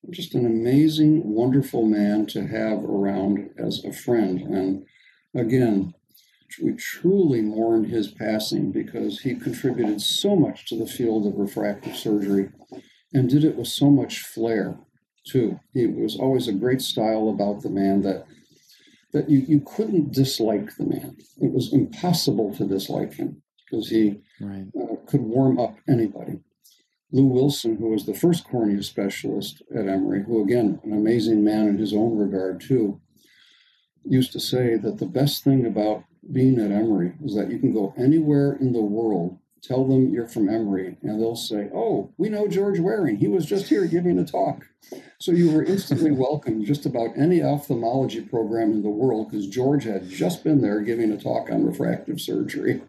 just 0.09 0.35
an 0.35 0.45
amazing, 0.45 1.21
wonderful 1.33 1.85
man 1.85 2.25
to 2.27 2.45
have 2.45 2.83
around 2.83 3.49
as 3.57 3.83
a 3.85 3.93
friend. 3.93 4.41
And 4.41 4.85
again, 5.33 5.93
we 6.61 6.73
truly 6.73 7.41
mourn 7.41 7.85
his 7.85 8.09
passing 8.09 8.71
because 8.71 9.21
he 9.21 9.35
contributed 9.35 10.01
so 10.01 10.35
much 10.35 10.67
to 10.67 10.77
the 10.77 10.85
field 10.85 11.25
of 11.25 11.39
refractive 11.39 11.95
surgery 11.95 12.49
and 13.13 13.29
did 13.29 13.43
it 13.43 13.55
with 13.55 13.67
so 13.67 13.89
much 13.89 14.19
flair, 14.19 14.77
too. 15.25 15.59
He 15.73 15.87
was 15.87 16.17
always 16.17 16.47
a 16.47 16.53
great 16.53 16.81
style 16.81 17.29
about 17.29 17.61
the 17.61 17.69
man 17.69 18.01
that 18.01 18.25
that 19.13 19.29
you, 19.29 19.45
you 19.47 19.61
couldn't 19.61 20.11
dislike 20.11 20.75
the 20.75 20.85
man. 20.85 21.15
It 21.37 21.53
was 21.53 21.71
impossible 21.71 22.53
to 22.55 22.65
dislike 22.65 23.13
him 23.13 23.43
because 23.69 23.87
he 23.87 24.19
right. 24.41 24.65
uh, 24.75 24.95
could 25.05 25.21
warm 25.21 25.59
up 25.59 25.75
anybody. 25.87 26.39
Lou 27.13 27.25
Wilson, 27.25 27.77
who 27.77 27.89
was 27.89 28.07
the 28.07 28.15
first 28.15 28.43
cornea 28.43 28.81
specialist 28.81 29.61
at 29.73 29.87
Emory, 29.87 30.23
who, 30.23 30.43
again, 30.43 30.79
an 30.83 30.93
amazing 30.93 31.43
man 31.43 31.67
in 31.67 31.77
his 31.77 31.93
own 31.93 32.17
regard, 32.17 32.59
too, 32.59 32.99
used 34.03 34.31
to 34.33 34.39
say 34.39 34.77
that 34.77 34.97
the 34.97 35.05
best 35.05 35.43
thing 35.43 35.63
about 35.63 36.03
being 36.31 36.59
at 36.59 36.71
Emory 36.71 37.13
is 37.23 37.35
that 37.35 37.51
you 37.51 37.59
can 37.59 37.71
go 37.71 37.93
anywhere 37.97 38.53
in 38.53 38.73
the 38.73 38.81
world, 38.81 39.37
tell 39.61 39.85
them 39.85 40.11
you're 40.11 40.27
from 40.27 40.49
Emory, 40.49 40.97
and 41.03 41.21
they'll 41.21 41.35
say, 41.35 41.69
Oh, 41.71 42.11
we 42.17 42.29
know 42.29 42.47
George 42.47 42.79
Waring. 42.79 43.17
He 43.17 43.27
was 43.27 43.45
just 43.45 43.67
here 43.67 43.85
giving 43.85 44.17
a 44.17 44.25
talk. 44.25 44.65
So 45.19 45.31
you 45.31 45.51
were 45.51 45.63
instantly 45.63 46.11
welcome 46.25 46.65
just 46.65 46.87
about 46.87 47.15
any 47.15 47.43
ophthalmology 47.43 48.21
program 48.21 48.71
in 48.71 48.81
the 48.81 48.89
world 48.89 49.29
because 49.29 49.47
George 49.47 49.83
had 49.83 50.09
just 50.09 50.43
been 50.43 50.61
there 50.61 50.81
giving 50.81 51.11
a 51.11 51.17
talk 51.17 51.51
on 51.51 51.63
refractive 51.63 52.19
surgery. 52.19 52.81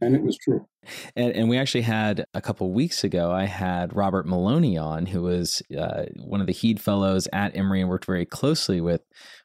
And 0.00 0.14
it 0.14 0.22
was 0.22 0.36
true. 0.36 0.66
And, 1.14 1.32
and 1.32 1.48
we 1.48 1.58
actually 1.58 1.82
had 1.82 2.26
a 2.34 2.40
couple 2.40 2.70
weeks 2.72 3.02
ago, 3.02 3.32
I 3.32 3.46
had 3.46 3.96
Robert 3.96 4.26
Maloney 4.26 4.76
on, 4.76 5.06
who 5.06 5.22
was 5.22 5.62
uh, 5.76 6.04
one 6.16 6.40
of 6.40 6.46
the 6.46 6.52
Heed 6.52 6.80
Fellows 6.80 7.26
at 7.32 7.56
Emory 7.56 7.80
and 7.80 7.88
worked 7.88 8.04
very 8.04 8.26
closely 8.26 8.80
with 8.80 9.02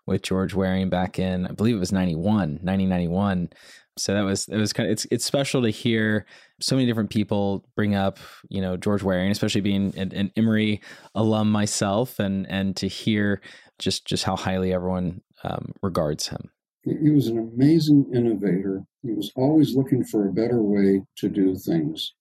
with 0.07 0.23
George 0.23 0.53
Waring 0.53 0.89
back 0.89 1.19
in, 1.19 1.45
I 1.45 1.51
believe 1.51 1.75
it 1.75 1.79
was 1.79 1.91
91, 1.91 2.23
1991. 2.23 3.49
So 3.97 4.13
that 4.13 4.23
was 4.23 4.47
it 4.47 4.57
was 4.57 4.73
kind 4.73 4.87
of 4.87 4.93
it's 4.93 5.05
it's 5.11 5.25
special 5.25 5.61
to 5.61 5.69
hear 5.69 6.25
so 6.59 6.75
many 6.75 6.87
different 6.87 7.09
people 7.09 7.65
bring 7.75 7.93
up 7.93 8.19
you 8.49 8.61
know 8.61 8.77
George 8.77 9.03
Waring, 9.03 9.31
especially 9.31 9.61
being 9.61 9.93
an, 9.97 10.11
an 10.13 10.31
Emory 10.35 10.81
alum 11.13 11.51
myself, 11.51 12.19
and 12.19 12.49
and 12.49 12.75
to 12.77 12.87
hear 12.87 13.41
just 13.79 14.05
just 14.05 14.23
how 14.23 14.35
highly 14.35 14.73
everyone 14.73 15.21
um, 15.43 15.73
regards 15.81 16.27
him. 16.27 16.49
He 16.83 17.11
was 17.11 17.27
an 17.27 17.37
amazing 17.37 18.11
innovator. 18.13 18.83
He 19.03 19.13
was 19.13 19.31
always 19.35 19.75
looking 19.75 20.03
for 20.03 20.27
a 20.27 20.33
better 20.33 20.61
way 20.61 21.03
to 21.17 21.29
do 21.29 21.55
things. 21.55 22.13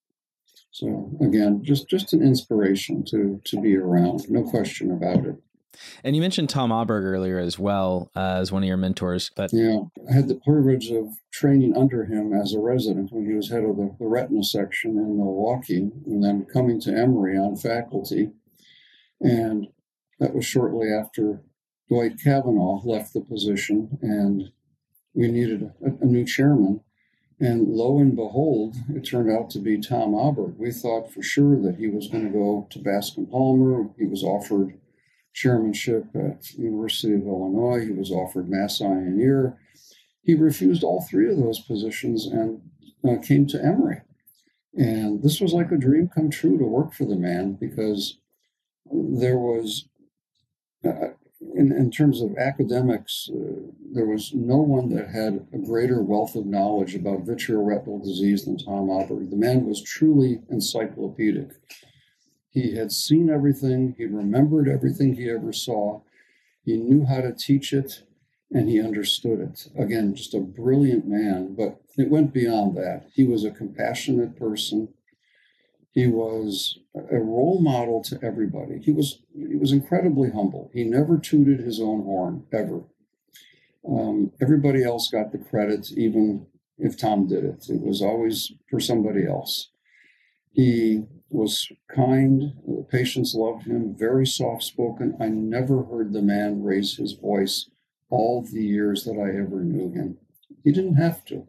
So 0.71 1.11
again, 1.21 1.63
just 1.65 1.89
just 1.89 2.13
an 2.13 2.23
inspiration 2.23 3.05
to 3.07 3.41
to 3.45 3.61
be 3.61 3.77
around, 3.77 4.29
no 4.29 4.43
question 4.43 4.91
about 4.91 5.27
it. 5.27 5.37
And 6.05 6.15
you 6.15 6.23
mentioned 6.23 6.51
Tom 6.51 6.71
Aaberg 6.71 7.05
earlier 7.05 7.39
as 7.39 7.59
well 7.59 8.11
uh, 8.15 8.39
as 8.41 8.53
one 8.53 8.63
of 8.63 8.67
your 8.67 8.77
mentors. 8.77 9.31
But 9.35 9.53
yeah, 9.53 9.81
I 10.09 10.13
had 10.13 10.29
the 10.29 10.41
privilege 10.45 10.91
of 10.91 11.09
training 11.33 11.77
under 11.77 12.05
him 12.05 12.33
as 12.33 12.53
a 12.53 12.61
resident 12.61 13.13
when 13.13 13.25
he 13.27 13.35
was 13.35 13.51
head 13.51 13.65
of 13.65 13.77
the, 13.77 13.95
the 13.99 14.07
retina 14.07 14.43
section 14.43 14.93
in 14.93 15.17
Milwaukee, 15.17 15.91
and 16.07 16.23
then 16.23 16.45
coming 16.53 16.81
to 16.83 16.91
Emory 16.91 17.37
on 17.39 17.57
faculty. 17.57 18.33
And 19.21 19.69
that 20.19 20.35
was 20.35 20.45
shortly 20.45 20.89
after 20.93 21.43
Dwight 21.91 22.21
Cavanagh 22.23 22.83
left 22.85 23.13
the 23.13 23.21
position, 23.21 23.99
and 24.01 24.53
we 25.13 25.29
needed 25.29 25.73
a, 25.85 25.87
a 26.01 26.07
new 26.07 26.25
chairman. 26.25 26.83
And 27.41 27.69
lo 27.69 27.99
and 27.99 28.15
behold, 28.15 28.77
it 28.95 29.01
turned 29.01 29.31
out 29.31 29.51
to 29.51 29.59
be 29.59 29.81
Tom 29.81 30.13
Aaberg. 30.13 30.57
We 30.57 30.71
thought 30.71 31.11
for 31.11 31.23
sure 31.23 31.61
that 31.63 31.77
he 31.77 31.89
was 31.89 32.07
going 32.07 32.25
to 32.27 32.31
go 32.31 32.69
to 32.71 32.79
Bascom 32.79 33.27
Palmer. 33.27 33.89
He 33.99 34.07
was 34.07 34.23
offered 34.23 34.79
chairmanship 35.33 36.05
at 36.15 36.53
University 36.53 37.15
of 37.15 37.27
Illinois. 37.27 37.85
He 37.85 37.93
was 37.93 38.13
offered 38.13 38.49
Mass 38.49 38.81
Ear. 38.81 39.59
He 40.23 40.35
refused 40.35 40.85
all 40.85 41.03
three 41.03 41.31
of 41.31 41.39
those 41.39 41.61
positions 41.61 42.27
and 42.27 42.61
uh, 43.09 43.17
came 43.21 43.47
to 43.49 43.65
Emory. 43.65 44.03
And 44.75 45.23
this 45.23 45.41
was 45.41 45.53
like 45.53 45.73
a 45.73 45.77
dream 45.77 46.09
come 46.15 46.31
true 46.31 46.59
to 46.59 46.65
work 46.65 46.93
for 46.93 47.05
the 47.05 47.17
man 47.17 47.55
because 47.55 48.19
there 48.93 49.39
was 49.39 49.89
uh, 50.85 51.15
in, 51.41 51.73
in 51.73 51.91
terms 51.91 52.21
of 52.21 52.37
academics, 52.37 53.31
uh, 53.33 53.63
there 53.93 54.07
was 54.07 54.33
no 54.35 54.59
one 54.59 54.91
that 54.91 55.09
had 55.09 55.47
a 55.53 55.59
greater 55.59 56.03
wealth 56.03 56.35
of 56.35 56.47
knowledge 56.47 56.95
about 56.95 57.25
vitreoretinal 57.25 58.03
disease 58.03 58.45
than 58.45 58.59
Tom 58.59 58.89
Aaberg. 58.89 59.31
The 59.31 59.37
man 59.37 59.67
was 59.67 59.83
truly 59.83 60.41
encyclopedic. 60.51 61.51
He 62.51 62.77
had 62.77 62.93
seen 62.93 63.31
everything, 63.31 63.95
he 63.97 64.07
remembered 64.07 64.69
everything 64.69 65.15
he 65.15 65.31
ever 65.31 65.53
saw, 65.53 66.03
he 66.65 66.77
knew 66.77 67.07
how 67.07 67.21
to 67.21 67.33
teach 67.33 67.73
it, 67.73 68.03
and 68.51 68.69
he 68.69 68.83
understood 68.83 69.41
it. 69.41 69.69
Again, 69.79 70.15
just 70.15 70.35
a 70.35 70.41
brilliant 70.41 71.07
man, 71.07 71.55
but 71.55 71.81
it 71.97 72.11
went 72.11 72.35
beyond 72.35 72.77
that. 72.77 73.07
He 73.15 73.25
was 73.25 73.45
a 73.45 73.51
compassionate 73.51 74.37
person. 74.37 74.89
He 75.93 76.07
was 76.07 76.79
a 76.95 77.19
role 77.19 77.61
model 77.61 78.03
to 78.05 78.19
everybody. 78.23 78.79
He 78.79 78.93
was 78.93 79.21
he 79.35 79.57
was 79.57 79.73
incredibly 79.73 80.31
humble. 80.31 80.71
He 80.73 80.85
never 80.85 81.19
tooted 81.19 81.61
his 81.61 81.81
own 81.81 82.03
horn 82.03 82.45
ever. 82.53 82.83
Um, 83.89 84.33
everybody 84.41 84.85
else 84.85 85.09
got 85.09 85.33
the 85.33 85.39
credit, 85.39 85.91
even 85.97 86.47
if 86.79 86.97
Tom 86.97 87.27
did 87.27 87.45
it. 87.45 87.67
It 87.69 87.81
was 87.81 88.03
always 88.03 88.53
for 88.71 88.79
somebody 88.79 89.27
else. 89.27 89.71
He 90.53 91.05
was 91.29 91.71
kind. 91.89 92.53
The 92.67 92.87
patients 92.89 93.35
loved 93.35 93.67
him. 93.67 93.95
Very 93.97 94.27
soft 94.27 94.63
spoken. 94.63 95.17
I 95.21 95.29
never 95.29 95.85
heard 95.85 96.13
the 96.13 96.23
man 96.23 96.63
raise 96.63 96.97
his 96.97 97.13
voice 97.13 97.69
all 98.11 98.43
the 98.43 98.63
years 98.63 99.05
that 99.05 99.19
I 99.19 99.39
ever 99.41 99.63
knew 99.63 99.91
him. 99.93 100.19
He 100.63 100.73
didn't 100.73 100.97
have 100.97 101.25
to. 101.27 101.47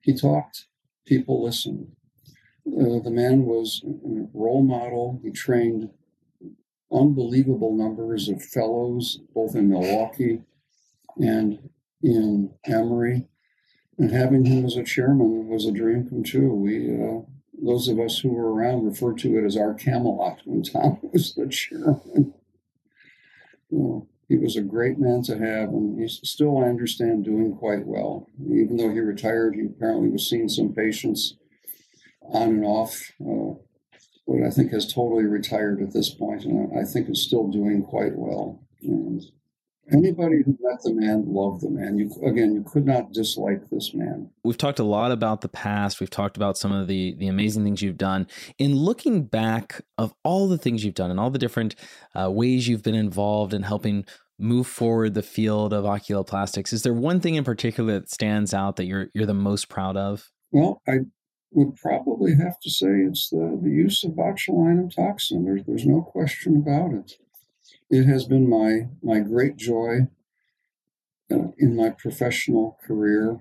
He 0.00 0.14
talked. 0.14 0.66
People 1.06 1.42
listened. 1.44 1.92
The 2.64 3.10
man 3.10 3.44
was 3.44 3.82
a 3.84 4.26
role 4.32 4.62
model. 4.62 5.20
He 5.22 5.30
trained 5.30 5.90
unbelievable 6.92 7.74
numbers 7.74 8.28
of 8.28 8.42
fellows, 8.42 9.20
both 9.34 9.54
in 9.54 9.68
Milwaukee 9.68 10.42
and 11.16 11.70
in 12.02 12.52
Emory. 12.64 13.26
And 13.98 14.10
having 14.10 14.44
him 14.44 14.64
as 14.64 14.76
a 14.76 14.82
chairman 14.82 15.48
was 15.48 15.66
a 15.66 15.72
dream 15.72 16.08
come 16.08 16.22
true. 16.22 16.54
We, 16.54 16.90
uh, 16.90 17.20
those 17.62 17.88
of 17.88 18.00
us 18.00 18.18
who 18.18 18.30
were 18.30 18.52
around, 18.52 18.86
referred 18.86 19.18
to 19.18 19.36
it 19.36 19.44
as 19.44 19.56
our 19.56 19.74
Camelot 19.74 20.40
when 20.44 20.62
Tom 20.62 20.98
was 21.12 21.34
the 21.34 21.48
chairman. 21.48 22.34
You 23.68 23.78
know, 23.78 24.08
he 24.28 24.36
was 24.36 24.56
a 24.56 24.62
great 24.62 24.98
man 24.98 25.22
to 25.24 25.36
have, 25.38 25.68
and 25.70 26.00
he's 26.00 26.20
still, 26.22 26.58
I 26.58 26.68
understand, 26.68 27.24
doing 27.24 27.54
quite 27.54 27.84
well. 27.84 28.26
Even 28.40 28.76
though 28.76 28.90
he 28.90 29.00
retired, 29.00 29.54
he 29.54 29.66
apparently 29.66 30.08
was 30.08 30.28
seeing 30.28 30.48
some 30.48 30.72
patients 30.72 31.34
on 32.32 32.48
and 32.48 32.64
off, 32.64 33.12
uh, 33.20 33.54
but 34.26 34.46
I 34.46 34.50
think 34.50 34.72
has 34.72 34.92
totally 34.92 35.24
retired 35.24 35.82
at 35.82 35.92
this 35.92 36.10
point, 36.10 36.44
and 36.44 36.78
I 36.78 36.84
think 36.84 37.08
is 37.08 37.22
still 37.22 37.48
doing 37.48 37.82
quite 37.82 38.16
well. 38.16 38.60
And 38.82 39.22
anybody 39.92 40.42
who 40.44 40.56
met 40.60 40.82
the 40.82 40.92
man 40.92 41.24
loved 41.26 41.62
the 41.62 41.70
man. 41.70 41.98
You 41.98 42.10
again, 42.24 42.54
you 42.54 42.62
could 42.62 42.86
not 42.86 43.12
dislike 43.12 43.68
this 43.70 43.92
man. 43.94 44.30
We've 44.44 44.56
talked 44.56 44.78
a 44.78 44.84
lot 44.84 45.12
about 45.12 45.40
the 45.40 45.48
past. 45.48 46.00
We've 46.00 46.10
talked 46.10 46.36
about 46.36 46.56
some 46.56 46.72
of 46.72 46.86
the 46.86 47.14
the 47.18 47.28
amazing 47.28 47.64
things 47.64 47.82
you've 47.82 47.98
done. 47.98 48.26
In 48.58 48.74
looking 48.74 49.24
back 49.24 49.82
of 49.98 50.14
all 50.24 50.48
the 50.48 50.58
things 50.58 50.84
you've 50.84 50.94
done 50.94 51.10
and 51.10 51.20
all 51.20 51.30
the 51.30 51.38
different 51.38 51.74
uh, 52.14 52.30
ways 52.30 52.68
you've 52.68 52.82
been 52.82 52.94
involved 52.94 53.54
in 53.54 53.62
helping 53.62 54.04
move 54.38 54.66
forward 54.66 55.14
the 55.14 55.22
field 55.22 55.72
of 55.72 55.84
oculoplastics, 55.84 56.72
is 56.72 56.82
there 56.82 56.94
one 56.94 57.20
thing 57.20 57.34
in 57.34 57.44
particular 57.44 57.92
that 57.94 58.10
stands 58.10 58.54
out 58.54 58.76
that 58.76 58.86
you're 58.86 59.08
you're 59.14 59.26
the 59.26 59.34
most 59.34 59.68
proud 59.68 59.96
of? 59.96 60.30
Well, 60.52 60.82
I 60.88 61.00
would 61.52 61.76
probably 61.76 62.36
have 62.36 62.60
to 62.60 62.70
say 62.70 62.88
it's 62.88 63.28
the, 63.30 63.58
the 63.62 63.70
use 63.70 64.04
of 64.04 64.12
botulinum 64.12 64.94
toxin. 64.94 65.44
There's, 65.44 65.64
there's 65.66 65.86
no 65.86 66.02
question 66.02 66.56
about 66.56 66.94
it. 66.94 67.14
It 67.90 68.04
has 68.06 68.24
been 68.24 68.48
my, 68.48 68.88
my 69.02 69.20
great 69.20 69.56
joy 69.56 70.08
uh, 71.30 71.48
in 71.58 71.74
my 71.76 71.90
professional 71.90 72.78
career. 72.86 73.40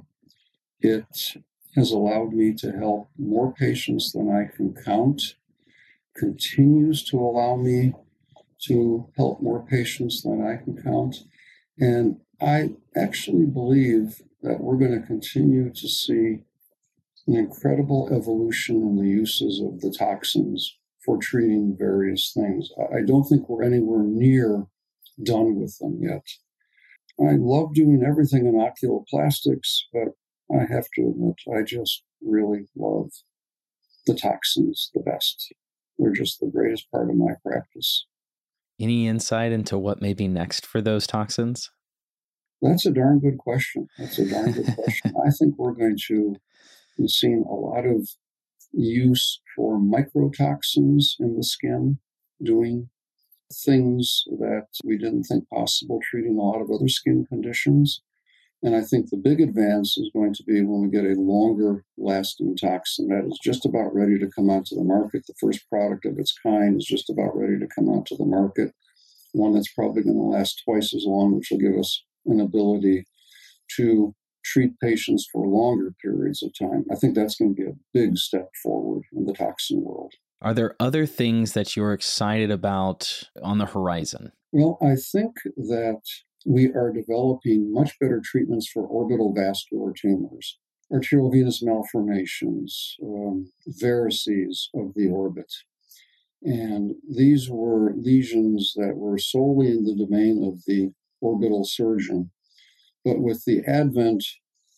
It 0.80 1.36
has 1.76 1.91
allowed 1.91 2.34
me 2.34 2.53
to 2.53 2.72
help 2.72 3.10
more 3.18 3.53
patients 3.53 4.12
than 4.12 4.30
I 4.30 4.55
can 4.55 4.74
count, 4.74 5.36
continues 6.16 7.03
to 7.05 7.20
allow 7.20 7.55
me 7.55 7.93
to 8.64 9.10
help 9.16 9.41
more 9.41 9.64
patients 9.66 10.24
than 10.24 10.45
I 10.45 10.62
can 10.64 10.82
count. 10.82 11.18
And 11.80 12.20
I 12.41 12.72
actually 12.95 13.45
believe 13.45 14.22
that 14.41 14.60
we're 14.62 14.78
going 14.78 14.99
to 14.99 15.05
continue 15.05 15.70
to 15.70 15.88
see 15.88 16.43
an 17.28 17.36
incredible 17.36 18.09
evolution 18.11 18.78
in 18.78 18.95
the 18.97 19.07
uses 19.07 19.61
of 19.61 19.82
the 19.82 19.95
toxins 19.97 20.78
for 21.05 21.17
treating 21.17 21.76
various 21.78 22.32
things. 22.34 22.70
I 22.93 23.01
don't 23.05 23.24
think 23.24 23.47
we're 23.47 23.63
anywhere 23.63 24.03
near 24.03 24.65
done 25.24 25.55
with 25.55 25.78
them 25.80 25.99
yet. 26.01 26.26
I 27.20 27.36
love 27.38 27.74
doing 27.74 28.03
everything 28.05 28.45
in 28.45 28.55
oculoplastics, 28.55 29.82
but 29.91 30.09
I 30.55 30.61
have 30.61 30.88
to 30.95 31.09
admit, 31.09 31.36
I 31.53 31.63
just 31.63 32.03
really 32.22 32.67
love 32.76 33.11
the 34.05 34.15
toxins 34.15 34.89
the 34.93 35.01
best. 35.01 35.53
They're 35.97 36.13
just 36.13 36.39
the 36.39 36.47
greatest 36.47 36.89
part 36.91 37.09
of 37.09 37.17
my 37.17 37.34
practice. 37.45 38.05
Any 38.80 39.07
insight 39.07 39.51
into 39.51 39.78
what 39.78 40.01
may 40.01 40.13
be 40.13 40.28
next 40.28 40.65
for 40.65 40.82
those 40.82 41.05
toxins? 41.05 41.70
That's 42.61 42.86
a 42.86 42.91
darn 42.91 43.20
good 43.20 43.38
question. 43.38 43.88
That's 43.97 44.17
a 44.20 44.30
darn 44.30 44.53
good 44.53 44.76
question. 44.76 45.13
I 45.26 45.30
think 45.32 45.57
we're 45.57 45.74
going 45.74 45.97
to 46.07 46.36
We've 46.99 47.09
seen 47.09 47.45
a 47.49 47.53
lot 47.53 47.85
of 47.85 48.09
use 48.73 49.39
for 49.55 49.79
microtoxins 49.79 51.13
in 51.17 51.37
the 51.37 51.43
skin, 51.43 51.99
doing 52.43 52.89
things 53.51 54.25
that 54.27 54.67
we 54.83 54.97
didn't 54.97 55.23
think 55.23 55.49
possible, 55.49 56.01
treating 56.03 56.37
a 56.37 56.41
lot 56.41 56.61
of 56.61 56.69
other 56.69 56.89
skin 56.89 57.25
conditions. 57.27 58.01
And 58.61 58.75
I 58.75 58.81
think 58.81 59.09
the 59.09 59.17
big 59.17 59.39
advance 59.39 59.97
is 59.97 60.11
going 60.13 60.33
to 60.33 60.43
be 60.43 60.61
when 60.61 60.81
we 60.81 60.89
get 60.89 61.05
a 61.05 61.19
longer 61.19 61.85
lasting 61.97 62.57
toxin 62.57 63.07
that 63.07 63.25
is 63.25 63.39
just 63.41 63.65
about 63.65 63.95
ready 63.95 64.19
to 64.19 64.27
come 64.27 64.49
out 64.49 64.65
to 64.65 64.75
the 64.75 64.83
market. 64.83 65.25
The 65.25 65.33
first 65.39 65.69
product 65.69 66.05
of 66.05 66.19
its 66.19 66.37
kind 66.43 66.75
is 66.75 66.85
just 66.85 67.09
about 67.09 67.37
ready 67.37 67.57
to 67.57 67.67
come 67.73 67.89
out 67.89 68.05
to 68.07 68.17
the 68.17 68.25
market. 68.25 68.73
One 69.31 69.53
that's 69.53 69.71
probably 69.71 70.03
going 70.03 70.17
to 70.17 70.23
last 70.23 70.61
twice 70.65 70.93
as 70.93 71.05
long, 71.05 71.35
which 71.35 71.47
will 71.49 71.59
give 71.59 71.77
us 71.79 72.03
an 72.25 72.41
ability 72.41 73.05
to 73.77 74.13
treat 74.49 74.79
patients 74.79 75.27
for 75.31 75.45
longer 75.45 75.93
periods 76.01 76.41
of 76.41 76.51
time. 76.57 76.85
I 76.91 76.95
think 76.95 77.15
that's 77.15 77.35
going 77.35 77.55
to 77.55 77.61
be 77.61 77.69
a 77.69 77.75
big 77.93 78.17
step 78.17 78.49
forward 78.63 79.03
in 79.13 79.25
the 79.25 79.33
toxin 79.33 79.83
world. 79.83 80.13
Are 80.41 80.53
there 80.53 80.75
other 80.79 81.05
things 81.05 81.53
that 81.53 81.75
you're 81.75 81.93
excited 81.93 82.49
about 82.49 83.23
on 83.43 83.57
the 83.59 83.65
horizon? 83.65 84.31
Well, 84.51 84.77
I 84.81 84.95
think 84.95 85.35
that 85.57 86.01
we 86.45 86.67
are 86.67 86.91
developing 86.91 87.71
much 87.71 87.99
better 87.99 88.21
treatments 88.23 88.67
for 88.67 88.87
orbital 88.87 89.33
vascular 89.33 89.91
tumors, 89.93 90.57
arterial 90.91 91.29
venous 91.29 91.61
malformations, 91.61 92.95
um, 93.03 93.51
varices 93.81 94.69
of 94.73 94.93
the 94.95 95.09
orbit. 95.09 95.53
And 96.41 96.95
these 97.07 97.49
were 97.49 97.93
lesions 97.95 98.73
that 98.77 98.95
were 98.95 99.17
solely 99.17 99.67
in 99.67 99.83
the 99.83 99.95
domain 99.95 100.43
of 100.43 100.63
the 100.65 100.93
orbital 101.21 101.65
surgeon 101.65 102.31
but 103.03 103.19
with 103.19 103.45
the 103.45 103.63
advent 103.65 104.25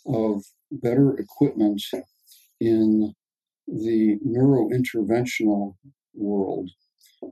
of 0.06 0.44
better 0.72 1.18
equipment 1.18 1.82
in 2.60 3.14
the 3.68 4.18
neurointerventional 4.26 5.76
world, 6.14 6.70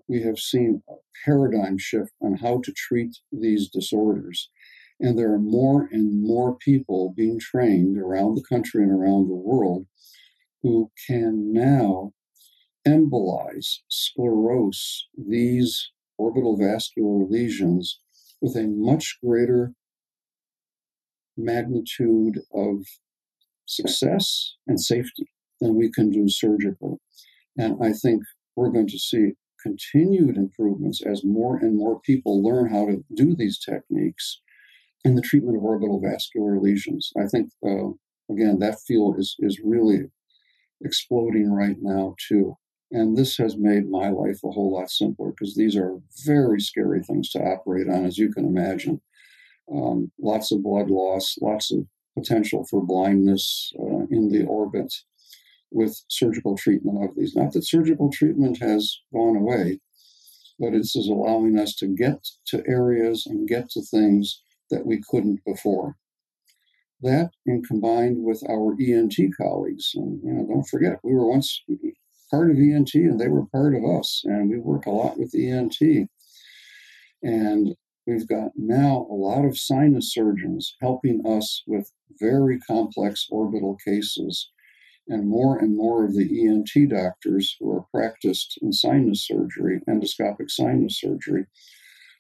we 0.07 0.21
have 0.21 0.39
seen 0.39 0.81
a 0.89 0.93
paradigm 1.25 1.77
shift 1.77 2.11
on 2.21 2.35
how 2.37 2.61
to 2.63 2.71
treat 2.71 3.17
these 3.31 3.69
disorders. 3.69 4.49
And 4.99 5.17
there 5.17 5.33
are 5.33 5.39
more 5.39 5.87
and 5.91 6.21
more 6.21 6.55
people 6.55 7.13
being 7.15 7.39
trained 7.39 7.97
around 7.97 8.35
the 8.35 8.43
country 8.43 8.83
and 8.83 8.91
around 8.91 9.27
the 9.27 9.35
world 9.35 9.85
who 10.61 10.91
can 11.07 11.53
now 11.53 12.11
embolize, 12.87 13.79
sclerose 13.89 15.03
these 15.17 15.91
orbital 16.17 16.57
vascular 16.57 17.25
lesions 17.25 17.99
with 18.41 18.55
a 18.55 18.67
much 18.67 19.17
greater 19.23 19.73
magnitude 21.39 22.39
of 22.53 22.85
success 23.65 24.55
and 24.67 24.79
safety 24.79 25.29
than 25.61 25.75
we 25.75 25.91
can 25.91 26.09
do 26.09 26.27
surgically. 26.27 26.97
And 27.57 27.77
I 27.81 27.93
think 27.93 28.23
we're 28.55 28.71
going 28.71 28.87
to 28.87 28.99
see 28.99 29.33
continued 29.61 30.37
improvements 30.37 31.01
as 31.05 31.23
more 31.23 31.57
and 31.57 31.77
more 31.77 31.99
people 32.01 32.41
learn 32.41 32.69
how 32.69 32.85
to 32.85 33.03
do 33.13 33.35
these 33.35 33.59
techniques 33.59 34.41
in 35.03 35.15
the 35.15 35.21
treatment 35.21 35.57
of 35.57 35.63
orbital 35.63 36.01
vascular 36.01 36.59
lesions. 36.59 37.11
I 37.17 37.27
think, 37.27 37.51
uh, 37.65 37.89
again, 38.31 38.59
that 38.59 38.79
field 38.79 39.19
is, 39.19 39.35
is 39.39 39.59
really 39.63 40.05
exploding 40.81 41.51
right 41.51 41.77
now, 41.81 42.15
too. 42.27 42.55
And 42.91 43.17
this 43.17 43.37
has 43.37 43.55
made 43.57 43.89
my 43.89 44.09
life 44.09 44.39
a 44.43 44.51
whole 44.51 44.73
lot 44.73 44.89
simpler 44.89 45.31
because 45.31 45.55
these 45.55 45.75
are 45.75 45.99
very 46.25 46.59
scary 46.59 47.03
things 47.03 47.29
to 47.31 47.39
operate 47.39 47.87
on, 47.87 48.05
as 48.05 48.17
you 48.17 48.31
can 48.31 48.45
imagine. 48.45 49.01
Um, 49.71 50.11
lots 50.19 50.51
of 50.51 50.63
blood 50.63 50.89
loss, 50.89 51.37
lots 51.41 51.71
of 51.71 51.85
potential 52.17 52.65
for 52.69 52.85
blindness 52.85 53.71
uh, 53.79 54.05
in 54.09 54.29
the 54.29 54.45
orbit 54.45 54.93
with 55.71 56.03
surgical 56.07 56.57
treatment 56.57 57.03
of 57.03 57.15
these. 57.15 57.35
Not 57.35 57.53
that 57.53 57.67
surgical 57.67 58.09
treatment 58.11 58.57
has 58.61 58.99
gone 59.13 59.35
away, 59.35 59.79
but 60.59 60.71
this 60.71 60.95
is 60.95 61.07
allowing 61.07 61.57
us 61.59 61.75
to 61.75 61.87
get 61.87 62.27
to 62.47 62.63
areas 62.67 63.25
and 63.25 63.47
get 63.47 63.69
to 63.71 63.81
things 63.81 64.41
that 64.71 64.85
we 64.85 65.01
couldn't 65.09 65.43
before. 65.45 65.95
That, 67.01 67.31
and 67.45 67.65
combined 67.65 68.25
with 68.25 68.43
our 68.49 68.75
ENT 68.81 69.15
colleagues, 69.37 69.91
and 69.95 70.19
you 70.21 70.33
know, 70.33 70.45
don't 70.45 70.67
forget, 70.67 70.99
we 71.01 71.13
were 71.13 71.29
once 71.29 71.63
part 72.29 72.51
of 72.51 72.57
ENT 72.57 72.93
and 72.93 73.19
they 73.19 73.29
were 73.29 73.45
part 73.45 73.73
of 73.73 73.85
us, 73.85 74.21
and 74.25 74.49
we 74.49 74.59
work 74.59 74.85
a 74.85 74.91
lot 74.91 75.17
with 75.17 75.33
ENT. 75.33 75.79
And 77.23 77.75
we've 78.09 78.27
got 78.27 78.51
now 78.55 79.05
a 79.09 79.13
lot 79.13 79.45
of 79.45 79.57
sinus 79.57 80.11
surgeons 80.13 80.75
helping 80.81 81.21
us 81.25 81.63
with 81.67 81.91
very 82.19 82.59
complex 82.59 83.27
orbital 83.29 83.77
cases. 83.85 84.49
And 85.07 85.27
more 85.27 85.57
and 85.57 85.75
more 85.75 86.05
of 86.05 86.15
the 86.15 86.45
ENT 86.45 86.89
doctors 86.89 87.55
who 87.59 87.71
are 87.71 87.85
practiced 87.91 88.59
in 88.61 88.73
sinus 88.73 89.25
surgery, 89.25 89.81
endoscopic 89.87 90.49
sinus 90.49 90.99
surgery, 90.99 91.45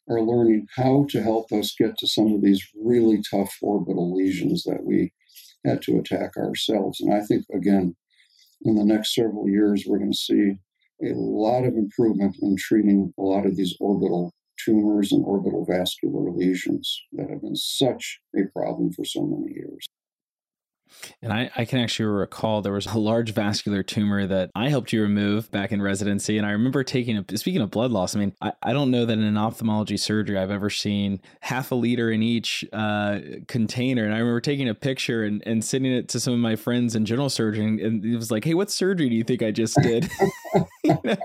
are 0.09 0.21
learning 0.21 0.67
how 0.75 1.05
to 1.09 1.21
help 1.21 1.51
us 1.51 1.75
get 1.77 1.97
to 1.99 2.07
some 2.07 2.33
of 2.33 2.41
these 2.41 2.67
really 2.83 3.21
tough 3.29 3.55
orbital 3.61 4.15
lesions 4.15 4.63
that 4.63 4.83
we 4.83 5.13
had 5.65 5.83
to 5.83 5.99
attack 5.99 6.35
ourselves. 6.35 6.99
And 6.99 7.13
I 7.13 7.21
think, 7.21 7.45
again, 7.53 7.95
in 8.63 8.75
the 8.75 8.85
next 8.85 9.13
several 9.13 9.47
years, 9.47 9.85
we're 9.85 9.99
going 9.99 10.11
to 10.11 10.17
see 10.17 10.53
a 11.03 11.13
lot 11.13 11.63
of 11.63 11.75
improvement 11.75 12.37
in 12.41 12.55
treating 12.57 13.13
a 13.19 13.21
lot 13.21 13.45
of 13.45 13.55
these 13.55 13.75
orbital 13.79 14.33
tumors 14.63 15.11
and 15.11 15.23
orbital 15.25 15.65
vascular 15.65 16.31
lesions 16.31 17.01
that 17.13 17.29
have 17.29 17.41
been 17.41 17.55
such 17.55 18.19
a 18.35 18.43
problem 18.53 18.91
for 18.91 19.05
so 19.05 19.23
many 19.23 19.53
years. 19.53 19.87
And 21.21 21.31
I, 21.31 21.51
I, 21.55 21.65
can 21.65 21.79
actually 21.79 22.05
recall 22.05 22.61
there 22.61 22.73
was 22.73 22.87
a 22.87 22.97
large 22.97 23.33
vascular 23.33 23.83
tumor 23.83 24.25
that 24.25 24.49
I 24.55 24.69
helped 24.69 24.91
you 24.91 25.01
remove 25.01 25.51
back 25.51 25.71
in 25.71 25.81
residency. 25.81 26.37
And 26.37 26.47
I 26.47 26.51
remember 26.51 26.83
taking 26.83 27.17
a, 27.17 27.37
speaking 27.37 27.61
of 27.61 27.69
blood 27.71 27.91
loss, 27.91 28.15
I 28.15 28.19
mean, 28.19 28.33
I, 28.41 28.53
I 28.63 28.73
don't 28.73 28.91
know 28.91 29.05
that 29.05 29.13
in 29.13 29.23
an 29.23 29.37
ophthalmology 29.37 29.97
surgery 29.97 30.37
I've 30.37 30.51
ever 30.51 30.69
seen 30.69 31.21
half 31.41 31.71
a 31.71 31.75
liter 31.75 32.11
in 32.11 32.23
each 32.23 32.65
uh, 32.73 33.19
container. 33.47 34.03
And 34.03 34.13
I 34.13 34.17
remember 34.17 34.41
taking 34.41 34.67
a 34.67 34.75
picture 34.75 35.23
and, 35.23 35.43
and 35.45 35.63
sending 35.63 35.91
it 35.91 36.09
to 36.09 36.19
some 36.19 36.33
of 36.33 36.39
my 36.39 36.55
friends 36.55 36.95
in 36.95 37.05
general 37.05 37.29
surgery. 37.29 37.65
And 37.65 38.03
it 38.03 38.15
was 38.15 38.31
like, 38.31 38.43
hey, 38.43 38.53
what 38.53 38.71
surgery 38.71 39.09
do 39.09 39.15
you 39.15 39.23
think 39.23 39.43
I 39.43 39.51
just 39.51 39.77
did? 39.81 40.09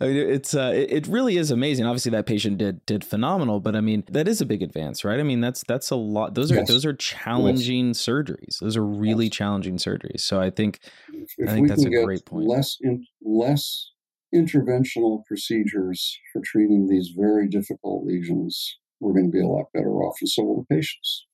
I 0.00 0.06
mean, 0.06 0.16
it's 0.16 0.54
uh, 0.54 0.72
it, 0.74 1.06
really 1.06 1.36
is 1.36 1.50
amazing. 1.50 1.84
Obviously, 1.84 2.10
that 2.12 2.24
patient 2.24 2.56
did 2.56 2.84
did 2.86 3.04
phenomenal, 3.04 3.60
but 3.60 3.76
I 3.76 3.82
mean, 3.82 4.02
that 4.08 4.28
is 4.28 4.40
a 4.40 4.46
big 4.46 4.62
advance, 4.62 5.04
right? 5.04 5.20
I 5.20 5.22
mean, 5.22 5.42
that's 5.42 5.62
that's 5.68 5.90
a 5.90 5.96
lot. 5.96 6.34
Those 6.34 6.50
are 6.50 6.56
yes. 6.56 6.68
those 6.68 6.86
are 6.86 6.94
challenging 6.94 7.88
yes. 7.88 8.02
surgeries. 8.02 8.58
Those 8.60 8.78
are 8.78 8.84
really 8.84 9.26
yes. 9.26 9.34
challenging 9.34 9.76
surgeries. 9.76 10.20
So 10.20 10.40
I 10.40 10.48
think 10.48 10.80
if 11.12 11.48
I 11.48 11.52
think 11.52 11.68
that's 11.68 11.84
a 11.84 11.90
great 11.90 12.24
point. 12.24 12.46
Less 12.46 12.78
in, 12.80 13.04
less 13.22 13.90
interventional 14.34 15.24
procedures 15.26 16.18
for 16.32 16.40
treating 16.42 16.88
these 16.88 17.12
very 17.14 17.46
difficult 17.46 18.06
lesions, 18.06 18.78
we're 19.00 19.12
going 19.12 19.26
to 19.26 19.32
be 19.32 19.42
a 19.42 19.46
lot 19.46 19.66
better 19.74 19.90
off, 19.90 20.16
and 20.22 20.30
so 20.30 20.44
will 20.44 20.64
the 20.68 20.74
patients. 20.74 21.26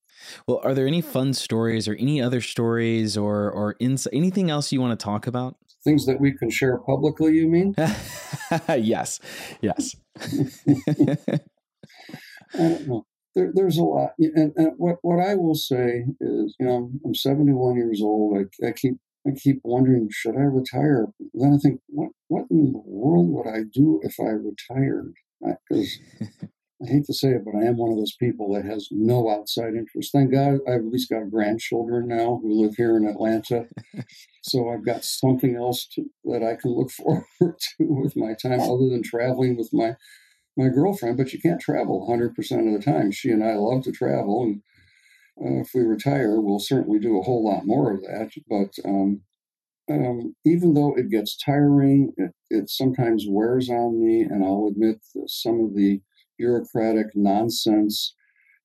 Well, 0.48 0.60
are 0.64 0.74
there 0.74 0.86
any 0.86 1.02
fun 1.02 1.34
stories 1.34 1.86
or 1.86 1.94
any 1.94 2.20
other 2.20 2.40
stories 2.40 3.16
or 3.16 3.48
or 3.50 3.76
ins- 3.78 4.08
anything 4.12 4.50
else 4.50 4.72
you 4.72 4.80
want 4.80 4.98
to 4.98 5.04
talk 5.04 5.28
about? 5.28 5.56
Things 5.86 6.04
that 6.06 6.20
we 6.20 6.36
can 6.36 6.50
share 6.50 6.78
publicly, 6.78 7.34
you 7.34 7.48
mean? 7.48 7.74
yes, 8.68 9.20
yes. 9.60 9.94
I 12.54 12.58
don't 12.58 12.88
know. 12.88 13.06
There, 13.34 13.52
there's 13.54 13.78
a 13.78 13.84
lot. 13.84 14.10
And, 14.18 14.52
and, 14.56 14.72
what, 14.76 14.96
what 15.02 15.20
I 15.20 15.34
will 15.34 15.54
say 15.54 16.04
is, 16.20 16.56
you 16.58 16.66
know, 16.66 16.90
I'm 17.04 17.14
71 17.14 17.76
years 17.76 18.00
old. 18.02 18.36
I, 18.36 18.66
I 18.66 18.72
keep 18.72 18.96
I 19.26 19.32
keep 19.32 19.60
wondering, 19.64 20.08
should 20.10 20.36
I 20.36 20.42
retire? 20.42 21.08
Then 21.34 21.54
I 21.54 21.58
think, 21.58 21.80
what 21.88 22.10
what 22.28 22.44
in 22.50 22.72
the 22.72 22.82
world 22.84 23.28
would 23.30 23.48
I 23.48 23.62
do 23.72 24.00
if 24.04 24.14
I 24.20 24.30
retired? 24.30 25.14
Because 25.40 25.98
I 26.82 26.88
hate 26.88 27.06
to 27.06 27.14
say 27.14 27.30
it, 27.30 27.44
but 27.44 27.54
I 27.54 27.64
am 27.64 27.78
one 27.78 27.90
of 27.90 27.96
those 27.96 28.16
people 28.16 28.52
that 28.52 28.66
has 28.66 28.88
no 28.90 29.30
outside 29.30 29.74
interest. 29.74 30.12
Thank 30.12 30.32
God 30.32 30.58
I've 30.68 30.80
at 30.80 30.86
least 30.86 31.08
got 31.08 31.30
grandchildren 31.30 32.08
now 32.08 32.38
who 32.42 32.62
live 32.62 32.74
here 32.76 32.98
in 32.98 33.06
Atlanta. 33.06 33.66
so 34.42 34.68
I've 34.68 34.84
got 34.84 35.02
something 35.02 35.56
else 35.56 35.86
to, 35.94 36.04
that 36.24 36.42
I 36.42 36.56
can 36.60 36.72
look 36.72 36.90
forward 36.92 37.24
to 37.40 37.54
with 37.78 38.14
my 38.14 38.34
time 38.34 38.60
other 38.60 38.88
than 38.90 39.02
traveling 39.02 39.56
with 39.56 39.70
my, 39.72 39.96
my 40.56 40.68
girlfriend. 40.68 41.16
But 41.16 41.32
you 41.32 41.40
can't 41.40 41.60
travel 41.60 42.06
100% 42.06 42.28
of 42.28 42.84
the 42.84 42.84
time. 42.84 43.10
She 43.10 43.30
and 43.30 43.42
I 43.42 43.54
love 43.54 43.82
to 43.84 43.92
travel. 43.92 44.42
And 44.42 44.62
uh, 45.40 45.60
if 45.62 45.70
we 45.74 45.80
retire, 45.80 46.40
we'll 46.40 46.58
certainly 46.58 46.98
do 46.98 47.18
a 47.18 47.22
whole 47.22 47.42
lot 47.42 47.64
more 47.64 47.94
of 47.94 48.02
that. 48.02 48.32
But 48.50 48.74
um, 48.86 49.22
um, 49.90 50.34
even 50.44 50.74
though 50.74 50.94
it 50.94 51.08
gets 51.08 51.38
tiring, 51.38 52.12
it, 52.18 52.32
it 52.50 52.68
sometimes 52.68 53.24
wears 53.26 53.70
on 53.70 53.98
me. 53.98 54.20
And 54.20 54.44
I'll 54.44 54.68
admit 54.70 54.98
some 55.26 55.64
of 55.64 55.74
the 55.74 56.02
bureaucratic 56.38 57.06
nonsense 57.14 58.14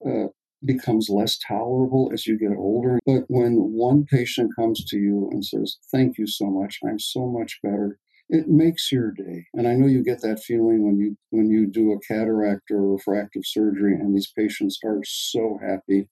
uh, 0.06 0.28
becomes 0.64 1.10
less 1.10 1.40
tolerable 1.48 2.12
as 2.14 2.28
you 2.28 2.38
get 2.38 2.56
older. 2.58 3.00
But 3.06 3.24
when 3.28 3.56
one 3.56 4.06
patient 4.06 4.52
comes 4.56 4.86
to 4.86 4.98
you 4.98 5.30
and 5.32 5.44
says, 5.44 5.78
Thank 5.92 6.18
you 6.18 6.28
so 6.28 6.46
much, 6.46 6.80
I'm 6.86 7.00
so 7.00 7.28
much 7.28 7.60
better, 7.64 7.98
it 8.30 8.48
makes 8.48 8.92
your 8.92 9.12
day. 9.12 9.46
And 9.54 9.68
I 9.68 9.74
know 9.74 9.88
you 9.88 10.04
get 10.04 10.22
that 10.22 10.42
feeling 10.42 10.86
when 10.86 10.98
you 10.98 11.18
when 11.32 11.50
you 11.50 11.68
do 11.68 11.92
a 11.92 12.00
cataract 12.00 12.72
or 12.72 12.94
refractive 12.94 13.44
surgery 13.46 13.94
and 13.94 14.16
these 14.16 14.32
patients 14.36 14.80
are 14.86 15.02
so 15.04 15.60
happy 15.62 16.08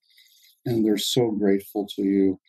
and 0.66 0.86
they're 0.86 0.98
so 0.98 1.32
grateful 1.32 1.88
to 1.96 2.04
you. 2.04 2.40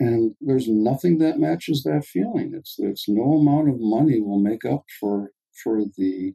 And 0.00 0.34
there's 0.40 0.68
nothing 0.68 1.18
that 1.18 1.38
matches 1.38 1.82
that 1.84 2.04
feeling. 2.04 2.52
It's 2.54 2.76
it's 2.78 3.08
no 3.08 3.34
amount 3.34 3.68
of 3.68 3.76
money 3.78 4.20
will 4.20 4.40
make 4.40 4.64
up 4.64 4.84
for 4.98 5.32
for 5.62 5.82
the 5.96 6.34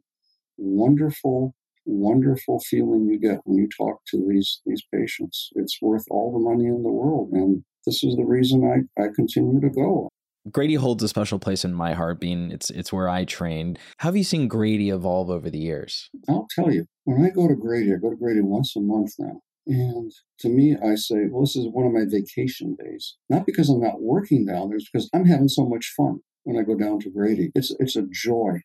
wonderful, 0.56 1.54
wonderful 1.84 2.60
feeling 2.60 3.06
you 3.06 3.18
get 3.18 3.40
when 3.44 3.58
you 3.58 3.68
talk 3.76 4.00
to 4.08 4.26
these 4.28 4.60
these 4.66 4.82
patients. 4.92 5.50
It's 5.54 5.78
worth 5.80 6.04
all 6.10 6.32
the 6.32 6.38
money 6.38 6.66
in 6.66 6.82
the 6.82 6.92
world, 6.92 7.30
and 7.32 7.62
this 7.86 8.02
is 8.02 8.16
the 8.16 8.24
reason 8.24 8.88
I, 8.98 9.02
I 9.02 9.08
continue 9.14 9.60
to 9.60 9.70
go. 9.70 10.10
Grady 10.50 10.74
holds 10.74 11.02
a 11.02 11.08
special 11.08 11.38
place 11.38 11.64
in 11.64 11.74
my 11.74 11.94
heart, 11.94 12.20
being 12.20 12.50
it's 12.52 12.70
it's 12.70 12.92
where 12.92 13.08
I 13.08 13.24
trained. 13.24 13.78
How 13.98 14.08
have 14.08 14.16
you 14.16 14.24
seen 14.24 14.48
Grady 14.48 14.90
evolve 14.90 15.30
over 15.30 15.50
the 15.50 15.58
years? 15.58 16.08
I'll 16.28 16.46
tell 16.54 16.72
you. 16.72 16.86
When 17.04 17.24
I 17.24 17.30
go 17.30 17.48
to 17.48 17.54
Grady, 17.54 17.92
I 17.92 17.96
go 17.96 18.10
to 18.10 18.16
Grady 18.16 18.40
once 18.40 18.74
a 18.76 18.80
month 18.80 19.12
now. 19.18 19.40
And 19.66 20.12
to 20.40 20.48
me, 20.48 20.76
I 20.76 20.94
say, 20.94 21.26
well, 21.28 21.42
this 21.42 21.56
is 21.56 21.66
one 21.72 21.86
of 21.86 21.92
my 21.92 22.04
vacation 22.08 22.76
days. 22.78 23.16
Not 23.28 23.46
because 23.46 23.68
I'm 23.68 23.80
not 23.80 24.00
working 24.00 24.46
down 24.46 24.68
there, 24.68 24.76
it's 24.76 24.88
because 24.88 25.10
I'm 25.12 25.24
having 25.24 25.48
so 25.48 25.66
much 25.66 25.92
fun 25.96 26.20
when 26.44 26.56
I 26.56 26.62
go 26.62 26.76
down 26.76 27.00
to 27.00 27.10
Grady. 27.10 27.50
It's 27.54 27.74
it's 27.80 27.96
a 27.96 28.06
joy 28.08 28.60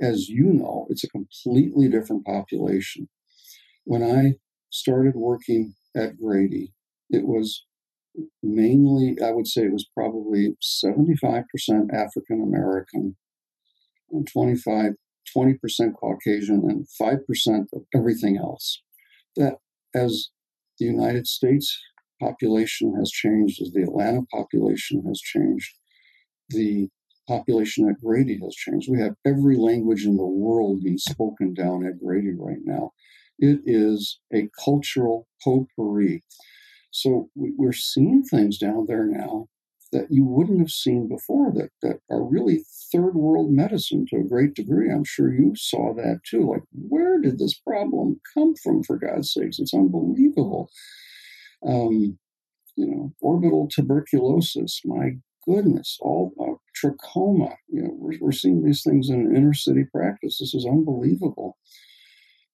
as 0.00 0.28
you 0.28 0.44
know, 0.44 0.86
it's 0.90 1.04
a 1.04 1.08
completely 1.08 1.88
different 1.88 2.24
population. 2.24 3.08
When 3.84 4.02
I 4.02 4.34
started 4.70 5.14
working 5.14 5.74
at 5.96 6.18
Grady, 6.18 6.72
it 7.10 7.26
was 7.26 7.64
mainly, 8.42 9.16
I 9.22 9.30
would 9.30 9.46
say 9.46 9.64
it 9.64 9.72
was 9.72 9.88
probably 9.94 10.56
75% 10.62 11.44
African 11.92 12.42
American 12.42 13.16
25, 14.30 14.92
20% 15.34 15.94
Caucasian 15.98 16.62
and 16.68 16.86
5% 17.00 17.66
of 17.72 17.82
everything 17.94 18.36
else. 18.36 18.82
That 19.36 19.56
as 19.94 20.28
the 20.78 20.86
United 20.86 21.26
States 21.26 21.78
population 22.20 22.94
has 22.98 23.10
changed, 23.10 23.60
as 23.62 23.72
the 23.72 23.82
Atlanta 23.82 24.22
population 24.32 25.04
has 25.06 25.20
changed, 25.20 25.70
the 26.50 26.88
population 27.28 27.88
at 27.88 28.00
Grady 28.02 28.38
has 28.42 28.54
changed. 28.54 28.88
We 28.90 29.00
have 29.00 29.14
every 29.26 29.56
language 29.56 30.04
in 30.04 30.16
the 30.16 30.26
world 30.26 30.82
being 30.82 30.98
spoken 30.98 31.54
down 31.54 31.86
at 31.86 32.02
Grady 32.04 32.32
right 32.38 32.62
now. 32.64 32.92
It 33.38 33.60
is 33.64 34.18
a 34.32 34.48
cultural 34.64 35.26
potpourri. 35.42 36.22
So 36.90 37.30
we're 37.34 37.72
seeing 37.72 38.22
things 38.22 38.58
down 38.58 38.86
there 38.86 39.06
now 39.06 39.46
that 39.92 40.06
you 40.10 40.24
wouldn't 40.24 40.60
have 40.60 40.70
seen 40.70 41.08
before 41.08 41.52
that, 41.52 41.70
that 41.82 42.00
are 42.10 42.24
really 42.24 42.64
third 42.90 43.14
world 43.14 43.50
medicine 43.50 44.06
to 44.08 44.16
a 44.16 44.28
great 44.28 44.54
degree. 44.54 44.90
I'm 44.90 45.04
sure 45.04 45.32
you 45.32 45.52
saw 45.54 45.94
that 45.94 46.20
too. 46.28 46.50
Like, 46.50 46.62
where 46.72 47.20
did 47.20 47.38
this 47.38 47.54
problem 47.54 48.20
come 48.34 48.54
from, 48.62 48.82
for 48.82 48.96
God's 48.96 49.32
sakes? 49.32 49.58
It's 49.58 49.74
unbelievable. 49.74 50.70
Um, 51.66 52.18
you 52.76 52.86
know, 52.86 53.12
orbital 53.20 53.68
tuberculosis, 53.68 54.80
my 54.84 55.16
goodness, 55.46 55.98
all 56.00 56.32
uh, 56.40 56.51
trachoma. 56.80 57.54
You 57.68 57.82
know, 57.82 57.90
we're, 57.92 58.18
we're 58.20 58.32
seeing 58.32 58.64
these 58.64 58.82
things 58.82 59.10
in 59.10 59.34
inner 59.34 59.54
city 59.54 59.84
practice. 59.84 60.38
This 60.38 60.54
is 60.54 60.66
unbelievable. 60.66 61.56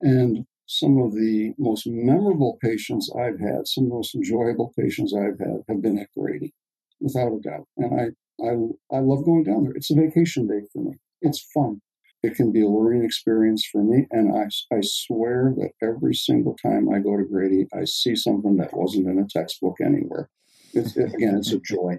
And 0.00 0.46
some 0.66 0.98
of 0.98 1.12
the 1.12 1.54
most 1.58 1.86
memorable 1.86 2.58
patients 2.62 3.10
I've 3.18 3.40
had, 3.40 3.66
some 3.66 3.84
of 3.84 3.90
the 3.90 3.96
most 3.96 4.14
enjoyable 4.14 4.72
patients 4.78 5.14
I've 5.14 5.38
had, 5.38 5.62
have 5.68 5.82
been 5.82 5.98
at 5.98 6.08
Grady, 6.16 6.52
without 7.00 7.32
a 7.32 7.40
doubt. 7.40 7.66
And 7.76 8.00
I, 8.00 8.44
I, 8.44 8.96
I 8.96 9.00
love 9.00 9.24
going 9.24 9.44
down 9.44 9.64
there. 9.64 9.72
It's 9.72 9.90
a 9.90 9.94
vacation 9.94 10.46
day 10.46 10.66
for 10.72 10.82
me. 10.82 10.92
It's 11.22 11.44
fun. 11.54 11.80
It 12.22 12.34
can 12.34 12.52
be 12.52 12.62
a 12.62 12.68
learning 12.68 13.04
experience 13.04 13.66
for 13.70 13.82
me. 13.82 14.06
And 14.10 14.36
I, 14.36 14.48
I 14.74 14.80
swear 14.82 15.54
that 15.56 15.70
every 15.82 16.14
single 16.14 16.56
time 16.60 16.88
I 16.92 16.98
go 16.98 17.16
to 17.16 17.24
Grady, 17.24 17.66
I 17.72 17.84
see 17.84 18.14
something 18.16 18.56
that 18.56 18.76
wasn't 18.76 19.08
in 19.08 19.18
a 19.18 19.26
textbook 19.26 19.76
anywhere. 19.80 20.28
It's, 20.74 20.96
it, 20.96 21.14
again, 21.14 21.36
it's 21.36 21.52
a 21.52 21.60
joy. 21.60 21.98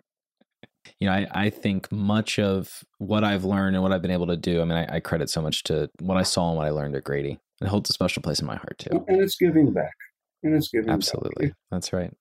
You 1.00 1.08
know, 1.08 1.14
I, 1.14 1.28
I 1.32 1.50
think 1.50 1.92
much 1.92 2.40
of 2.40 2.84
what 2.98 3.24
I've 3.24 3.46
learned 3.46 3.76
and 3.76 3.84
what 3.84 3.92
I've 3.92 4.02
been 4.02 4.12
able 4.12 4.28
to 4.28 4.38
do, 4.38 4.62
I 4.62 4.66
mean, 4.66 4.78
I, 4.78 4.96
I 4.96 5.00
credit 5.00 5.30
so 5.30 5.42
much 5.42 5.64
to 5.64 5.90
what 6.00 6.18
I 6.18 6.24
saw 6.24 6.50
and 6.50 6.58
what 6.58 6.66
I 6.66 6.72
learned 6.72 6.96
at 6.96 7.04
Grady. 7.04 7.40
It 7.62 7.68
holds 7.68 7.90
a 7.90 7.94
special 7.94 8.22
place 8.22 8.40
in 8.40 8.48
my 8.48 8.56
heart, 8.56 8.78
too. 8.78 9.06
And 9.08 9.22
it's 9.22 9.36
giving 9.36 9.72
back. 9.72 9.94
And 10.44 10.56
it's 10.56 10.70
giving 10.70 10.90
Absolutely. 10.90 11.48
Back. 11.48 11.56
That's 11.72 11.94
right. 11.94 12.14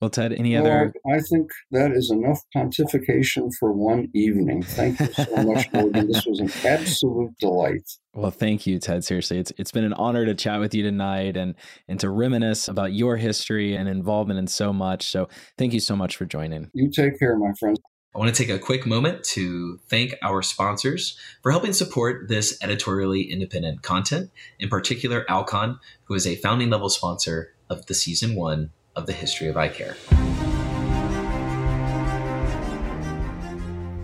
Well, 0.00 0.10
Ted, 0.10 0.32
any 0.32 0.54
well, 0.54 0.64
other? 0.64 0.94
I 1.12 1.18
think 1.20 1.50
that 1.72 1.90
is 1.90 2.10
enough 2.10 2.40
pontification 2.56 3.50
for 3.58 3.72
one 3.72 4.08
evening. 4.14 4.62
Thank 4.62 5.00
you 5.00 5.12
so 5.12 5.36
much, 5.42 5.66
Morgan. 5.72 6.06
This 6.06 6.24
was 6.24 6.38
an 6.38 6.52
absolute 6.64 7.36
delight. 7.40 7.82
Well, 8.14 8.30
thank 8.30 8.64
you, 8.64 8.78
Ted. 8.78 9.02
Seriously, 9.02 9.38
it's 9.38 9.52
it's 9.58 9.72
been 9.72 9.84
an 9.84 9.94
honor 9.94 10.24
to 10.24 10.34
chat 10.36 10.60
with 10.60 10.72
you 10.72 10.84
tonight 10.84 11.36
and 11.36 11.56
and 11.88 11.98
to 11.98 12.10
reminisce 12.10 12.68
about 12.68 12.92
your 12.92 13.16
history 13.16 13.74
and 13.74 13.88
involvement 13.88 14.38
in 14.38 14.46
so 14.46 14.72
much. 14.72 15.10
So, 15.10 15.28
thank 15.56 15.72
you 15.72 15.80
so 15.80 15.96
much 15.96 16.16
for 16.16 16.26
joining. 16.26 16.70
You 16.74 16.90
take 16.90 17.18
care, 17.18 17.36
my 17.36 17.52
friend. 17.58 17.76
I 18.14 18.18
want 18.18 18.34
to 18.34 18.42
take 18.42 18.54
a 18.54 18.58
quick 18.58 18.86
moment 18.86 19.22
to 19.24 19.78
thank 19.88 20.14
our 20.22 20.42
sponsors 20.42 21.18
for 21.42 21.50
helping 21.50 21.72
support 21.72 22.28
this 22.28 22.56
editorially 22.62 23.22
independent 23.22 23.82
content, 23.82 24.30
in 24.58 24.68
particular, 24.68 25.24
Alcon, 25.28 25.78
who 26.04 26.14
is 26.14 26.26
a 26.26 26.36
founding 26.36 26.70
level 26.70 26.88
sponsor 26.88 27.52
of 27.68 27.86
the 27.86 27.94
season 27.94 28.34
one 28.34 28.70
of 28.98 29.06
the 29.06 29.12
history 29.12 29.48
of 29.48 29.56
eye 29.56 29.68
care. 29.68 29.96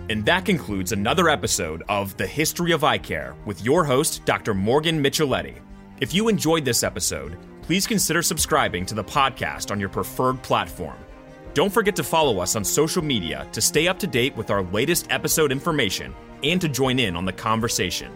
And 0.08 0.24
that 0.26 0.44
concludes 0.44 0.92
another 0.92 1.28
episode 1.28 1.82
of 1.88 2.16
The 2.16 2.26
History 2.26 2.72
of 2.72 2.84
Eye 2.84 2.98
Care 2.98 3.34
with 3.46 3.64
your 3.64 3.84
host, 3.84 4.24
Dr. 4.24 4.54
Morgan 4.54 5.02
Micheletti. 5.02 5.58
If 6.00 6.14
you 6.14 6.28
enjoyed 6.28 6.64
this 6.64 6.82
episode, 6.82 7.36
please 7.62 7.86
consider 7.86 8.22
subscribing 8.22 8.86
to 8.86 8.94
the 8.94 9.02
podcast 9.02 9.70
on 9.70 9.80
your 9.80 9.88
preferred 9.88 10.40
platform. 10.42 10.98
Don't 11.54 11.72
forget 11.72 11.96
to 11.96 12.04
follow 12.04 12.38
us 12.38 12.54
on 12.54 12.64
social 12.64 13.02
media 13.02 13.48
to 13.52 13.60
stay 13.60 13.88
up 13.88 13.98
to 14.00 14.06
date 14.06 14.36
with 14.36 14.50
our 14.50 14.62
latest 14.64 15.06
episode 15.10 15.50
information 15.50 16.14
and 16.42 16.60
to 16.60 16.68
join 16.68 16.98
in 16.98 17.16
on 17.16 17.24
the 17.24 17.32
conversation. 17.32 18.12